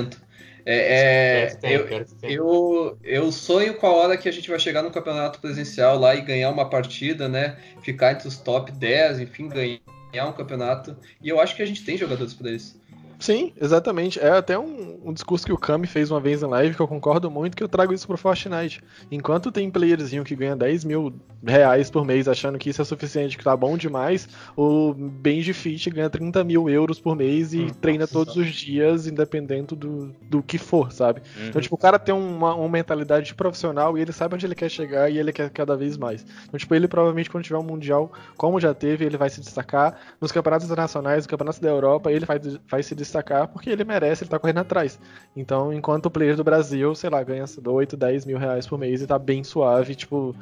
É, 0.66 1.50
é, 1.62 1.74
eu, 1.74 2.06
eu, 2.24 3.00
eu 3.04 3.32
sonho 3.32 3.74
com 3.74 3.86
a 3.86 3.92
hora 3.92 4.18
que 4.18 4.30
a 4.30 4.32
gente 4.32 4.50
vai 4.50 4.58
chegar 4.58 4.82
no 4.82 4.92
campeonato 4.92 5.40
presencial 5.40 6.00
lá 6.00 6.16
e 6.16 6.22
ganhar 6.22 6.50
uma 6.50 6.70
partida, 6.70 7.28
né? 7.28 7.58
Ficar 7.82 8.14
entre 8.14 8.30
os 8.30 8.38
top 8.38 8.72
10, 8.72 9.20
enfim, 9.20 9.50
ganhar 9.50 10.26
um 10.26 10.32
campeonato. 10.32 10.96
E 11.22 11.28
eu 11.28 11.40
acho 11.42 11.56
que 11.56 11.62
a 11.62 11.66
gente 11.66 11.84
tem 11.84 11.98
jogadores 11.98 12.34
para 12.34 12.50
isso. 12.50 12.82
Sim, 13.24 13.54
exatamente. 13.60 14.20
É 14.20 14.30
até 14.30 14.60
um, 14.60 15.00
um, 15.06 15.14
discurso 15.14 15.46
que 15.46 15.54
o 15.54 15.58
Kami 15.58 15.88
fez 15.88 16.12
uma 16.12 16.20
vez 16.20 16.44
em 16.44 16.46
live 16.46 16.76
que 16.76 16.82
eu 16.82 16.88
concordo 16.88 17.32
muito 17.32 17.56
que 17.56 17.64
eu 17.64 17.70
trago 17.70 17.94
isso 17.94 18.06
pro 18.06 18.18
Fortnite. 18.18 18.84
Enquanto 19.10 19.52
tem 19.52 19.72
playerzinho 19.72 20.26
que 20.26 20.36
ganha 20.36 20.56
10 20.56 20.84
mil 20.84 21.14
reais 21.42 21.90
por 21.90 22.06
mês 22.06 22.28
achando 22.28 22.58
que 22.58 22.70
isso 22.70 22.82
é 22.82 22.86
suficiente, 22.86 23.38
que 23.38 23.44
tá 23.44 23.56
bom 23.56 23.78
demais, 23.78 24.28
o 24.58 24.94
Benji 24.94 25.54
Fit 25.54 25.90
ganha 25.90 26.10
30 26.10 26.44
mil 26.44 26.70
euros 26.70 27.00
por 27.00 27.16
mês 27.16 27.54
e 27.54 27.62
hum, 27.62 27.70
treina 27.70 28.02
nossa. 28.02 28.14
todos 28.14 28.36
os 28.36 28.52
dias, 28.52 29.08
independente 29.08 29.74
do, 29.74 30.14
do 30.22 30.44
que 30.44 30.58
for, 30.58 30.92
sabe? 30.92 31.22
Uhum. 31.38 31.48
Então, 31.48 31.62
tipo, 31.62 31.76
o 31.76 31.78
cara 31.78 31.98
tem 31.98 32.14
uma, 32.14 32.54
uma 32.56 32.70
mentalidade 32.70 33.34
profissional 33.34 33.98
e 33.98 34.02
ele 34.02 34.12
sabe 34.12 34.36
onde 34.36 34.46
ele 34.46 34.56
quer 34.56 34.70
chegar 34.70 35.10
e 35.10 35.18
ele 35.18 35.32
quer 35.32 35.50
cada 35.50 35.78
vez 35.78 35.98
mais. 35.98 36.26
Então, 36.46 36.58
tipo, 36.58 36.76
ele 36.76 36.88
provavelmente 36.88 37.30
quando 37.30 37.46
tiver 37.46 37.58
um 37.58 37.64
Mundial, 37.64 38.12
como 38.38 38.60
já 38.60 38.74
teve, 38.74 39.06
ele 39.06 39.18
vai 39.18 39.30
se 39.30 39.40
destacar. 39.40 39.98
Nos 40.20 40.32
campeonatos 40.32 40.66
internacionais, 40.66 41.20
nos 41.20 41.28
campeonatos 41.28 41.60
da 41.60 41.70
Europa, 41.70 42.12
ele 42.12 42.26
vai, 42.26 42.40
vai 42.70 42.84
se 42.84 42.94
destacar 42.94 43.13
destacar 43.14 43.48
porque 43.48 43.70
ele 43.70 43.84
merece, 43.84 44.24
ele 44.24 44.30
tá 44.30 44.40
correndo 44.40 44.60
atrás. 44.60 45.00
Então, 45.36 45.72
enquanto 45.72 46.08
o 46.08 46.12
player 46.12 46.36
do 46.36 46.44
Brasil, 46.44 46.94
sei 46.96 47.10
lá, 47.10 47.22
ganha 47.24 47.46
8, 47.66 47.96
10 47.96 48.26
mil 48.26 48.38
reais 48.38 48.66
por 48.66 48.78
mês 48.80 49.02
e 49.02 49.08
tá 49.08 49.20
bem 49.20 49.44
suave, 49.44 49.96
tipo, 49.96 50.36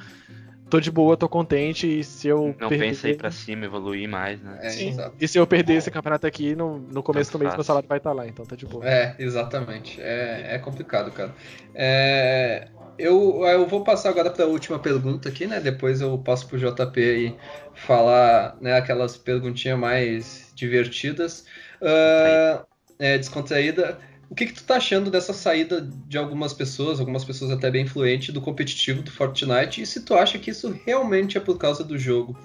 tô 0.69 0.79
de 0.79 0.89
boa, 0.89 1.17
tô 1.17 1.27
contente 1.27 1.99
e 1.99 2.03
se 2.03 2.27
eu. 2.27 2.55
Não 2.59 2.69
perder... 2.69 2.87
pensa 2.87 3.09
ir 3.09 3.17
pra 3.17 3.29
cima, 3.29 3.65
evoluir 3.65 4.07
mais, 4.07 4.41
né? 4.41 4.59
É, 4.61 4.69
Sim. 4.69 4.95
E 5.19 5.27
se 5.27 5.37
eu 5.37 5.45
perder 5.45 5.75
esse 5.75 5.91
campeonato 5.91 6.25
aqui, 6.25 6.55
no, 6.55 6.79
no 6.79 7.03
começo 7.03 7.31
do 7.31 7.39
mês 7.39 7.53
meu 7.53 7.63
salário 7.63 7.87
vai 7.87 7.97
estar 7.97 8.11
tá 8.11 8.15
lá, 8.15 8.27
então 8.27 8.45
tá 8.45 8.55
de 8.55 8.65
boa. 8.65 8.87
É, 8.87 9.15
exatamente. 9.19 10.01
É, 10.01 10.55
é 10.55 10.59
complicado, 10.59 11.11
cara. 11.11 11.35
É, 11.75 12.69
eu, 12.97 13.43
eu 13.45 13.67
vou 13.67 13.83
passar 13.83 14.09
agora 14.09 14.29
para 14.29 14.45
a 14.45 14.47
última 14.47 14.79
pergunta 14.79 15.27
aqui, 15.27 15.45
né? 15.45 15.59
Depois 15.59 16.01
eu 16.01 16.17
passo 16.17 16.47
pro 16.47 16.57
JP 16.57 16.99
aí 16.99 17.37
falar 17.73 18.57
né, 18.61 18.77
aquelas 18.77 19.17
perguntinhas 19.17 19.77
mais 19.77 20.51
divertidas. 20.55 21.45
Uh, 21.81 22.65
é, 22.99 23.17
descontraída. 23.17 23.97
O 24.29 24.35
que, 24.35 24.45
que 24.45 24.53
tu 24.53 24.63
tá 24.63 24.77
achando 24.77 25.11
dessa 25.11 25.33
saída 25.33 25.81
de 25.81 26.17
algumas 26.17 26.53
pessoas, 26.53 26.99
algumas 26.99 27.25
pessoas 27.25 27.51
até 27.51 27.69
bem 27.69 27.83
influentes, 27.83 28.33
do 28.33 28.39
competitivo 28.39 29.01
do 29.01 29.11
Fortnite? 29.11 29.81
E 29.81 29.85
se 29.85 30.01
tu 30.01 30.15
acha 30.15 30.39
que 30.39 30.51
isso 30.51 30.79
realmente 30.85 31.37
é 31.37 31.41
por 31.41 31.57
causa 31.57 31.83
do 31.83 31.97
jogo? 31.97 32.37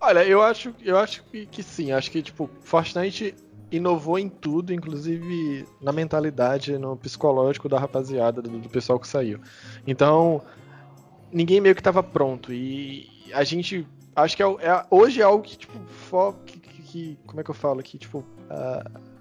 Olha, 0.00 0.24
eu 0.24 0.40
acho, 0.40 0.72
eu 0.84 0.96
acho 0.96 1.24
que, 1.24 1.46
que 1.46 1.62
sim. 1.62 1.90
Acho 1.90 2.10
que, 2.10 2.22
tipo, 2.22 2.48
Fortnite 2.62 3.34
inovou 3.70 4.18
em 4.18 4.28
tudo, 4.28 4.72
inclusive 4.72 5.66
na 5.80 5.92
mentalidade, 5.92 6.78
no 6.78 6.96
psicológico 6.96 7.68
da 7.68 7.78
rapaziada, 7.78 8.40
do, 8.40 8.58
do 8.58 8.68
pessoal 8.68 9.00
que 9.00 9.08
saiu. 9.08 9.40
Então, 9.86 10.42
ninguém 11.32 11.60
meio 11.60 11.74
que 11.74 11.80
estava 11.80 12.02
pronto. 12.02 12.52
E 12.52 13.08
a 13.32 13.42
gente. 13.44 13.86
Acho 14.14 14.36
que 14.36 14.42
é, 14.42 14.46
é, 14.46 14.84
hoje 14.90 15.20
é 15.20 15.24
algo 15.24 15.42
que, 15.42 15.56
tipo, 15.56 15.78
fo, 15.88 16.32
que, 16.44 16.58
que, 16.88 17.18
Como 17.26 17.40
é 17.40 17.44
que 17.44 17.50
eu 17.50 17.54
falo 17.54 17.80
aqui? 17.80 17.98
Tipo. 17.98 18.18
Uh, 18.18 19.18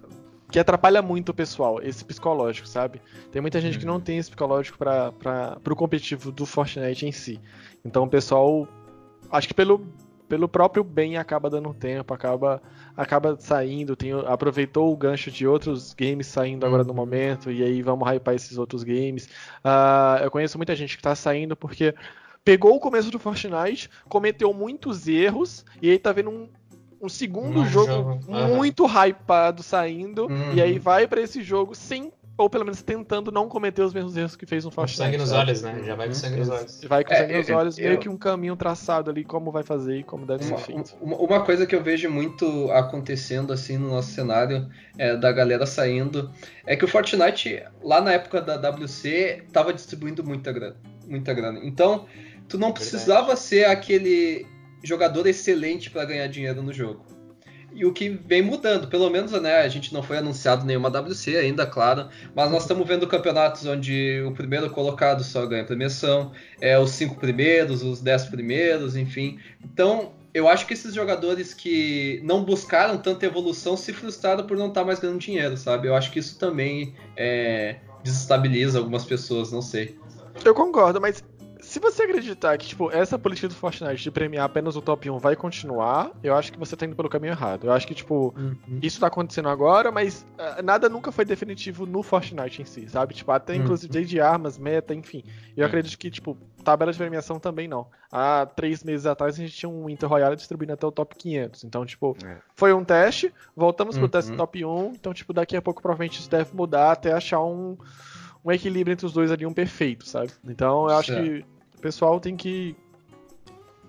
que 0.50 0.60
atrapalha 0.60 1.02
muito 1.02 1.30
o 1.30 1.34
pessoal, 1.34 1.82
esse 1.82 2.06
psicológico, 2.06 2.68
sabe? 2.68 3.02
Tem 3.32 3.42
muita 3.42 3.60
gente 3.60 3.74
uhum. 3.74 3.80
que 3.80 3.86
não 3.86 4.00
tem 4.00 4.18
esse 4.18 4.30
psicológico 4.30 4.78
para 4.78 5.60
o 5.70 5.76
competitivo 5.76 6.32
do 6.32 6.46
Fortnite 6.46 7.06
em 7.06 7.12
si. 7.12 7.40
Então 7.84 8.06
o 8.06 8.10
pessoal, 8.10 8.66
acho 9.30 9.48
que 9.48 9.54
pelo, 9.54 9.86
pelo 10.30 10.48
próprio 10.48 10.86
bem 10.86 11.18
acaba 11.18 11.50
dando 11.50 11.74
tempo, 11.74 12.14
acaba 12.14 12.62
acaba 12.96 13.38
saindo, 13.38 13.96
tem, 13.96 14.12
aproveitou 14.26 14.92
o 14.92 14.98
gancho 14.98 15.30
de 15.30 15.46
outros 15.46 15.94
games 15.94 16.28
saindo 16.28 16.66
agora 16.66 16.84
no 16.84 16.90
uhum. 16.90 16.96
momento, 16.96 17.52
e 17.52 17.62
aí 17.62 17.82
vamos 17.82 18.10
hypar 18.10 18.34
esses 18.34 18.58
outros 18.58 18.84
games. 18.84 19.26
Uh, 19.64 20.24
eu 20.24 20.32
conheço 20.32 20.58
muita 20.58 20.76
gente 20.76 20.96
que 20.96 21.04
tá 21.04 21.14
saindo 21.14 21.56
porque 21.56 21.94
pegou 22.44 22.74
o 22.74 22.80
começo 22.80 23.12
do 23.12 23.20
Fortnite, 23.20 23.90
cometeu 24.08 24.54
muitos 24.54 25.08
erros, 25.08 25.66
e 25.82 25.92
aí 25.92 26.00
tá 26.00 26.14
vendo 26.14 26.30
um, 26.30 26.50
um 27.02 27.10
segundo 27.10 27.66
jogo, 27.66 28.20
jogo, 28.22 28.32
muito 28.32 28.84
uhum. 28.84 28.90
hypado 28.90 29.64
saindo, 29.64 30.28
uhum. 30.28 30.54
e 30.54 30.62
aí 30.62 30.74
uhum. 30.74 30.80
vai 30.80 31.08
para 31.08 31.22
esse 31.22 31.42
jogo 31.42 31.76
sem 31.76 32.12
ou 32.38 32.50
pelo 32.50 32.64
menos 32.64 32.84
tentando 32.84 33.32
não 33.32 33.50
cometer 33.50 33.82
os 33.82 33.94
mesmos 33.94 34.16
erros 34.16 34.36
que 34.36 34.46
fez 34.46 34.64
no 34.64 34.70
Fortnite. 34.70 35.00
Com 35.00 35.06
sangue 35.06 35.18
nos 35.18 35.32
olhos, 35.32 35.62
né? 35.64 35.82
Já 35.84 35.96
vai 35.96 36.08
com 36.08 36.14
sangue 36.14 36.38
nos 36.38 36.50
olhos. 36.50 36.82
Vai 36.88 37.04
com 37.04 37.16
sangue 37.16 37.34
é, 37.34 37.38
nos 37.40 37.50
olhos, 37.50 37.78
eu, 37.80 37.88
meio 37.88 38.00
que 38.00 38.08
um 38.08 38.18
caminho 38.18 38.56
traçado 38.56 39.10
ali, 39.10 39.24
como 39.24 39.52
vai 39.52 39.64
fazer 39.64 39.98
e 39.98 40.04
como 40.04 40.26
deve 40.26 40.46
uma, 40.46 40.58
ser 40.58 40.66
feito. 40.66 40.96
Uma 41.02 41.44
coisa 41.44 41.66
que 41.66 41.76
eu 41.76 41.82
vejo 41.82 42.10
muito 42.12 42.72
acontecendo 42.72 43.52
assim 43.52 43.78
no 43.78 43.90
nosso 43.90 44.12
cenário 44.12 44.70
é, 45.00 45.18
da 45.18 45.32
galera 45.32 45.66
saindo 45.66 46.30
é 46.66 46.76
que 46.76 46.86
o 46.86 46.88
Fortnite, 46.88 47.64
lá 47.82 48.00
na 48.00 48.14
época 48.14 48.40
da 48.40 48.70
WC, 48.70 49.46
tava 49.52 49.74
distribuindo 49.74 50.24
muita 50.24 50.52
grana. 50.52 50.76
Muita 51.08 51.34
grana. 51.34 51.60
Então, 51.64 52.06
tu 52.48 52.60
não 52.60 52.72
precisava 52.72 53.28
Verdade. 53.28 53.40
ser 53.40 53.66
aquele 53.66 54.46
jogador 54.84 55.28
excelente 55.28 55.90
para 55.90 56.06
ganhar 56.06 56.28
dinheiro 56.28 56.62
no 56.62 56.74
jogo 56.74 57.18
e 57.78 57.86
o 57.86 57.94
que 57.94 58.10
vem 58.10 58.42
mudando. 58.42 58.88
Pelo 58.88 59.08
menos, 59.08 59.32
né, 59.34 59.60
a 59.60 59.68
gente 59.68 59.94
não 59.94 60.02
foi 60.02 60.18
anunciado 60.18 60.66
nenhuma 60.66 60.90
WC 60.90 61.38
ainda, 61.38 61.64
claro, 61.64 62.08
mas 62.36 62.50
nós 62.50 62.64
estamos 62.64 62.88
vendo 62.88 63.06
campeonatos 63.06 63.66
onde 63.68 64.24
o 64.26 64.32
primeiro 64.32 64.68
colocado 64.72 65.24
só 65.24 65.46
ganha 65.46 65.64
premiação, 65.64 66.32
é 66.60 66.78
os 66.80 66.90
cinco 66.90 67.16
primeiros, 67.16 67.84
os 67.84 68.02
dez 68.02 68.26
primeiros, 68.26 68.96
enfim. 68.96 69.38
Então, 69.64 70.14
eu 70.34 70.48
acho 70.48 70.66
que 70.66 70.74
esses 70.74 70.94
jogadores 70.94 71.54
que 71.54 72.20
não 72.24 72.44
buscaram 72.44 72.98
tanta 72.98 73.28
evolução 73.28 73.78
se 73.78 73.94
frustraram 73.94 74.46
por 74.48 74.58
não 74.58 74.70
estar 74.70 74.84
mais 74.84 75.00
ganhando 75.00 75.20
dinheiro, 75.20 75.56
sabe? 75.56 75.88
Eu 75.88 75.96
acho 75.96 76.12
que 76.12 76.18
isso 76.18 76.40
também 76.40 76.96
é, 77.16 77.78
desestabiliza 78.04 78.80
algumas 78.80 79.06
pessoas, 79.06 79.52
não 79.52 79.62
sei. 79.62 79.96
Eu 80.44 80.56
concordo, 80.56 81.00
mas 81.00 81.24
se 81.68 81.80
você 81.80 82.04
acreditar 82.04 82.58
que, 82.58 82.66
tipo, 82.66 82.90
essa 82.90 83.20
política 83.20 83.50
do 83.50 83.54
Fortnite 83.54 84.02
de 84.02 84.10
premiar 84.10 84.46
apenas 84.46 84.78
o 84.78 84.82
top 84.82 85.10
1 85.10 85.20
vai 85.20 85.36
continuar, 85.36 86.12
eu 86.24 86.34
acho 86.34 86.50
que 86.50 86.58
você 86.58 86.78
tá 86.78 86.86
indo 86.86 86.96
pelo 86.96 87.10
caminho 87.10 87.34
errado. 87.34 87.68
Eu 87.68 87.74
acho 87.74 87.86
que, 87.86 87.94
tipo, 87.94 88.34
uhum. 88.38 88.80
isso 88.82 89.02
tá 89.02 89.08
acontecendo 89.08 89.50
agora, 89.50 89.92
mas 89.92 90.26
uh, 90.40 90.64
nada 90.64 90.88
nunca 90.88 91.12
foi 91.12 91.26
definitivo 91.26 91.86
no 91.86 92.02
Fortnite 92.02 92.62
em 92.62 92.66
si, 92.66 92.88
sabe? 92.88 93.14
Tipo, 93.14 93.34
até 93.34 93.54
uhum. 93.54 93.64
inclusive 93.64 94.06
de 94.06 94.22
armas, 94.22 94.58
meta, 94.58 94.96
enfim. 94.96 95.26
Eu 95.58 95.64
uhum. 95.64 95.68
acredito 95.68 95.98
que, 95.98 96.10
tipo, 96.10 96.38
tabela 96.64 96.94
de 96.94 96.98
premiação 96.98 97.38
também 97.38 97.68
não. 97.68 97.88
Há 98.10 98.46
três 98.46 98.82
meses 98.82 99.06
atrás 99.06 99.36
a 99.36 99.38
gente 99.38 99.54
tinha 99.54 99.70
um 99.70 99.90
Inter 99.90 100.08
Royale 100.08 100.38
distribuindo 100.38 100.72
até 100.72 100.88
o 100.88 100.92
top 100.92 101.18
500. 101.18 101.66
Então, 101.66 101.86
tipo, 101.86 102.16
é. 102.26 102.38
foi 102.56 102.72
um 102.72 102.86
teste, 102.86 103.34
voltamos 103.54 103.98
pro 103.98 104.08
teste 104.08 104.32
uhum. 104.32 104.38
top 104.38 104.64
1. 104.64 104.92
Então, 104.94 105.14
tipo, 105.14 105.34
daqui 105.34 105.58
a 105.58 105.62
pouco 105.62 105.82
provavelmente 105.82 106.22
isso 106.22 106.30
deve 106.30 106.56
mudar 106.56 106.94
até 106.94 107.12
achar 107.12 107.44
um 107.44 107.78
um 108.48 108.52
equilíbrio 108.52 108.94
entre 108.94 109.06
os 109.06 109.12
dois 109.12 109.30
ali, 109.30 109.46
um 109.46 109.54
perfeito, 109.54 110.08
sabe? 110.08 110.32
Então 110.48 110.90
eu 110.90 110.96
acho 110.96 111.12
certo. 111.12 111.26
que 111.26 111.57
o 111.78 111.82
pessoal 111.82 112.20
tem 112.20 112.36
que. 112.36 112.76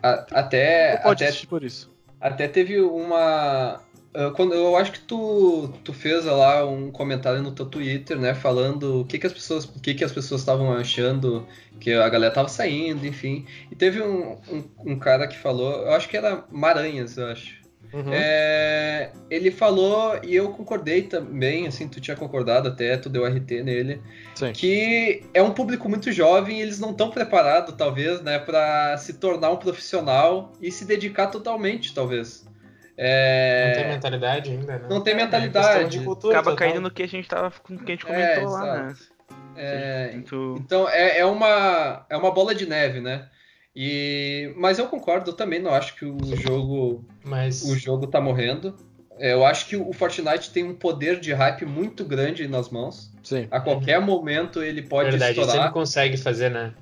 A, 0.02 0.26
até. 0.32 0.98
pode 0.98 1.24
até, 1.24 1.46
por 1.46 1.64
isso. 1.64 1.90
Até 2.20 2.46
teve 2.46 2.80
uma. 2.80 3.80
Uh, 4.14 4.32
quando, 4.32 4.54
eu 4.54 4.76
acho 4.76 4.92
que 4.92 5.00
tu, 5.00 5.68
tu 5.84 5.92
fez 5.92 6.24
lá 6.24 6.64
um 6.66 6.90
comentário 6.90 7.42
no 7.42 7.52
teu 7.52 7.66
Twitter, 7.66 8.18
né? 8.18 8.34
Falando 8.34 9.00
o 9.00 9.04
que, 9.04 9.18
que 9.18 9.26
as 9.26 9.32
pessoas. 9.32 9.64
O 9.64 9.80
que, 9.80 9.94
que 9.94 10.04
as 10.04 10.12
pessoas 10.12 10.40
estavam 10.40 10.72
achando, 10.72 11.46
que 11.80 11.92
a 11.92 12.08
galera 12.08 12.32
tava 12.32 12.48
saindo, 12.48 13.06
enfim. 13.06 13.46
E 13.70 13.74
teve 13.74 14.02
um, 14.02 14.32
um, 14.50 14.64
um 14.92 14.98
cara 14.98 15.26
que 15.26 15.36
falou, 15.36 15.72
eu 15.86 15.92
acho 15.92 16.08
que 16.08 16.16
era 16.16 16.44
Maranhas, 16.50 17.16
eu 17.16 17.26
acho. 17.26 17.57
Uhum. 17.92 18.12
É, 18.12 19.10
ele 19.30 19.50
falou, 19.50 20.18
e 20.22 20.34
eu 20.34 20.50
concordei 20.50 21.02
também, 21.02 21.66
assim, 21.66 21.88
tu 21.88 22.00
tinha 22.00 22.16
concordado 22.16 22.68
até, 22.68 22.96
tu 22.96 23.08
deu 23.08 23.24
RT 23.24 23.62
nele, 23.62 24.02
Sim. 24.34 24.52
que 24.52 25.22
é 25.32 25.42
um 25.42 25.52
público 25.52 25.88
muito 25.88 26.12
jovem 26.12 26.58
e 26.58 26.62
eles 26.62 26.78
não 26.78 26.90
estão 26.90 27.10
preparados, 27.10 27.74
talvez, 27.76 28.20
né, 28.20 28.38
para 28.38 28.96
se 28.98 29.14
tornar 29.14 29.50
um 29.50 29.56
profissional 29.56 30.52
e 30.60 30.70
se 30.70 30.84
dedicar 30.84 31.28
totalmente, 31.28 31.94
talvez. 31.94 32.46
É... 32.96 33.68
Não 33.68 33.82
tem 33.82 33.88
mentalidade 33.92 34.50
ainda, 34.50 34.78
né? 34.78 34.86
Não 34.90 35.00
tem 35.00 35.14
é, 35.14 35.16
mentalidade. 35.16 35.98
É 35.98 36.02
cultura, 36.02 36.34
Acaba 36.34 36.50
total. 36.50 36.68
caindo 36.68 36.82
no 36.82 36.90
que 36.90 37.04
a 37.04 37.06
gente 37.06 37.28
tava, 37.28 37.52
no 37.68 37.78
que 37.78 37.92
a 37.92 37.94
gente 37.94 38.04
comentou 38.04 38.42
é, 38.42 38.46
lá, 38.46 38.82
né? 38.82 38.94
É, 39.56 40.14
Então 40.14 40.88
é, 40.88 41.18
é, 41.18 41.24
uma, 41.24 42.04
é 42.10 42.16
uma 42.16 42.32
bola 42.32 42.54
de 42.54 42.66
neve, 42.66 43.00
né? 43.00 43.28
E, 43.74 44.52
mas 44.56 44.78
eu 44.78 44.86
concordo, 44.86 45.30
eu 45.30 45.34
também 45.34 45.60
não 45.60 45.72
acho 45.72 45.94
que 45.94 46.04
o 46.04 46.18
jogo 46.36 47.04
mas... 47.24 47.62
o 47.62 47.76
jogo 47.76 48.06
tá 48.06 48.20
morrendo. 48.20 48.74
É, 49.18 49.32
eu 49.32 49.44
acho 49.44 49.66
que 49.66 49.76
o 49.76 49.92
Fortnite 49.92 50.50
tem 50.50 50.64
um 50.64 50.74
poder 50.74 51.18
de 51.18 51.32
hype 51.32 51.64
muito 51.64 52.04
grande 52.04 52.46
nas 52.46 52.70
mãos. 52.70 53.12
Sim. 53.22 53.48
A 53.50 53.60
qualquer 53.60 54.00
momento 54.00 54.62
ele 54.62 54.82
pode 54.82 55.10
Verdade, 55.10 55.38
estourar. 55.38 55.64
Ele 55.64 55.72
consegue 55.72 56.16
fazer, 56.16 56.50
né? 56.50 56.72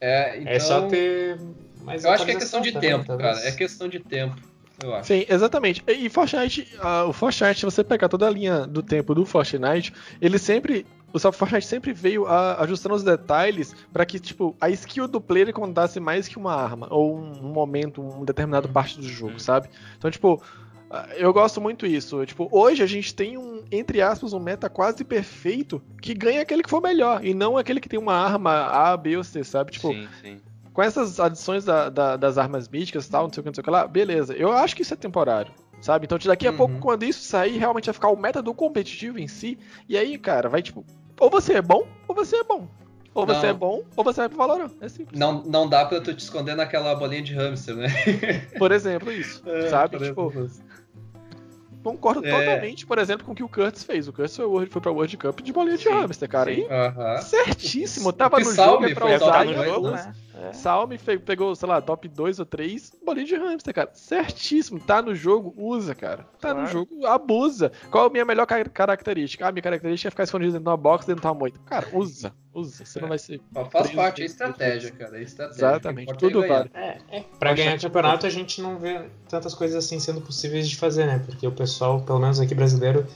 É, 0.00 0.38
então... 0.38 0.52
é 0.52 0.58
só 0.58 0.78
então, 0.78 0.88
ter 0.88 1.38
mais 1.82 2.04
Eu 2.04 2.10
acho 2.10 2.24
que 2.24 2.30
é 2.30 2.34
questão 2.34 2.60
de 2.60 2.72
também, 2.72 2.90
tempo, 2.90 3.04
talvez. 3.06 3.36
cara. 3.36 3.48
É 3.48 3.52
questão 3.52 3.88
de 3.88 4.00
tempo. 4.00 4.36
Eu 4.82 4.94
acho. 4.94 5.08
Sim, 5.08 5.26
exatamente. 5.28 5.82
E 5.86 6.08
Fortnite, 6.08 6.68
uh, 6.78 7.08
o 7.08 7.12
Fortnite, 7.12 7.60
se 7.60 7.64
você 7.64 7.84
pegar 7.84 8.08
toda 8.08 8.26
a 8.26 8.30
linha 8.30 8.66
do 8.66 8.82
tempo 8.82 9.14
do 9.14 9.24
Fortnite, 9.24 9.92
ele 10.20 10.38
sempre 10.38 10.86
o 11.12 11.32
Fortnite 11.32 11.66
sempre 11.66 11.92
veio 11.92 12.26
a, 12.26 12.62
ajustando 12.62 12.94
os 12.94 13.02
detalhes 13.02 13.74
para 13.92 14.06
que, 14.06 14.18
tipo, 14.18 14.56
a 14.60 14.70
skill 14.70 15.06
do 15.06 15.20
player 15.20 15.52
contasse 15.52 16.00
mais 16.00 16.26
que 16.28 16.38
uma 16.38 16.54
arma, 16.54 16.88
ou 16.90 17.16
um, 17.16 17.46
um 17.46 17.52
momento, 17.52 18.00
uma 18.00 18.24
determinada 18.24 18.66
parte 18.68 18.98
do 18.98 19.06
jogo, 19.08 19.38
sabe? 19.38 19.68
Então, 19.98 20.10
tipo, 20.10 20.42
Eu 21.18 21.32
gosto 21.32 21.58
muito 21.58 21.86
isso. 21.86 22.24
Tipo, 22.26 22.48
hoje 22.50 22.82
a 22.82 22.86
gente 22.86 23.14
tem 23.14 23.38
um, 23.38 23.64
entre 23.72 24.02
aspas, 24.02 24.34
um 24.34 24.38
meta 24.38 24.68
quase 24.68 25.02
perfeito 25.04 25.82
que 26.02 26.12
ganha 26.12 26.42
aquele 26.42 26.62
que 26.62 26.68
for 26.68 26.82
melhor. 26.82 27.24
E 27.24 27.32
não 27.32 27.56
aquele 27.56 27.80
que 27.80 27.88
tem 27.88 27.98
uma 27.98 28.12
arma 28.14 28.66
A, 28.66 28.94
B 28.94 29.16
ou 29.16 29.24
C, 29.24 29.42
sabe? 29.42 29.72
Tipo, 29.72 29.92
sim, 29.92 30.06
sim. 30.20 30.40
com 30.72 30.82
essas 30.82 31.18
adições 31.18 31.64
da, 31.64 31.88
da, 31.88 32.16
das 32.18 32.36
armas 32.36 32.68
míticas 32.68 33.06
e 33.06 33.10
tal, 33.10 33.22
não 33.24 33.32
sei 33.32 33.40
o 33.40 33.42
que, 33.42 33.48
não 33.48 33.54
sei 33.54 33.62
o 33.62 33.64
que 33.64 33.70
lá, 33.70 33.86
beleza. 33.86 34.34
Eu 34.34 34.52
acho 34.52 34.76
que 34.76 34.82
isso 34.82 34.92
é 34.92 34.96
temporário. 34.96 35.52
Sabe? 35.80 36.04
Então 36.04 36.16
daqui 36.16 36.46
a 36.46 36.50
Uhum. 36.50 36.56
pouco, 36.56 36.78
quando 36.78 37.02
isso 37.02 37.24
sair, 37.24 37.56
realmente 37.58 37.86
vai 37.86 37.94
ficar 37.94 38.08
o 38.08 38.16
meta 38.16 38.40
do 38.40 38.54
competitivo 38.54 39.18
em 39.18 39.26
si. 39.26 39.58
E 39.88 39.96
aí, 39.96 40.16
cara, 40.18 40.48
vai 40.48 40.60
tipo. 40.62 40.84
Ou 41.20 41.30
você 41.30 41.54
é 41.54 41.62
bom, 41.62 41.86
ou 42.08 42.14
você 42.14 42.36
é 42.36 42.44
bom. 42.44 42.68
Ou 43.14 43.26
você 43.26 43.42
Não. 43.42 43.48
é 43.50 43.52
bom, 43.52 43.82
ou 43.94 44.02
você 44.04 44.20
vai 44.20 44.28
pro 44.30 44.38
Valorant. 44.38 44.70
É 44.80 44.88
simples. 44.88 45.18
Não, 45.20 45.42
não 45.42 45.68
dá 45.68 45.84
pra 45.84 46.00
tu 46.00 46.14
te 46.14 46.20
esconder 46.20 46.54
naquela 46.56 46.94
bolinha 46.94 47.20
de 47.22 47.34
hamster, 47.34 47.76
né? 47.76 47.88
Por 48.58 48.72
exemplo, 48.72 49.12
isso. 49.12 49.42
sabe? 49.68 49.98
Por 49.98 50.06
Tipo, 50.06 50.30
exemplo. 50.30 50.50
concordo 51.84 52.24
É. 52.24 52.30
totalmente, 52.30 52.86
por 52.86 52.98
exemplo, 52.98 53.26
com 53.26 53.32
o 53.32 53.34
que 53.34 53.42
o 53.42 53.48
Curtis 53.48 53.84
fez. 53.84 54.08
O 54.08 54.12
Curtis 54.14 54.36
foi, 54.36 54.46
World- 54.46 54.70
foi 54.70 54.80
pra 54.80 54.90
World 54.92 55.16
Cup 55.18 55.40
de 55.42 55.52
bolinha 55.52 55.76
de 55.76 55.82
Sim, 55.84 55.90
hamster, 55.90 56.28
cara. 56.28 56.54
sim. 56.54 56.60
E 56.62 56.66
Aham. 56.72 57.20
certíssimo. 57.20 58.08
O 58.08 58.12
Tava 58.12 58.38
no 58.40 58.50
jogo, 58.54 58.84
é 58.86 58.94
pra 58.94 59.14
usar 59.16 59.44
dois, 59.44 59.66
jogo. 59.66 59.90
né? 59.90 60.14
É. 60.34 60.52
Salme 60.52 60.96
pegou, 60.98 61.54
sei 61.54 61.68
lá, 61.68 61.80
top 61.82 62.08
2 62.08 62.38
ou 62.38 62.46
3, 62.46 62.92
bolinha 63.04 63.26
de 63.26 63.36
hamster, 63.36 63.74
cara. 63.74 63.90
Certíssimo. 63.92 64.80
Tá 64.80 65.02
no 65.02 65.14
jogo, 65.14 65.52
usa, 65.56 65.94
cara. 65.94 66.24
Tá 66.40 66.48
no 66.54 66.60
Claro. 66.60 66.70
jogo, 66.72 67.06
abusa. 67.06 67.70
Qual 67.90 68.06
a 68.06 68.10
minha 68.10 68.24
melhor 68.24 68.46
ca- 68.46 68.64
característica? 68.64 69.46
Ah, 69.46 69.52
minha 69.52 69.62
característica 69.62 70.08
é 70.08 70.10
ficar 70.10 70.24
escondido 70.24 70.52
dentro 70.52 70.64
de 70.64 70.68
uma 70.70 70.76
box, 70.76 71.06
dentro 71.06 71.20
de 71.20 71.26
uma 71.26 71.34
moita. 71.34 71.58
Cara, 71.66 71.86
usa, 71.92 72.32
usa. 72.54 72.84
Você 72.84 73.00
não 73.00 73.08
vai 73.08 73.18
ser. 73.18 73.40
Ó, 73.54 73.64
Faz 73.66 73.84
Preso 73.88 73.96
parte, 73.96 74.22
é 74.22 74.24
estratégia, 74.24 74.90
cara. 74.92 75.18
É 75.18 75.22
estratégia. 75.22 75.66
Exatamente, 75.66 76.14
tudo 76.14 76.42
é 76.44 76.48
ganhar. 76.48 76.58
vale. 76.58 76.70
É, 76.74 76.98
é. 77.18 77.24
Pra 77.38 77.52
ganhar 77.52 77.78
campeonato 77.78 78.26
a 78.26 78.30
gente 78.30 78.62
não 78.62 78.78
vê 78.78 79.02
tantas 79.28 79.54
coisas 79.54 79.76
assim 79.84 80.00
sendo 80.00 80.20
possíveis 80.22 80.68
de 80.68 80.76
fazer, 80.76 81.06
né? 81.06 81.22
Porque 81.26 81.46
o 81.46 81.52
pessoal, 81.52 82.00
pelo 82.00 82.18
menos 82.18 82.40
aqui 82.40 82.54
brasileiro, 82.54 83.06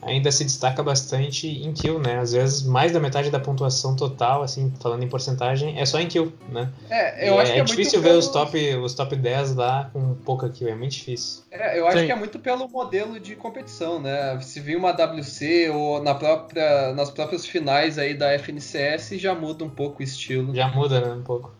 ainda 0.00 0.30
se 0.30 0.44
destaca 0.44 0.82
bastante 0.82 1.48
em 1.48 1.72
kill, 1.72 1.98
né? 1.98 2.18
Às 2.18 2.32
vezes 2.32 2.62
mais 2.62 2.92
da 2.92 3.00
metade 3.00 3.30
da 3.30 3.40
pontuação 3.40 3.96
total, 3.96 4.42
assim, 4.42 4.72
falando 4.80 5.02
em 5.02 5.08
porcentagem, 5.08 5.78
é 5.78 5.84
só 5.84 5.98
em 5.98 6.06
kill, 6.06 6.32
né? 6.50 6.70
É, 6.88 7.28
eu 7.28 7.34
E 7.34 7.38
acho 7.38 7.52
é, 7.52 7.54
que 7.54 7.60
é, 7.60 7.64
difícil 7.64 8.00
muito 8.00 8.02
ver 8.02 8.08
pelo... 8.10 8.18
os 8.18 8.28
top, 8.28 8.76
os 8.76 8.94
top 8.94 9.16
10 9.16 9.54
lá 9.56 9.90
com 9.92 10.14
pouca 10.14 10.48
kill, 10.48 10.68
é 10.68 10.74
muito 10.74 10.92
difícil. 10.92 11.42
É, 11.50 11.78
eu 11.78 11.86
acho 11.86 11.98
Sim. 11.98 12.06
que 12.06 12.12
é 12.12 12.16
muito 12.16 12.38
pelo 12.38 12.68
modelo 12.68 13.18
de 13.18 13.34
competição, 13.34 14.00
né? 14.00 14.38
Se 14.40 14.60
vir 14.60 14.76
uma 14.76 14.92
WC 14.92 15.70
ou 15.70 16.02
na 16.02 16.14
própria, 16.14 16.92
nas 16.94 17.10
próprias 17.10 17.44
finais 17.44 17.98
aí 17.98 18.14
da 18.14 18.32
FNCS 18.38 19.10
já 19.18 19.34
muda 19.34 19.64
um 19.64 19.70
pouco 19.70 20.00
o 20.00 20.02
estilo. 20.02 20.54
Já 20.54 20.68
muda, 20.68 21.00
né, 21.00 21.12
um 21.12 21.22
pouco. 21.22 21.52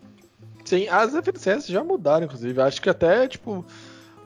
Sim, 0.63 0.87
as 0.87 1.13
FNCS 1.13 1.67
já 1.67 1.83
mudaram, 1.83 2.25
inclusive. 2.25 2.61
Acho 2.61 2.81
que 2.81 2.89
até, 2.89 3.27
tipo, 3.27 3.65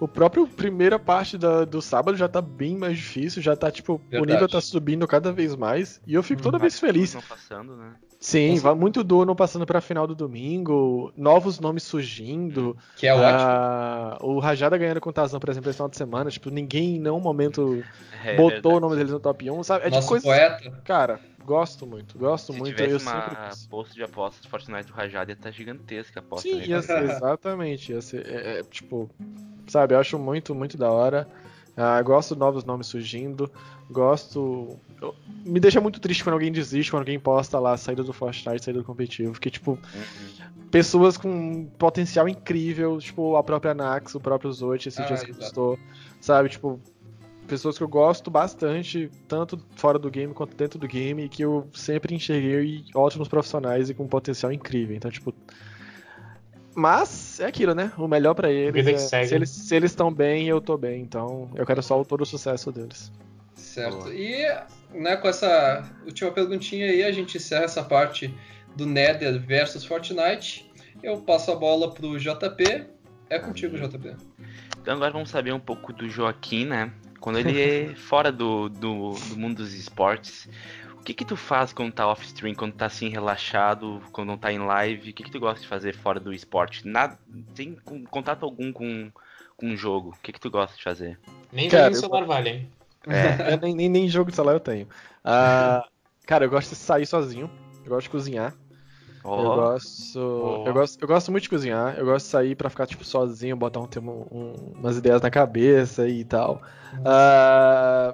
o 0.04 0.08
próprio 0.08 0.48
primeira 0.48 1.00
parte 1.00 1.38
da- 1.38 1.64
do 1.66 1.82
sábado 1.82 2.18
já 2.18 2.28
tá 2.28 2.42
bem 2.42 2.78
mais 2.78 2.98
difícil, 2.98 3.42
já 3.42 3.56
tá, 3.56 3.72
tipo, 3.72 3.94
o 3.94 3.98
Verdade. 4.10 4.34
nível 4.34 4.50
tá 4.50 4.60
subindo 4.60 5.08
cada 5.08 5.32
vez 5.32 5.56
mais. 5.56 6.02
E 6.06 6.14
eu 6.14 6.22
fico 6.24 6.42
toda 6.42 6.58
vez 6.58 6.80
feliz. 6.80 7.16
Passando, 7.28 7.76
né? 7.78 7.94
Sim, 8.24 8.56
Com 8.56 8.62
vai 8.62 8.74
muito 8.74 9.04
dono 9.04 9.36
passando 9.36 9.66
pra 9.66 9.82
final 9.82 10.08
do 10.08 10.16
domingo, 10.16 11.12
novos 11.18 11.60
nomes 11.60 11.84
surgindo. 11.84 12.78
Que 12.96 13.08
é 13.08 13.14
ótimo. 13.14 13.28
Ah, 13.28 14.18
o 14.22 14.40
Rajada 14.40 14.78
ganhando 14.78 15.02
com 15.02 15.10
o 15.10 15.14
Tazão, 15.14 15.42
por 15.42 15.50
exemplo, 15.50 15.70
esse 15.70 15.76
final 15.76 15.90
de 15.90 15.98
semana. 15.98 16.32
Tipo, 16.32 16.50
ninguém 16.50 16.96
em 16.96 17.00
nenhum 17.00 17.20
momento 17.20 17.84
É 18.24 18.38
botou 18.38 18.52
verdade. 18.54 18.78
o 18.78 18.80
nome 18.80 18.96
deles 18.96 19.12
no 19.12 19.20
top 19.20 19.52
1, 19.52 19.62
sabe? 19.64 19.86
É 19.86 19.90
de 19.90 19.96
Nosso 19.98 20.08
coisas. 20.08 20.26
poeta. 20.26 20.72
Cara, 20.86 21.20
gosto 21.44 21.86
muito, 21.86 22.18
gosto 22.18 22.54
Se 22.54 22.60
muito. 22.60 22.74
tivesse 22.78 22.94
Eu 22.94 23.00
uma 23.00 23.52
sempre 23.52 23.70
bolsa 23.70 23.94
de 23.94 24.04
apostas 24.04 24.46
Fortnite 24.46 24.88
do 24.88 24.94
Rajada 24.94 25.30
ia 25.32 25.34
estar 25.34 25.52
gigantesca 25.52 26.22
a 26.22 26.24
aposta. 26.24 26.48
Sim, 26.48 26.60
né? 26.60 26.66
ia 26.66 26.82
ser, 26.82 27.04
exatamente. 27.04 27.92
Ia 27.92 28.02
ser, 28.02 28.26
é, 28.26 28.60
é, 28.60 28.64
tipo, 28.64 29.10
sabe, 29.68 29.96
eu 29.96 30.00
acho 30.00 30.18
muito, 30.18 30.56
muito 30.56 30.78
da 30.78 30.90
hora. 30.90 31.28
Ah, 31.76 32.02
gosto 32.02 32.36
de 32.36 32.40
novos 32.40 32.64
nomes 32.64 32.88
surgindo. 32.88 33.52
Gosto. 33.90 34.80
Me 35.46 35.60
deixa 35.60 35.82
muito 35.82 36.00
triste 36.00 36.24
quando 36.24 36.34
alguém 36.34 36.52
desiste, 36.52 36.92
quando 36.92 37.02
alguém 37.02 37.20
posta 37.20 37.60
lá 37.60 37.76
saída 37.76 38.04
do 38.04 38.14
Fortnite, 38.14 38.64
saída 38.64 38.80
do 38.80 38.86
competitivo. 38.86 39.32
Porque, 39.34 39.50
tipo, 39.50 39.72
Uhum. 39.72 40.64
pessoas 40.72 41.18
com 41.18 41.30
um 41.30 41.66
potencial 41.66 42.28
incrível, 42.30 42.98
tipo 43.00 43.36
a 43.36 43.44
própria 43.44 43.74
Nax, 43.74 44.16
o 44.16 44.20
próprio 44.20 44.52
Zote, 44.52 44.90
esse 44.90 45.02
Ah, 45.02 45.06
dia 45.06 45.18
que 45.18 45.34
postou, 45.34 45.78
sabe? 46.22 46.50
Tipo, 46.50 46.80
pessoas 47.48 47.78
que 47.78 47.84
eu 47.84 47.88
gosto 47.88 48.32
bastante, 48.32 49.12
tanto 49.28 49.60
fora 49.76 50.00
do 50.00 50.10
game 50.10 50.34
quanto 50.34 50.56
dentro 50.56 50.80
do 50.80 50.88
game, 50.88 51.26
e 51.26 51.30
que 51.30 51.44
eu 51.44 51.68
sempre 51.74 52.16
enxerguei 52.16 52.86
ótimos 52.96 53.28
profissionais 53.28 53.90
e 53.90 53.94
com 53.94 54.04
um 54.04 54.08
potencial 54.08 54.52
incrível. 54.54 54.96
Então, 54.96 55.12
tipo. 55.12 55.34
Mas 56.76 57.40
é 57.40 57.46
aquilo, 57.46 57.76
né? 57.76 57.92
O 57.98 58.08
melhor 58.08 58.34
pra 58.34 58.50
eles. 58.52 59.10
Que 59.10 59.16
é- 59.16 59.26
se 59.26 59.36
eles 59.36 59.50
se 59.50 59.76
eles 59.76 59.92
estão 59.92 60.12
bem, 60.12 60.48
eu 60.48 60.60
tô 60.60 60.76
bem. 60.78 61.02
Então, 61.02 61.52
eu 61.56 61.66
quero 61.66 61.84
só 61.84 62.04
todo 62.04 62.22
o 62.22 62.26
sucesso 62.26 62.72
deles. 62.72 63.12
Certo. 63.56 63.98
Boa. 64.04 64.14
E 64.14 64.46
né, 64.94 65.16
com 65.18 65.28
essa 65.28 65.84
última 66.06 66.32
perguntinha 66.32 66.86
aí, 66.88 67.04
a 67.04 67.12
gente 67.12 67.38
encerra 67.38 67.66
essa 67.66 67.84
parte 67.84 68.34
do 68.76 68.86
Nether 68.86 69.40
versus 69.40 69.84
Fortnite. 69.86 70.70
Eu 71.02 71.22
passo 71.22 71.52
a 71.52 71.56
bola 71.56 71.94
pro 71.94 72.18
JP. 72.20 72.86
É 73.30 73.40
contigo, 73.40 73.78
JP. 73.78 74.16
Então 74.82 74.96
agora 74.96 75.12
vamos 75.12 75.30
saber 75.30 75.54
um 75.54 75.60
pouco 75.60 75.92
do 75.94 76.10
Joaquim, 76.10 76.66
né? 76.66 76.92
Quando 77.20 77.40
ele 77.40 77.60
é 77.60 77.96
fora 77.98 78.32
do, 78.32 78.70
do, 78.70 79.12
do 79.14 79.38
mundo 79.38 79.58
dos 79.58 79.74
esportes, 79.74 80.48
o 81.00 81.04
que 81.04 81.14
que 81.14 81.26
tu 81.26 81.36
faz 81.36 81.72
quando 81.74 81.92
tá 81.94 82.08
off-stream, 82.08 82.54
quando 82.54 82.74
tá 82.74 82.86
assim 82.86 83.10
relaxado, 83.10 84.02
quando 84.12 84.28
não 84.30 84.38
tá 84.38 84.52
em 84.52 84.60
live? 84.60 85.10
O 85.10 85.14
que 85.14 85.24
que 85.24 85.32
tu 85.32 85.40
gosta 85.40 85.62
de 85.62 85.68
fazer 85.68 85.96
fora 85.96 86.20
do 86.20 86.34
esporte? 86.34 86.88
Nada, 86.88 87.18
sem 87.56 87.76
con- 87.84 88.04
contato 88.06 88.44
algum 88.44 88.72
com, 88.72 89.12
com 89.58 89.68
um 89.68 89.78
jogo. 89.78 90.10
O 90.18 90.22
que 90.22 90.32
que 90.34 90.40
tu 90.40 90.50
gosta 90.52 90.76
de 90.78 90.84
fazer? 90.84 91.20
Nem 91.52 91.70
Cara, 91.70 91.84
jogo 91.84 91.92
no 91.92 91.98
eu- 91.98 92.02
celular 92.02 92.26
vale, 92.26 92.50
hein? 92.50 92.70
É, 93.08 93.52
Eu 93.54 93.58
nem, 93.60 93.76
nem, 93.76 93.90
nem 93.90 94.08
jogo 94.10 94.30
de 94.30 94.36
celular 94.36 94.54
eu 94.54 94.60
tenho. 94.60 94.88
Ah, 95.24 95.84
cara, 96.26 96.46
eu 96.46 96.50
gosto 96.50 96.70
de 96.70 96.76
sair 96.76 97.06
sozinho. 97.06 97.50
Eu 97.84 97.90
gosto 97.90 98.04
de 98.06 98.10
cozinhar. 98.12 98.56
Eu 99.08 99.30
ó, 99.30 99.56
gosto, 99.56 100.20
Ó. 100.20 100.68
eu 100.68 100.74
gosto. 100.74 101.02
Eu 101.02 101.08
gosto 101.08 101.32
muito 101.32 101.44
de 101.44 101.50
cozinhar. 101.50 101.98
Eu 101.98 102.06
gosto 102.06 102.26
de 102.26 102.32
sair 102.32 102.56
pra 102.56 102.70
ficar, 102.70 102.86
tipo, 102.86 103.04
sozinho, 103.06 103.56
botar 103.56 103.80
um, 103.80 103.88
um- 104.02 104.28
um- 104.32 104.74
umas 104.80 104.98
ideias 104.98 105.22
na 105.22 105.30
cabeça 105.32 106.08
e 106.08 106.24
tal. 106.24 106.62
Ah, 107.06 108.14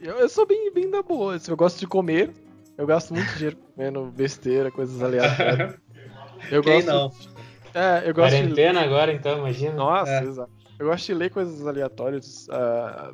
eu, 0.00 0.16
eu 0.16 0.28
sou 0.28 0.46
bem, 0.46 0.72
bem 0.72 0.90
da 0.90 1.02
boa. 1.02 1.34
assim, 1.36 1.50
Eu 1.50 1.56
gosto 1.56 1.78
de 1.78 1.86
comer. 1.86 2.32
Eu 2.76 2.86
gasto 2.86 3.12
muito 3.12 3.32
dinheiro 3.34 3.56
comendo 3.74 4.04
besteira, 4.06 4.70
coisas 4.70 5.02
aleatórias. 5.02 5.76
Eu 6.50 6.62
Quem 6.62 6.84
gosto. 6.84 6.86
não? 6.86 7.12
É, 7.74 8.08
eu 8.08 8.14
gosto 8.14 8.30
de 8.36 8.42
Quarentena 8.42 8.80
agora, 8.80 9.12
então, 9.12 9.38
imagina. 9.38 9.74
nossa, 9.74 10.10
É. 10.10 10.22
exato. 10.22 10.50
Eu 10.78 10.86
gosto 10.86 11.04
de 11.06 11.14
ler 11.14 11.30
coisas 11.30 11.66
aleatórias, 11.66 12.46
ah, 12.50 13.12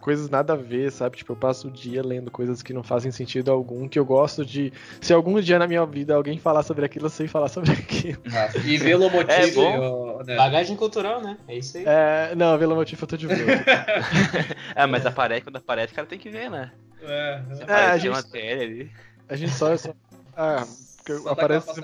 coisas 0.00 0.28
nada 0.30 0.54
a 0.54 0.56
ver, 0.56 0.90
sabe? 0.90 1.16
Tipo, 1.16 1.32
eu 1.32 1.36
passo 1.36 1.68
o 1.68 1.70
dia 1.70 2.02
lendo 2.02 2.30
coisas 2.30 2.62
que 2.62 2.72
não 2.72 2.82
fazem 2.82 3.12
sentido 3.12 3.50
algum, 3.50 3.88
que 3.88 3.98
eu 3.98 4.04
gosto 4.04 4.44
de. 4.44 4.72
Se 5.00 5.12
algum 5.12 5.40
dia 5.40 5.58
na 5.58 5.66
minha 5.66 5.84
vida 5.86 6.14
alguém 6.14 6.38
falar 6.38 6.62
sobre 6.62 6.84
aquilo, 6.84 7.06
eu 7.06 7.10
sei 7.10 7.28
falar 7.28 7.48
sobre 7.48 7.70
aquilo. 7.78 8.20
Massa. 8.30 8.58
E 8.58 8.76
Velomotive, 8.78 9.32
É 9.32 9.50
bom. 9.52 10.22
né? 10.24 10.36
Bagagem 10.36 10.76
cultural, 10.76 11.20
né? 11.22 11.36
É 11.46 11.56
isso 11.56 11.76
aí. 11.78 11.84
É, 11.86 12.34
não, 12.34 12.58
pelo 12.58 12.74
motivo 12.74 13.02
eu 13.04 13.08
tô 13.08 13.16
de 13.16 13.26
boa. 13.26 13.38
é, 14.74 14.86
mas 14.86 15.04
aparece, 15.06 15.42
quando 15.42 15.56
aparece, 15.56 15.92
o 15.92 15.96
cara 15.96 16.06
tem 16.06 16.18
que 16.18 16.30
ver, 16.30 16.50
né? 16.50 16.72
É, 17.02 17.40
Se 17.54 17.62
é. 17.62 17.66
É, 17.68 17.74
a 17.74 17.96
gente- 17.98 18.08
uma 18.10 18.16
matéria 18.16 18.62
ali. 18.64 18.90
A 19.28 19.36
gente 19.36 19.52
só. 19.52 19.76
só 19.76 19.92
ah, 20.36 20.66
porque 21.00 21.18
Só 21.18 21.30
aparece. 21.30 21.80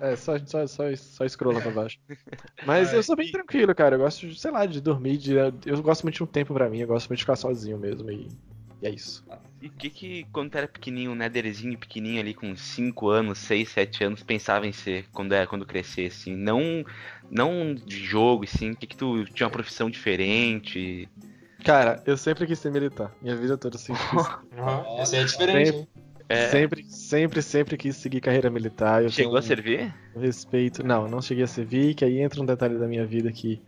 É, 0.00 0.16
só, 0.16 0.38
só, 0.38 0.66
só, 0.66 0.84
só 0.96 1.28
scrolla 1.28 1.60
pra 1.62 1.70
baixo. 1.70 1.98
Mas 2.64 2.92
É, 2.92 2.96
eu 2.96 3.02
sou 3.02 3.16
bem 3.16 3.30
tranquilo, 3.30 3.74
cara. 3.74 3.96
Eu 3.96 4.00
gosto, 4.00 4.26
de, 4.26 4.38
sei 4.38 4.50
lá, 4.50 4.64
de 4.66 4.80
dormir. 4.80 5.18
De, 5.18 5.34
eu 5.66 5.82
gosto 5.82 6.02
muito 6.02 6.16
de 6.16 6.22
um 6.22 6.26
tempo 6.26 6.54
pra 6.54 6.70
mim. 6.70 6.78
Eu 6.78 6.88
gosto 6.88 7.08
muito 7.08 7.18
de 7.18 7.24
ficar 7.24 7.36
sozinho 7.36 7.78
mesmo. 7.78 8.10
E, 8.10 8.28
e 8.80 8.86
é 8.86 8.90
isso. 8.90 9.24
E 9.60 9.66
o 9.66 9.70
que 9.70 9.90
que, 9.90 10.26
quando 10.32 10.50
tu 10.50 10.58
era 10.58 10.68
pequenininho, 10.68 11.12
um 11.12 11.14
netherzinho 11.14 11.78
pequenininho 11.78 12.20
ali, 12.20 12.34
com 12.34 12.54
5 12.54 13.08
anos, 13.08 13.38
6, 13.38 13.68
7 13.70 14.04
anos, 14.04 14.22
pensava 14.22 14.66
em 14.66 14.72
ser 14.72 15.06
quando, 15.12 15.32
é, 15.32 15.46
quando 15.46 15.66
crescesse? 15.66 16.30
Assim? 16.30 16.36
Não, 16.36 16.84
não 17.30 17.74
de 17.74 18.04
jogo, 18.04 18.44
assim, 18.44 18.72
o 18.72 18.76
que 18.76 18.86
que 18.86 18.96
tu 18.96 19.24
tinha 19.24 19.46
uma 19.46 19.52
profissão 19.52 19.88
diferente? 19.88 21.08
Cara, 21.64 22.02
eu 22.04 22.16
sempre 22.18 22.46
quis 22.46 22.58
ser 22.58 22.70
militar. 22.70 23.10
Minha 23.22 23.36
vida 23.36 23.56
toda 23.56 23.76
eu 23.76 23.80
sempre 23.80 24.02
quis. 24.10 24.28
Uhum. 24.54 25.00
É 25.00 25.24
diferente, 25.24 25.74
hein? 25.74 25.88
É, 26.28 26.48
Sempre, 26.48 26.84
sempre, 26.88 27.42
sempre 27.42 27.76
quis 27.76 27.96
seguir 27.96 28.20
carreira 28.20 28.50
militar. 28.50 29.02
Eu 29.02 29.10
chegou 29.10 29.36
a 29.36 29.42
servir? 29.42 29.92
respeito. 30.16 30.86
Não, 30.86 31.06
não 31.08 31.20
cheguei 31.20 31.44
a 31.44 31.46
servir, 31.48 31.94
que 31.94 32.04
aí 32.04 32.20
entra 32.20 32.40
um 32.40 32.46
detalhe 32.46 32.78
da 32.78 32.86
minha 32.86 33.04
vida 33.06 33.30
que 33.32 33.60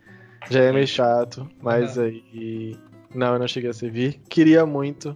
já 0.49 0.61
é 0.61 0.71
meio 0.71 0.87
chato, 0.87 1.47
mas 1.61 1.97
aí. 1.97 2.77
Não, 3.13 3.33
eu 3.33 3.39
não 3.39 3.47
cheguei 3.47 3.69
a 3.69 3.73
servir. 3.73 4.19
Queria 4.29 4.65
muito, 4.65 5.15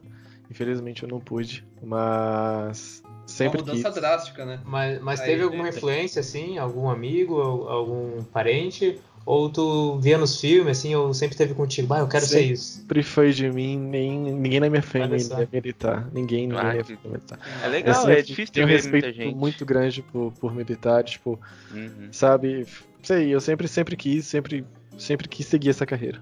infelizmente 0.50 1.04
eu 1.04 1.10
não 1.10 1.20
pude, 1.20 1.66
mas 1.82 3.02
sempre 3.26 3.60
Uma 3.62 3.66
mudança 3.68 3.90
quis. 3.92 4.02
drástica, 4.02 4.46
né? 4.46 4.60
Mas, 4.66 5.02
mas 5.02 5.20
Aí, 5.22 5.28
teve 5.28 5.44
alguma 5.44 5.70
influência, 5.70 6.20
assim? 6.20 6.58
Algum 6.58 6.90
amigo, 6.90 7.40
al- 7.42 7.70
algum 7.70 8.24
parente? 8.26 9.00
Ou 9.26 9.50
tu 9.50 10.00
via 10.00 10.18
nos 10.18 10.40
filmes, 10.42 10.80
assim, 10.80 10.96
ou 10.96 11.14
sempre 11.14 11.38
teve 11.38 11.54
contigo? 11.54 11.88
Bah, 11.88 12.00
eu 12.00 12.08
quero 12.08 12.26
ser 12.26 12.40
Sempre. 12.40 12.52
isso. 12.54 12.80
Sempre 12.80 13.04
foi 13.04 13.32
de 13.32 13.50
mim, 13.52 13.78
nem, 13.78 14.20
ninguém 14.20 14.60
na 14.60 14.70
minha 14.70 14.82
família 14.82 15.16
é 15.16 15.48
militar. 15.52 16.10
Ninguém, 16.12 16.52
Ah, 16.52 16.56
na 16.64 16.72
minha 16.72 16.84
família 16.84 17.00
é 17.06 17.08
militar. 17.08 17.40
É 17.62 17.66
Eu 17.68 17.72
legal, 17.72 17.96
sempre 17.96 18.20
é 18.20 18.22
difícil 18.24 18.54
tenho 18.54 18.66
um 18.66 18.70
respeito 18.70 19.04
muita 19.06 19.14
gente. 19.14 19.36
muito 19.36 19.66
grande 19.66 20.02
por, 20.02 20.32
por 20.34 20.56
militares, 20.56 21.12
tipo, 21.12 21.40
Uhum. 21.72 22.08
sabe? 22.12 22.66
Sei, 23.04 23.30
eu 23.34 23.40
sempre, 23.40 23.68
sempre 23.68 23.96
quis, 23.96 24.26
sempre 24.26 24.66
sempre 24.98 25.28
quis 25.28 25.46
seguir 25.48 25.70
essa 25.70 25.86
carreira. 25.86 26.22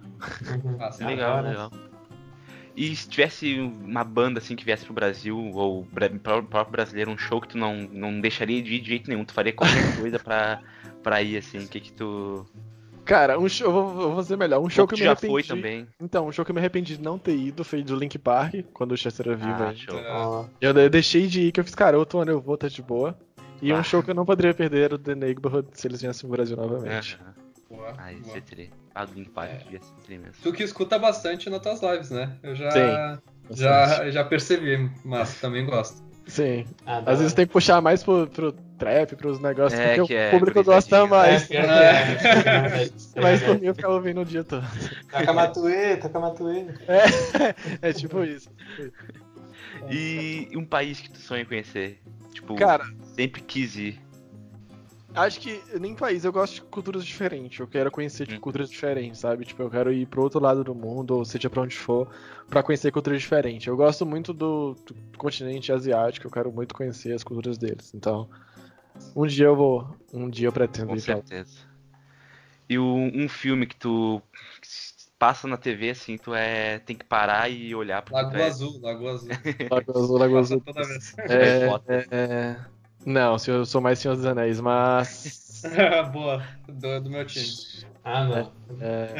Uhum. 0.63 0.77
Ah. 0.79 1.05
Legal, 1.05 1.37
Agora- 1.37 1.49
legal. 1.49 1.71
E 2.75 2.95
se 2.95 3.09
tivesse 3.09 3.59
uma 3.59 4.03
banda 4.05 4.39
assim 4.39 4.55
que 4.55 4.63
viesse 4.63 4.85
pro 4.85 4.93
Brasil, 4.93 5.37
ou 5.53 5.85
pro 5.85 6.09
próprio 6.43 6.71
brasileiro, 6.71 7.11
um 7.11 7.17
show 7.17 7.41
que 7.41 7.49
tu 7.49 7.57
não, 7.57 7.75
não 7.91 8.21
deixaria 8.21 8.61
de 8.61 8.73
ir 8.75 8.79
de 8.81 8.87
jeito 8.89 9.09
nenhum, 9.09 9.25
tu 9.25 9.33
faria 9.33 9.51
qualquer 9.51 9.83
coisa 9.99 10.17
pra, 10.19 10.61
pra 11.03 11.21
ir, 11.21 11.35
assim, 11.37 11.57
o 11.59 11.67
que 11.67 11.79
que 11.81 11.91
tu... 11.91 12.45
Cara, 13.09 13.39
um 13.39 13.49
show, 13.49 13.65
eu 13.67 13.71
vou, 13.73 14.01
eu 14.03 14.13
vou 14.13 14.23
ser 14.23 14.37
melhor. 14.37 14.59
Um 14.61 14.69
show 14.69 14.87
que 14.87 14.93
eu 14.93 14.97
me 14.99 15.03
já 15.03 15.11
arrependi. 15.13 15.31
foi 15.33 15.43
também. 15.43 15.87
Então, 15.99 16.27
um 16.27 16.31
show 16.31 16.45
que 16.45 16.51
eu 16.51 16.53
me 16.53 16.59
arrependi 16.61 16.95
de 16.95 17.01
não 17.03 17.17
ter 17.17 17.35
ido 17.35 17.63
foi 17.63 17.81
do 17.81 17.95
Link 17.95 18.19
Park, 18.19 18.53
quando 18.71 18.91
o 18.91 18.97
Chester 18.97 19.27
era 19.29 19.35
vivo 19.35 19.63
Ah, 19.63 19.73
show. 19.73 19.99
Ó, 20.07 20.45
Eu, 20.61 20.73
eu 20.77 20.89
deixei 20.91 21.25
de 21.25 21.47
ir, 21.47 21.51
que 21.51 21.59
eu 21.59 21.63
fiz, 21.63 21.73
cara, 21.73 21.97
outro 21.97 22.19
ano 22.19 22.29
eu 22.31 22.39
vou, 22.39 22.55
tá 22.55 22.67
de 22.67 22.81
boa. 22.83 23.17
E 23.63 23.71
Ah. 23.71 23.77
um 23.79 23.83
show 23.83 24.03
que 24.03 24.11
eu 24.11 24.15
não 24.15 24.25
poderia 24.25 24.53
perder 24.53 24.83
era 24.83 24.95
o 24.95 24.99
The 24.99 25.15
Neighborhood 25.15 25.69
se 25.73 25.87
eles 25.87 26.01
viessem 26.01 26.29
pro 26.29 26.37
Brasil 26.37 26.55
novamente. 26.55 27.17
Boa, 27.67 27.93
Ah, 27.97 28.13
isso 28.13 28.23
boa. 28.25 28.37
é 28.37 28.41
tri. 28.41 28.69
Ah, 28.93 29.05
do 29.05 29.13
Link 29.15 29.29
Park 29.31 29.49
É. 29.49 29.57
devia 29.57 29.81
ser 29.81 29.93
tri 30.05 30.17
mesmo. 30.19 30.35
Tu 30.43 30.53
que 30.53 30.61
escuta 30.63 30.99
bastante 30.99 31.49
nas 31.49 31.61
tuas 31.61 31.81
lives, 31.81 32.11
né? 32.11 32.37
Eu 32.43 32.53
já, 32.55 32.69
Sim. 32.69 33.19
já, 33.55 34.11
já 34.11 34.23
percebi, 34.23 34.89
mas 35.03 35.41
também 35.41 35.65
gosto. 35.65 35.97
Sim. 36.27 36.63
ah, 36.85 37.01
Às 37.07 37.17
vezes 37.19 37.33
tem 37.33 37.47
que 37.47 37.53
puxar 37.53 37.81
mais 37.81 38.03
pro, 38.03 38.27
pro 38.27 38.55
trap, 38.79 39.15
pros 39.15 39.39
negócios, 39.39 39.79
É, 39.79 39.95
porque 39.95 40.07
que 40.07 40.13
é 40.15 40.27
o 40.29 40.31
público 40.39 40.63
gosta 40.63 41.05
gurizadinha. 41.05 41.07
mais. 41.19 41.51
É, 41.51 41.55
é, 41.55 42.83
é. 42.85 42.89
Mas 43.21 43.43
por 43.43 43.59
mim 43.59 43.65
eu 43.67 43.75
ficava 43.75 43.93
ouvindo 43.93 44.21
o 44.21 44.25
dia 44.25 44.43
todo. 44.43 44.65
Toca 45.11 45.33
Matuê, 45.33 45.97
toca 45.97 46.19
Matuê. 46.19 46.65
É 47.81 47.93
tipo 47.93 48.23
isso. 48.23 48.49
E 49.91 50.47
um 50.55 50.65
país 50.65 50.99
que 50.99 51.09
tu 51.11 51.19
sonha 51.19 51.41
em 51.41 51.45
conhecer? 51.45 52.01
Tipo, 52.33 52.55
Cara, 52.55 52.85
sempre 53.15 53.41
quis 53.41 53.75
ir. 53.75 53.99
acho 55.15 55.39
que 55.39 55.61
nem 55.79 55.95
país, 55.95 56.23
eu 56.23 56.31
gosto 56.31 56.55
de 56.55 56.61
culturas 56.61 57.03
diferentes. 57.05 57.59
Eu 57.59 57.67
quero 57.67 57.89
conhecer 57.91 58.25
tipo, 58.25 58.37
Hum. 58.37 58.41
culturas 58.41 58.69
diferentes, 58.69 59.19
sabe? 59.19 59.45
Tipo, 59.45 59.63
eu 59.63 59.69
quero 59.69 59.91
ir 59.91 60.05
pro 60.05 60.21
outro 60.21 60.39
lado 60.39 60.63
do 60.63 60.75
mundo, 60.75 61.15
ou 61.17 61.25
seja 61.25 61.49
pra 61.49 61.61
onde 61.63 61.75
for, 61.77 62.07
pra 62.49 62.61
conhecer 62.63 62.91
culturas 62.91 63.21
diferentes. 63.21 63.65
Eu 63.67 63.75
gosto 63.75 64.05
muito 64.05 64.33
do, 64.33 64.75
do 64.85 65.17
continente 65.17 65.71
asiático, 65.71 66.27
eu 66.27 66.31
quero 66.31 66.51
muito 66.51 66.73
conhecer 66.75 67.13
as 67.13 67.23
culturas 67.23 67.57
deles. 67.57 67.91
Então, 67.93 68.29
um 69.15 69.25
dia 69.27 69.45
eu 69.45 69.55
vou. 69.55 69.87
Um 70.13 70.29
dia 70.29 70.47
eu 70.47 70.53
pretendo 70.53 70.87
Com 70.87 70.95
ir 70.95 71.03
pra 71.03 71.15
certeza. 71.15 71.69
E 72.67 72.77
o- 72.77 72.83
um 72.85 73.27
filme 73.27 73.65
que 73.65 73.75
tu 73.75 74.21
passa 75.17 75.47
na 75.47 75.57
TV, 75.57 75.89
assim, 75.89 76.17
tu 76.17 76.33
é. 76.33 76.79
tem 76.79 76.95
que 76.95 77.03
parar 77.05 77.49
e 77.49 77.75
olhar 77.75 78.03
Lagoa 78.09 78.39
é... 78.41 78.45
Azul, 78.45 78.79
Lagoa 78.81 79.13
Azul. 79.13 79.29
Lagoa 79.71 80.03
Azul, 80.03 80.17
Lagoa 80.17 80.39
Azul. 80.39 80.61
toda 80.61 80.87
vez. 80.87 81.15
É, 81.29 81.67
é, 81.87 82.07
é... 82.11 82.57
Não, 83.05 83.37
se 83.37 83.49
eu 83.49 83.65
sou 83.65 83.81
mais 83.81 83.99
Senhor 83.99 84.15
dos 84.15 84.25
Anéis, 84.25 84.59
mas. 84.59 85.63
Boa, 86.11 86.43
do, 86.67 87.01
do 87.01 87.09
meu 87.09 87.25
time. 87.25 87.47
Ah, 88.03 88.23
não. 88.25 88.53
É... 88.79 89.13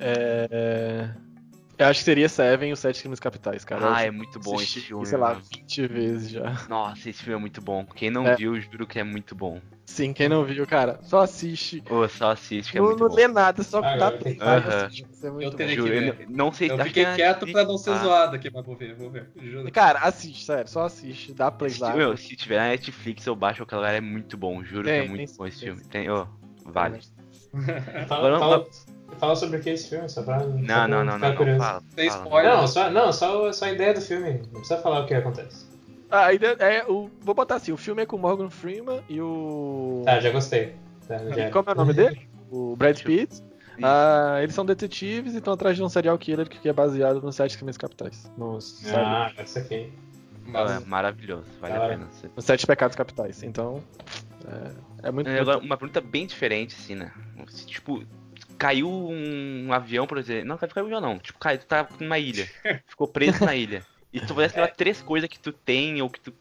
é... 0.00 1.23
Eu 1.76 1.86
acho 1.86 2.00
que 2.00 2.04
seria 2.04 2.28
Seven 2.28 2.70
e 2.70 2.72
os 2.72 2.78
Sete 2.78 3.00
Crimes 3.00 3.18
Capitais, 3.20 3.64
cara. 3.64 3.94
Ah, 3.96 4.02
é 4.02 4.10
muito 4.10 4.38
bom 4.38 4.54
esse 4.54 4.64
assisti, 4.64 4.80
filme. 4.88 5.06
sei 5.06 5.18
lá, 5.18 5.30
mano. 5.30 5.42
20 5.52 5.86
vezes 5.88 6.30
já. 6.30 6.66
Nossa, 6.68 7.10
esse 7.10 7.22
filme 7.22 7.34
é 7.36 7.40
muito 7.40 7.60
bom. 7.60 7.84
Quem 7.84 8.10
não 8.10 8.26
É. 8.26 8.36
viu, 8.36 8.60
juro 8.60 8.86
que 8.86 8.98
é 8.98 9.04
muito 9.04 9.34
bom. 9.34 9.60
Sim, 9.86 10.12
quem 10.12 10.28
não 10.28 10.44
viu, 10.44 10.66
cara, 10.66 10.98
só 11.02 11.20
assiste. 11.20 11.82
Ô, 11.90 12.08
só 12.08 12.30
assiste, 12.30 12.72
que 12.72 12.78
é 12.78 12.80
não 12.80 12.88
muito 12.88 13.00
não 13.00 13.08
bom. 13.08 13.14
lê 13.14 13.28
nada, 13.28 13.62
só 13.62 13.80
Ah, 13.80 13.96
dá 13.96 14.10
play. 14.10 14.36
tenho- 14.36 14.42
é 15.22 15.30
muito 15.30 15.42
Eu 15.44 15.50
terei 15.50 15.74
que 15.76 15.82
ver. 15.82 16.20
eu 16.20 16.26
não 16.30 16.52
sei 16.52 16.70
Eu 16.70 16.78
fiquei 16.78 17.04
que 17.04 17.14
quieto 17.16 17.46
pra 17.52 17.64
não 17.64 17.76
ser 17.76 17.90
tá? 17.90 17.98
zoado 17.98 18.36
aqui, 18.36 18.50
mas 18.52 18.64
vou 18.64 18.76
ver, 18.76 18.94
vou 18.94 19.10
ver. 19.10 19.30
Juro. 19.36 19.70
Cara, 19.72 19.98
assiste, 19.98 20.44
sério, 20.44 20.70
só 20.70 20.84
assiste, 20.84 21.34
dá 21.34 21.50
play 21.50 21.70
Se, 21.70 21.80
lá. 21.80 21.94
meu, 21.94 22.16
se 22.16 22.34
tiver 22.36 22.58
na 22.58 22.68
Netflix, 22.68 23.26
eu 23.26 23.34
baixo 23.36 23.62
aquele 23.62 23.80
lugar, 23.80 23.94
é 23.94 24.00
muito 24.00 24.36
bom. 24.36 24.64
Juro 24.64 24.84
Tem, 24.84 25.02
que 25.02 25.06
é 25.06 25.08
muito 25.08 25.26
tem 25.28 25.36
bom 25.36 25.46
esse 25.46 25.60
filme. 25.64 25.82
tem 25.84 26.10
ô, 26.10 26.26
vale. 26.64 27.00
Fala, 28.08 28.38
fala, 28.38 28.66
fala 29.18 29.36
sobre 29.36 29.58
o 29.58 29.60
que 29.62 29.70
é 29.70 29.72
esse 29.74 29.88
filme, 29.88 30.08
só 30.08 30.22
pra 30.22 30.38
Não, 30.40 30.88
não, 30.88 31.04
não, 31.04 31.14
ficar 31.14 31.28
não, 31.30 31.36
curioso. 31.36 31.58
não. 31.58 31.64
Fala. 31.66 31.82
Tem 31.96 32.08
fala. 32.10 32.24
spoiler. 32.24 32.52
Não, 32.56 32.66
só, 32.68 32.90
não 32.90 33.12
só, 33.12 33.52
só 33.52 33.64
a 33.66 33.72
ideia 33.72 33.94
do 33.94 34.00
filme. 34.00 34.32
Não 34.52 34.60
precisa 34.60 34.78
falar 34.78 35.00
o 35.00 35.06
que 35.06 35.14
acontece. 35.14 35.66
Ah, 36.10 36.26
a 36.26 36.32
ideia 36.32 36.56
é 36.60 36.84
o. 36.86 37.10
Vou 37.20 37.34
botar 37.34 37.56
assim, 37.56 37.72
o 37.72 37.76
filme 37.76 38.02
é 38.02 38.06
com 38.06 38.16
o 38.16 38.18
Morgan 38.18 38.50
Freeman 38.50 39.00
e 39.08 39.20
o. 39.20 40.02
Tá, 40.04 40.20
já 40.20 40.30
gostei. 40.30 40.74
Tá, 41.08 41.18
já. 41.18 41.48
E 41.48 41.50
como 41.50 41.68
é 41.68 41.72
o 41.72 41.76
nome 41.76 41.92
dele? 41.92 42.28
O 42.50 42.76
Brad 42.76 43.00
Pitt. 43.02 43.32
Isso. 43.32 43.42
Ah, 43.82 44.38
eles 44.40 44.54
são 44.54 44.64
detetives 44.64 45.34
e 45.34 45.38
estão 45.38 45.52
atrás 45.54 45.76
de 45.76 45.82
um 45.82 45.88
serial 45.88 46.16
killer 46.16 46.48
que 46.48 46.68
é 46.68 46.72
baseado 46.72 47.20
nos 47.20 47.34
sete 47.34 47.56
crimes 47.58 47.76
capitais. 47.76 48.30
Nos, 48.38 48.64
sabe? 48.82 49.04
Ah, 49.04 49.32
essa 49.36 49.58
aqui. 49.58 49.92
Não, 50.46 50.60
é 50.60 50.64
Mas, 50.74 50.86
maravilhoso, 50.86 51.46
vale 51.60 51.74
a 51.74 51.88
pena. 51.88 52.06
Você- 52.12 52.30
Nos 52.36 52.44
sete 52.44 52.66
pecados 52.66 52.94
capitais. 52.94 53.42
Então. 53.42 53.82
É, 55.02 55.08
é 55.08 55.10
muito. 55.10 55.28
É, 55.28 55.40
Agora, 55.40 55.58
uma 55.58 55.76
pergunta 55.76 56.00
bem 56.00 56.26
diferente, 56.26 56.76
assim, 56.78 56.94
né? 56.94 57.10
Tipo, 57.66 58.04
caiu 58.58 58.88
um 58.88 59.72
avião, 59.72 60.06
por 60.06 60.18
exemplo. 60.18 60.46
Não, 60.46 60.58
caiu 60.58 60.84
um 60.84 60.86
avião 60.86 61.00
não. 61.00 61.18
Tipo, 61.18 61.38
caiu, 61.38 61.58
tu 61.58 61.66
tá 61.66 61.88
numa 62.00 62.18
ilha. 62.18 62.48
Ficou 62.86 63.08
preso 63.08 63.44
na 63.44 63.54
ilha. 63.54 63.84
E 64.12 64.20
tu 64.20 64.34
pudesse 64.34 64.54
levar 64.54 64.70
três 64.70 65.02
coisas 65.02 65.28
que 65.28 65.40
tu 65.40 65.52
tem 65.52 66.00
ou 66.00 66.08
que 66.08 66.20
tu 66.20 66.32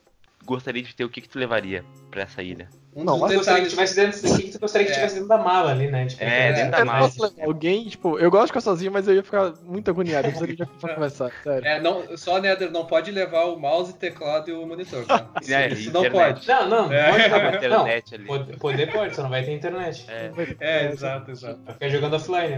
gostaria 0.46 0.84
de 0.84 0.96
ter, 0.96 1.06
o 1.06 1.10
que, 1.10 1.22
que 1.22 1.30
tu 1.30 1.40
levaria 1.40 1.84
pra 2.12 2.22
essa 2.22 2.44
ilha? 2.44 2.70
Um 2.96 3.04
Não, 3.04 3.14
dos 3.14 3.22
mas 3.22 3.36
gostaria 3.36 3.64
que 3.64 3.70
tivesse 3.70 3.96
dentro, 3.96 4.20
o 4.20 4.36
que 4.38 4.44
que 4.44 4.52
tu 4.52 4.60
gostaria 4.60 4.86
que 4.86 4.92
É. 4.92 4.96
tivesse 4.96 5.14
dentro 5.16 5.30
da 5.30 5.38
mala 5.38 5.72
ali, 5.72 5.90
né? 5.90 6.06
Tipo, 6.06 6.24
É, 6.24 6.54
dentro 6.54 6.72
da 6.72 6.80
eu 6.80 6.86
mala. 6.86 7.10
alguém, 7.42 7.88
tipo, 7.88 8.20
eu 8.20 8.30
gosto 8.30 8.44
de 8.44 8.48
ficar 8.50 8.62
sozinho, 8.62 8.92
mas 8.92 9.08
eu 9.08 9.16
ia 9.16 9.24
ficar 9.24 9.54
muito 9.64 9.90
agoniado. 9.90 10.28
Eu 10.28 10.32
precisaria 10.32 10.56
de 10.56 10.66
conversar, 10.96 11.32
sério. 11.44 11.68
É, 11.68 11.80
não, 11.82 12.16
só, 12.18 12.40
Nether, 12.40 12.72
não 12.72 12.86
pode 12.86 13.12
levar 13.12 13.46
o 13.46 13.60
mouse, 13.60 13.94
teclado 13.96 14.50
e 14.50 14.54
o 14.54 14.66
monitor, 14.68 15.06
tá? 15.06 15.28
Isso, 15.42 15.54
É, 15.54 15.68
isso 15.70 15.92
não 15.94 16.10
pode. 16.12 16.48
Não, 16.48 16.70
não, 16.70 16.92
É. 16.94 17.10
pode 17.10 17.24
levar. 17.24 17.42
Não, 17.42 17.58
internet 17.58 18.16
ali. 18.16 18.26
poder, 18.26 18.58
poder 18.58 18.92
pode, 18.92 19.16
só 19.16 19.24
não 19.24 19.30
vai 19.30 19.44
ter 19.44 19.54
internet. 19.54 20.06
É, 20.10 20.32
É, 20.60 20.92
exato, 20.92 21.32
exato. 21.32 21.60
Vai 21.66 21.74
ficar 21.74 21.90
jogando 21.90 22.14
offline, 22.16 22.50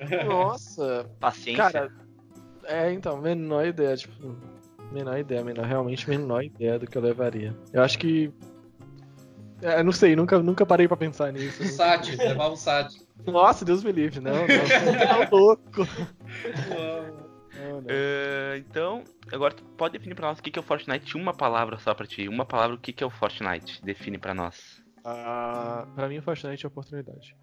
né? 0.00 0.24
Nossa, 0.24 1.06
paciência. 1.20 1.62
cara. 1.70 1.90
É, 2.64 2.92
então, 2.92 3.16
menor 3.20 3.66
ideia, 3.66 3.96
tipo. 3.96 4.36
Menor 4.92 5.18
ideia, 5.18 5.44
menor, 5.44 5.66
realmente 5.66 6.08
menor 6.08 6.42
ideia 6.44 6.78
do 6.78 6.86
que 6.86 6.96
eu 6.96 7.02
levaria. 7.02 7.54
Eu 7.72 7.82
acho 7.82 7.98
que. 7.98 8.32
É, 9.60 9.82
não 9.82 9.92
sei, 9.92 10.14
nunca, 10.14 10.38
nunca 10.38 10.64
parei 10.64 10.86
pra 10.86 10.96
pensar 10.96 11.32
nisso. 11.32 11.64
Sat, 11.64 12.14
levar 12.16 12.50
um 12.50 12.56
Sat. 12.56 12.94
Nossa, 13.26 13.64
Deus 13.64 13.82
me 13.82 13.90
livre, 13.92 14.20
não, 14.20 14.32
não. 14.32 14.46
Tá 15.26 15.28
louco. 15.36 15.86
Não, 16.68 17.80
não. 17.80 17.86
Eh, 17.88 18.58
então, 18.58 19.02
agora 19.32 19.52
tu 19.54 19.64
pode 19.76 19.92
definir 19.98 20.14
pra 20.14 20.28
nós 20.28 20.38
o 20.38 20.42
que, 20.42 20.50
que 20.50 20.58
é 20.58 20.62
o 20.62 20.64
Fortnite. 20.64 21.16
Uma 21.16 21.34
palavra 21.34 21.78
só 21.78 21.92
pra 21.94 22.06
ti. 22.06 22.28
Uma 22.28 22.44
palavra, 22.44 22.76
o 22.76 22.78
que, 22.78 22.92
que 22.92 23.02
é 23.02 23.06
o 23.06 23.10
Fortnite? 23.10 23.82
Define 23.84 24.16
pra 24.18 24.32
nós. 24.34 24.80
Ah, 25.04 25.86
pra 25.94 26.08
mim, 26.08 26.18
o 26.18 26.22
Fortnite 26.22 26.64
é 26.64 26.68
oportunidade. 26.68 27.34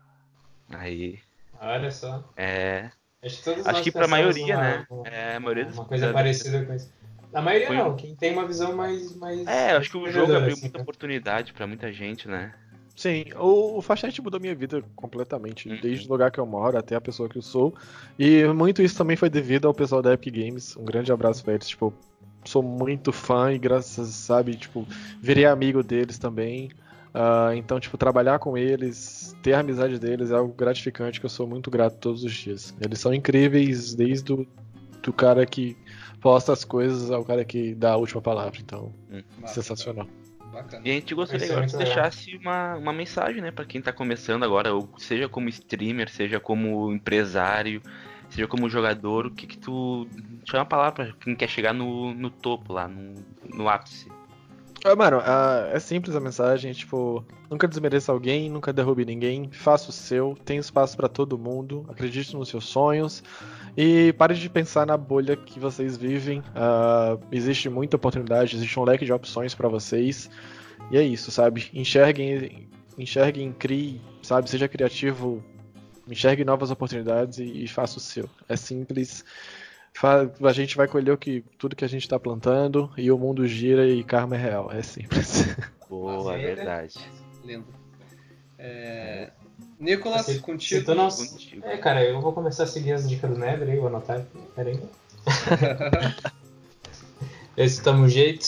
Aí. 0.71 1.19
Olha 1.59 1.91
só. 1.91 2.23
É. 2.37 2.89
Acho 3.23 3.43
que, 3.43 3.49
Acho 3.69 3.83
que 3.83 3.91
pra 3.91 4.07
maioria, 4.07 4.55
numa- 4.55 4.63
né? 4.69 4.85
uma- 4.89 5.07
É, 5.07 5.35
a 5.35 5.39
maioria 5.39 5.65
dos 5.65 5.75
Uma 5.75 5.85
coisa 5.85 6.13
parecida 6.13 6.63
com 6.65 6.73
isso. 6.73 6.93
Na 7.35 7.41
maioria 7.41 7.67
Foi- 7.67 7.75
não, 7.75 7.95
quem 7.97 8.15
tem 8.15 8.31
uma 8.31 8.47
visão 8.47 8.73
mais. 8.77 9.13
mais 9.17 9.45
É, 9.45 9.73
eu 9.73 9.77
acho 9.77 9.91
que 9.91 9.97
o 9.97 10.09
jogo 10.09 10.33
abriu 10.33 10.53
assim, 10.53 10.61
muita 10.61 10.77
né? 10.77 10.81
oportunidade 10.81 11.51
pra 11.51 11.67
muita 11.67 11.91
gente, 11.91 12.29
né? 12.29 12.53
Sim, 12.95 13.25
o, 13.35 13.77
o 13.77 13.81
Fortnite 13.81 14.21
mudou 14.21 14.39
minha 14.39 14.55
vida 14.55 14.81
completamente, 14.95 15.67
Uhum. 15.67 15.77
desde 15.81 16.07
o 16.07 16.11
lugar 16.11 16.31
que 16.31 16.39
eu 16.39 16.45
moro 16.45 16.77
até 16.77 16.95
a 16.95 17.01
pessoa 17.01 17.27
que 17.27 17.37
eu 17.37 17.41
sou. 17.41 17.75
E 18.17 18.45
muito 18.45 18.81
isso 18.81 18.97
também 18.97 19.17
foi 19.17 19.29
devido 19.29 19.67
ao 19.67 19.73
pessoal 19.73 20.01
da 20.01 20.13
Epic 20.13 20.33
Games. 20.33 20.77
Um 20.77 20.85
grande 20.85 21.11
abraço 21.11 21.43
pra 21.43 21.55
eles, 21.55 21.67
tipo, 21.67 21.93
sou 22.45 22.63
muito 22.63 23.11
fã 23.11 23.51
e 23.51 23.57
graças, 23.59 24.07
sabe, 24.07 24.55
tipo, 24.55 24.87
virei 25.21 25.43
amigo 25.45 25.83
deles 25.83 26.17
também. 26.17 26.71
Ah, 27.13 27.51
então, 27.53 27.81
tipo, 27.81 27.97
trabalhar 27.97 28.39
com 28.39 28.57
eles, 28.57 29.35
ter 29.43 29.55
a 29.55 29.59
amizade 29.59 29.99
deles 29.99 30.31
é 30.31 30.35
algo 30.35 30.53
gratificante 30.53 31.19
que 31.19 31.25
eu 31.25 31.29
sou 31.29 31.45
muito 31.45 31.69
grato 31.69 31.97
todos 31.97 32.23
os 32.23 32.31
dias. 32.31 32.73
Eles 32.79 32.97
são 32.99 33.13
incríveis 33.13 33.93
desde 33.93 34.31
o 34.31 34.47
do 35.03 35.13
cara 35.13 35.45
que 35.45 35.77
posta 36.25 36.53
as 36.53 36.65
coisas 36.65 37.11
ao 37.11 37.23
cara 37.23 37.45
que 37.45 37.75
dá 37.75 37.91
a 37.91 37.97
última 37.97 38.19
palavra. 38.19 38.59
Então, 38.59 38.91
Massa, 39.39 39.61
sensacional. 39.61 40.07
Bacana. 40.51 40.81
E 40.83 40.89
a 40.89 40.93
gente 40.95 41.13
gostaria 41.13 41.45
Isso 41.45 41.53
é 41.53 41.55
agora 41.55 41.69
que 41.69 41.77
deixasse 41.77 42.35
uma, 42.37 42.75
uma 42.77 42.91
mensagem, 42.91 43.43
né, 43.43 43.51
pra 43.51 43.63
quem 43.63 43.79
tá 43.79 43.93
começando 43.93 44.41
agora, 44.41 44.73
ou 44.73 44.89
seja 44.97 45.29
como 45.29 45.49
streamer, 45.49 46.09
seja 46.09 46.39
como 46.39 46.91
empresário, 46.91 47.79
seja 48.27 48.47
como 48.47 48.67
jogador, 48.67 49.27
o 49.27 49.31
que 49.31 49.45
que 49.45 49.57
tu. 49.59 50.07
Chama 50.45 50.63
uma 50.63 50.65
palavra 50.65 50.91
pra 50.93 51.13
quem 51.21 51.35
quer 51.35 51.47
chegar 51.47 51.75
no, 51.75 52.11
no 52.15 52.31
topo 52.31 52.73
lá, 52.73 52.87
no, 52.87 53.13
no 53.53 53.69
ápice. 53.69 54.11
Ah, 54.87 54.95
Mano, 54.95 55.19
ah, 55.25 55.67
é 55.73 55.79
simples 55.79 56.15
a 56.15 56.19
mensagem, 56.19 56.71
tipo, 56.71 57.25
nunca 57.49 57.67
desmereça 57.67 58.11
alguém, 58.11 58.51
nunca 58.51 58.71
derrube 58.71 59.03
ninguém, 59.03 59.49
faça 59.51 59.89
o 59.89 59.91
seu, 59.91 60.37
tem 60.45 60.59
espaço 60.59 60.95
pra 60.95 61.09
todo 61.09 61.39
mundo, 61.39 61.83
acredite 61.89 62.35
nos 62.35 62.49
seus 62.49 62.65
sonhos 62.65 63.23
e 63.75 64.13
pare 64.13 64.35
de 64.35 64.47
pensar 64.47 64.85
na 64.85 64.95
bolha 64.95 65.35
que 65.35 65.59
vocês 65.59 65.97
vivem. 65.97 66.43
Ah, 66.53 67.17
existe 67.31 67.67
muita 67.67 67.95
oportunidade, 67.95 68.55
existe 68.55 68.79
um 68.79 68.83
leque 68.83 69.05
de 69.05 69.11
opções 69.11 69.55
pra 69.55 69.67
vocês. 69.67 70.29
E 70.91 70.97
é 70.97 71.01
isso, 71.01 71.31
sabe? 71.31 71.67
Enxerguem, 71.73 72.69
enxerguem, 72.95 73.51
crie, 73.53 73.99
sabe? 74.21 74.47
Seja 74.47 74.67
criativo, 74.67 75.43
enxergue 76.07 76.45
novas 76.45 76.69
oportunidades 76.69 77.39
e, 77.39 77.63
e 77.63 77.67
faça 77.67 77.97
o 77.97 78.01
seu. 78.01 78.29
É 78.47 78.55
simples. 78.55 79.25
A 80.03 80.51
gente 80.51 80.75
vai 80.75 80.87
colher 80.87 81.11
o 81.13 81.17
que, 81.17 81.43
tudo 81.57 81.75
que 81.75 81.85
a 81.85 81.87
gente 81.89 82.07
tá 82.07 82.19
plantando 82.19 82.91
e 82.97 83.09
o 83.11 83.17
mundo 83.17 83.47
gira 83.47 83.87
e 83.87 84.03
karma 84.03 84.35
é 84.35 84.39
real. 84.39 84.71
É 84.71 84.81
simples. 84.81 85.45
Boa, 85.89 86.35
né? 86.37 86.43
verdade. 86.43 86.99
Lindo. 87.43 87.65
É, 88.59 89.31
Nicolas, 89.79 90.25
Se- 90.25 90.39
contigo. 90.39 90.85
tu 90.85 90.95
não- 90.95 91.09
Contigo. 91.09 91.65
É, 91.65 91.77
cara, 91.77 92.03
eu 92.03 92.19
vou 92.21 92.33
começar 92.33 92.63
a 92.63 92.67
seguir 92.67 92.91
as 92.93 93.07
dicas 93.07 93.29
do 93.29 93.37
Nether 93.37 93.69
aí, 93.69 93.77
vou 93.77 93.87
anotar. 93.87 94.21
Pera 94.55 94.69
aí. 94.69 94.79
Esse 97.55 97.81
tamo 97.81 98.09
jeito. 98.09 98.45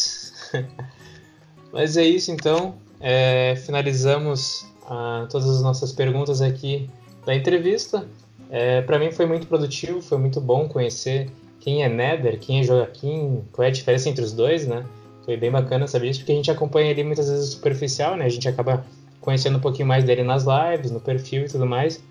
Mas 1.72 1.96
é 1.98 2.04
isso 2.04 2.32
então. 2.32 2.76
É, 3.00 3.56
finalizamos 3.66 4.68
ah, 4.86 5.28
todas 5.30 5.48
as 5.50 5.62
nossas 5.62 5.92
perguntas 5.92 6.42
aqui 6.42 6.90
da 7.26 7.36
entrevista. 7.36 8.08
É, 8.50 8.82
para 8.82 8.98
mim 8.98 9.12
foi 9.12 9.26
muito 9.26 9.48
produtivo, 9.48 10.02
foi 10.02 10.18
muito 10.18 10.40
bom 10.40 10.68
conhecer 10.68 11.30
quem 11.60 11.84
é 11.84 11.90
Nether, 11.90 12.40
quem 12.40 12.62
é 12.62 12.64
Joaquim, 12.64 13.44
qual 13.52 13.66
é 13.66 13.70
a 13.70 13.72
diferença 13.72 14.10
entre 14.10 14.24
os 14.24 14.32
dois, 14.32 14.66
né? 14.66 14.86
Foi 15.26 15.36
bem 15.36 15.52
bacana 15.52 15.88
saber 15.88 16.10
isso, 16.10 16.20
porque 16.20 16.32
a 16.32 16.36
gente 16.36 16.50
acompanha 16.50 16.90
ele 16.92 17.04
muitas 17.04 17.30
vezes 17.30 17.50
superficial, 17.50 18.16
né? 18.16 18.26
A 18.26 18.30
gente 18.30 18.48
acaba 18.48 18.86
conhecendo 19.20 19.58
um 19.58 19.62
pouquinho 19.62 19.88
mais 19.88 20.06
dele 20.06 20.24
nas 20.24 20.46
lives, 20.46 20.92
no 20.92 21.02
perfil 21.02 21.44
e 21.44 21.50
tudo 21.50 21.66
mais. 21.66 22.02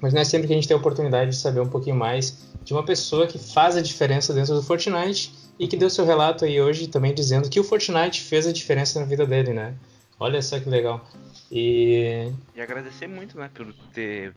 Mas 0.00 0.12
não 0.12 0.20
é 0.20 0.24
sempre 0.24 0.46
que 0.46 0.52
a 0.52 0.56
gente 0.56 0.68
tem 0.68 0.76
a 0.76 0.78
oportunidade 0.78 1.30
de 1.30 1.36
saber 1.36 1.60
um 1.60 1.68
pouquinho 1.68 1.96
mais 1.96 2.46
de 2.62 2.74
uma 2.74 2.84
pessoa 2.84 3.26
que 3.26 3.38
faz 3.38 3.76
a 3.76 3.80
diferença 3.80 4.34
dentro 4.34 4.54
do 4.54 4.62
Fortnite 4.62 5.32
e 5.58 5.66
que 5.66 5.76
deu 5.76 5.88
seu 5.88 6.04
relato 6.04 6.44
aí 6.44 6.60
hoje 6.60 6.88
também 6.88 7.14
dizendo 7.14 7.48
que 7.48 7.58
o 7.58 7.64
Fortnite 7.64 8.20
fez 8.20 8.46
a 8.46 8.52
diferença 8.52 9.00
na 9.00 9.06
vida 9.06 9.24
dele, 9.24 9.54
né? 9.54 9.74
Olha 10.20 10.42
só 10.42 10.60
que 10.60 10.68
legal. 10.68 11.08
E 11.50 12.30
E 12.54 12.60
agradecer 12.60 13.06
muito, 13.06 13.38
né, 13.38 13.48
por 13.54 13.72
ter 13.94 14.34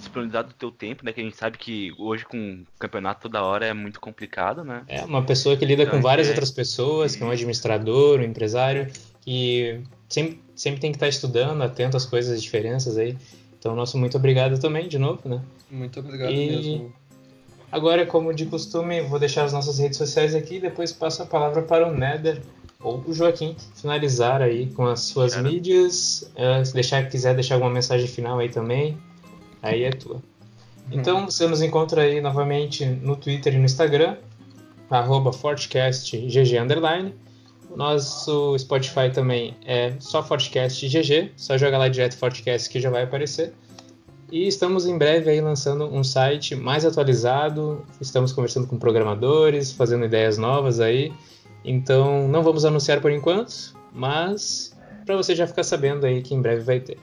disponibilizado 0.00 0.50
o 0.50 0.54
teu 0.54 0.70
tempo, 0.70 1.04
né, 1.04 1.12
que 1.12 1.20
a 1.20 1.24
gente 1.24 1.36
sabe 1.36 1.56
que 1.58 1.92
hoje 1.98 2.24
com 2.24 2.36
o 2.62 2.78
campeonato 2.78 3.22
toda 3.22 3.42
hora 3.42 3.66
é 3.66 3.72
muito 3.72 4.00
complicado, 4.00 4.62
né? 4.64 4.82
é 4.88 5.02
uma 5.04 5.22
pessoa 5.24 5.56
que 5.56 5.64
lida 5.64 5.84
com 5.84 5.90
Então, 5.92 6.02
várias 6.02 6.26
é- 6.26 6.30
outras 6.30 6.50
pessoas, 6.50 7.14
que 7.16 7.22
é 7.22 7.26
um 7.26 7.30
administrador, 7.30 8.20
um 8.20 8.22
empresário, 8.24 8.90
que 9.20 9.80
sempre, 10.08 10.40
sempre 10.54 10.80
tem 10.80 10.90
que 10.90 10.96
estar 10.96 11.08
estudando, 11.08 11.62
atento 11.62 11.96
às 11.96 12.04
coisas, 12.04 12.32
às 12.34 12.42
diferenças 12.42 12.96
aí. 12.98 13.16
Então, 13.58 13.74
nosso 13.74 13.96
muito 13.96 14.16
obrigado 14.16 14.58
também, 14.60 14.88
de 14.88 14.98
novo, 14.98 15.26
né? 15.28 15.40
Muito 15.70 16.00
obrigado 16.00 16.30
E- 16.32 16.46
mesmo. 16.48 16.92
Agora, 17.72 18.06
como 18.06 18.32
de 18.32 18.46
costume, 18.46 19.00
vou 19.00 19.18
deixar 19.18 19.44
as 19.44 19.52
nossas 19.52 19.78
redes 19.78 19.98
sociais 19.98 20.34
aqui 20.34 20.56
e 20.56 20.60
depois 20.60 20.92
passo 20.92 21.22
a 21.22 21.26
palavra 21.26 21.62
para 21.62 21.88
o 21.88 21.92
Nether 21.96 22.40
ou 22.80 23.02
o 23.06 23.12
Joaquim 23.12 23.56
finalizar 23.74 24.40
aí 24.42 24.66
com 24.66 24.86
as 24.86 25.00
suas 25.00 25.34
Cara. 25.34 25.48
mídias. 25.48 26.30
eh, 26.36 26.64
se 26.64 26.72
deixar, 26.74 27.08
quiser 27.08 27.34
deixar 27.34 27.54
alguma 27.54 27.72
mensagem 27.72 28.06
final 28.06 28.38
aí 28.38 28.48
também, 28.48 28.96
aí 29.64 29.84
é 29.84 29.90
tua. 29.90 30.22
Então, 30.92 31.24
você 31.24 31.46
nos 31.46 31.62
encontra 31.62 32.02
aí 32.02 32.20
novamente 32.20 32.84
no 32.84 33.16
Twitter 33.16 33.54
e 33.54 33.58
no 33.58 33.64
Instagram, 33.64 34.16
arroba 34.90 35.32
FortcastGG 35.32 36.58
underline. 36.58 37.14
Nosso 37.74 38.56
Spotify 38.58 39.10
também 39.12 39.56
é 39.66 39.94
só 39.98 40.22
FortcastGG, 40.22 41.32
só 41.36 41.56
joga 41.58 41.78
lá 41.78 41.88
direto 41.88 42.16
Fortcast 42.16 42.68
que 42.68 42.80
já 42.80 42.90
vai 42.90 43.02
aparecer. 43.02 43.52
E 44.30 44.46
estamos 44.46 44.86
em 44.86 44.96
breve 44.96 45.30
aí 45.30 45.40
lançando 45.40 45.86
um 45.86 46.04
site 46.04 46.54
mais 46.54 46.84
atualizado. 46.84 47.84
Estamos 48.00 48.32
conversando 48.32 48.66
com 48.66 48.78
programadores, 48.78 49.72
fazendo 49.72 50.04
ideias 50.04 50.38
novas 50.38 50.80
aí. 50.80 51.12
Então 51.64 52.28
não 52.28 52.42
vamos 52.42 52.64
anunciar 52.64 53.00
por 53.00 53.10
enquanto, 53.10 53.74
mas 53.92 54.76
para 55.04 55.16
você 55.16 55.34
já 55.34 55.46
ficar 55.46 55.64
sabendo 55.64 56.04
aí 56.06 56.22
que 56.22 56.34
em 56.34 56.42
breve 56.42 56.62
vai 56.62 56.80
ter. 56.80 56.98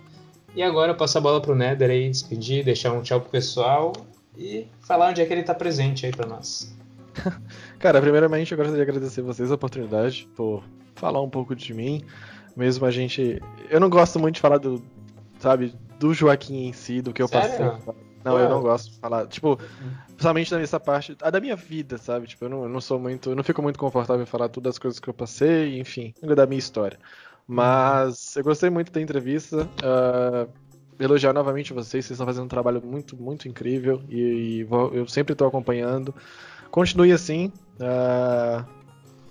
E 0.55 0.61
agora 0.61 0.91
eu 0.91 0.95
passo 0.95 1.17
a 1.17 1.21
bola 1.21 1.41
pro 1.41 1.55
Nether 1.55 1.89
aí, 1.89 2.09
despedir, 2.09 2.63
deixar 2.63 2.91
um 2.91 3.01
tchau 3.01 3.21
pro 3.21 3.29
pessoal 3.29 3.93
e 4.37 4.67
falar 4.81 5.09
onde 5.09 5.21
é 5.21 5.25
que 5.25 5.33
ele 5.33 5.43
tá 5.43 5.53
presente 5.53 6.05
aí 6.05 6.11
para 6.11 6.27
nós. 6.27 6.75
Cara, 7.79 8.01
primeiramente 8.01 8.51
eu 8.51 8.57
gostaria 8.57 8.83
de 8.83 8.89
agradecer 8.89 9.21
vocês 9.21 9.51
a 9.51 9.55
oportunidade 9.55 10.27
por 10.35 10.63
falar 10.95 11.21
um 11.21 11.29
pouco 11.29 11.55
de 11.55 11.73
mim. 11.73 12.03
Mesmo 12.55 12.85
a 12.85 12.91
gente. 12.91 13.41
Eu 13.69 13.79
não 13.79 13.89
gosto 13.89 14.19
muito 14.19 14.35
de 14.35 14.41
falar 14.41 14.57
do. 14.57 14.83
Sabe, 15.39 15.73
do 15.99 16.13
Joaquim 16.13 16.67
em 16.67 16.73
si, 16.73 17.01
do 17.01 17.13
que 17.13 17.21
eu 17.21 17.27
Sério? 17.27 17.71
passei. 17.71 17.93
Não, 18.23 18.37
eu 18.37 18.49
não 18.49 18.61
gosto 18.61 18.91
de 18.91 18.99
falar. 18.99 19.25
Tipo, 19.27 19.57
principalmente 20.07 20.53
nessa 20.53 20.79
parte. 20.79 21.17
A 21.21 21.29
da 21.29 21.39
minha 21.39 21.55
vida, 21.55 21.97
sabe? 21.97 22.27
Tipo, 22.27 22.45
eu 22.45 22.49
não, 22.49 22.63
eu 22.63 22.69
não 22.69 22.81
sou 22.81 22.99
muito. 22.99 23.31
Eu 23.31 23.35
não 23.35 23.43
fico 23.43 23.61
muito 23.61 23.79
confortável 23.79 24.21
em 24.21 24.27
falar 24.27 24.49
todas 24.49 24.75
as 24.75 24.79
coisas 24.79 24.99
que 24.99 25.07
eu 25.07 25.13
passei, 25.13 25.79
enfim, 25.79 26.13
da 26.21 26.45
minha 26.45 26.59
história. 26.59 26.99
Mas 27.53 28.35
eu 28.35 28.43
gostei 28.43 28.69
muito 28.69 28.91
da 28.91 29.01
entrevista. 29.01 29.67
ah, 29.83 30.47
elogiar 30.99 31.33
novamente 31.33 31.73
vocês, 31.73 32.05
vocês 32.05 32.11
estão 32.11 32.25
fazendo 32.27 32.45
um 32.45 32.47
trabalho 32.47 32.79
muito, 32.85 33.17
muito 33.17 33.47
incrível 33.47 34.03
e, 34.07 34.59
e 34.59 34.63
vou- 34.63 34.93
eu 34.93 35.07
sempre 35.07 35.33
estou 35.33 35.47
acompanhando. 35.47 36.13
Continue 36.69 37.11
assim. 37.11 37.51
ah, 37.79 38.63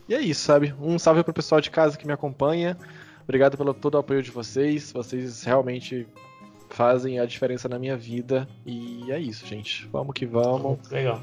e 0.08 0.14
é 0.14 0.20
isso, 0.20 0.42
sabe? 0.42 0.74
Um 0.80 0.98
salve 0.98 1.22
pro 1.22 1.32
pessoal 1.32 1.60
de 1.60 1.70
casa 1.70 1.96
que 1.96 2.06
me 2.06 2.12
acompanha. 2.12 2.76
Obrigado 3.22 3.56
pelo 3.56 3.72
todo 3.72 3.94
o 3.94 3.98
apoio 3.98 4.22
de 4.22 4.30
vocês. 4.32 4.90
Vocês 4.92 5.44
realmente 5.44 6.06
fazem 6.68 7.20
a 7.20 7.24
diferença 7.26 7.68
na 7.68 7.78
minha 7.78 7.96
vida. 7.96 8.48
E 8.66 9.10
é 9.12 9.18
isso, 9.20 9.46
gente. 9.46 9.86
Vamos 9.92 10.12
que 10.12 10.26
vamos. 10.26 10.62
Muito 10.62 10.90
legal. 10.92 11.22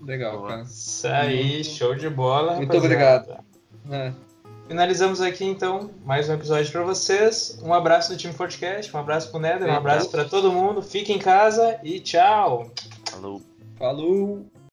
Legal, 0.00 0.42
cara. 0.44 0.62
Isso 0.62 1.06
aí, 1.06 1.62
show 1.62 1.94
de 1.94 2.08
bola. 2.08 2.56
Muito 2.56 2.74
rapaziada. 2.74 3.40
É. 3.90 4.12
Finalizamos 4.68 5.20
aqui 5.20 5.44
então 5.44 5.90
mais 6.04 6.28
um 6.28 6.34
episódio 6.34 6.70
para 6.72 6.82
vocês. 6.82 7.58
Um 7.62 7.74
abraço 7.74 8.10
do 8.10 8.16
time 8.16 8.32
Fortcast, 8.32 8.94
um 8.94 9.00
abraço 9.00 9.30
pro 9.30 9.40
Nether, 9.40 9.68
um 9.68 9.74
abraço 9.74 10.10
para 10.10 10.24
todo 10.24 10.52
mundo. 10.52 10.80
Fique 10.80 11.12
em 11.12 11.18
casa 11.18 11.78
e 11.82 12.00
tchau. 12.00 12.70
Falou. 13.10 13.42
Falou! 13.76 14.46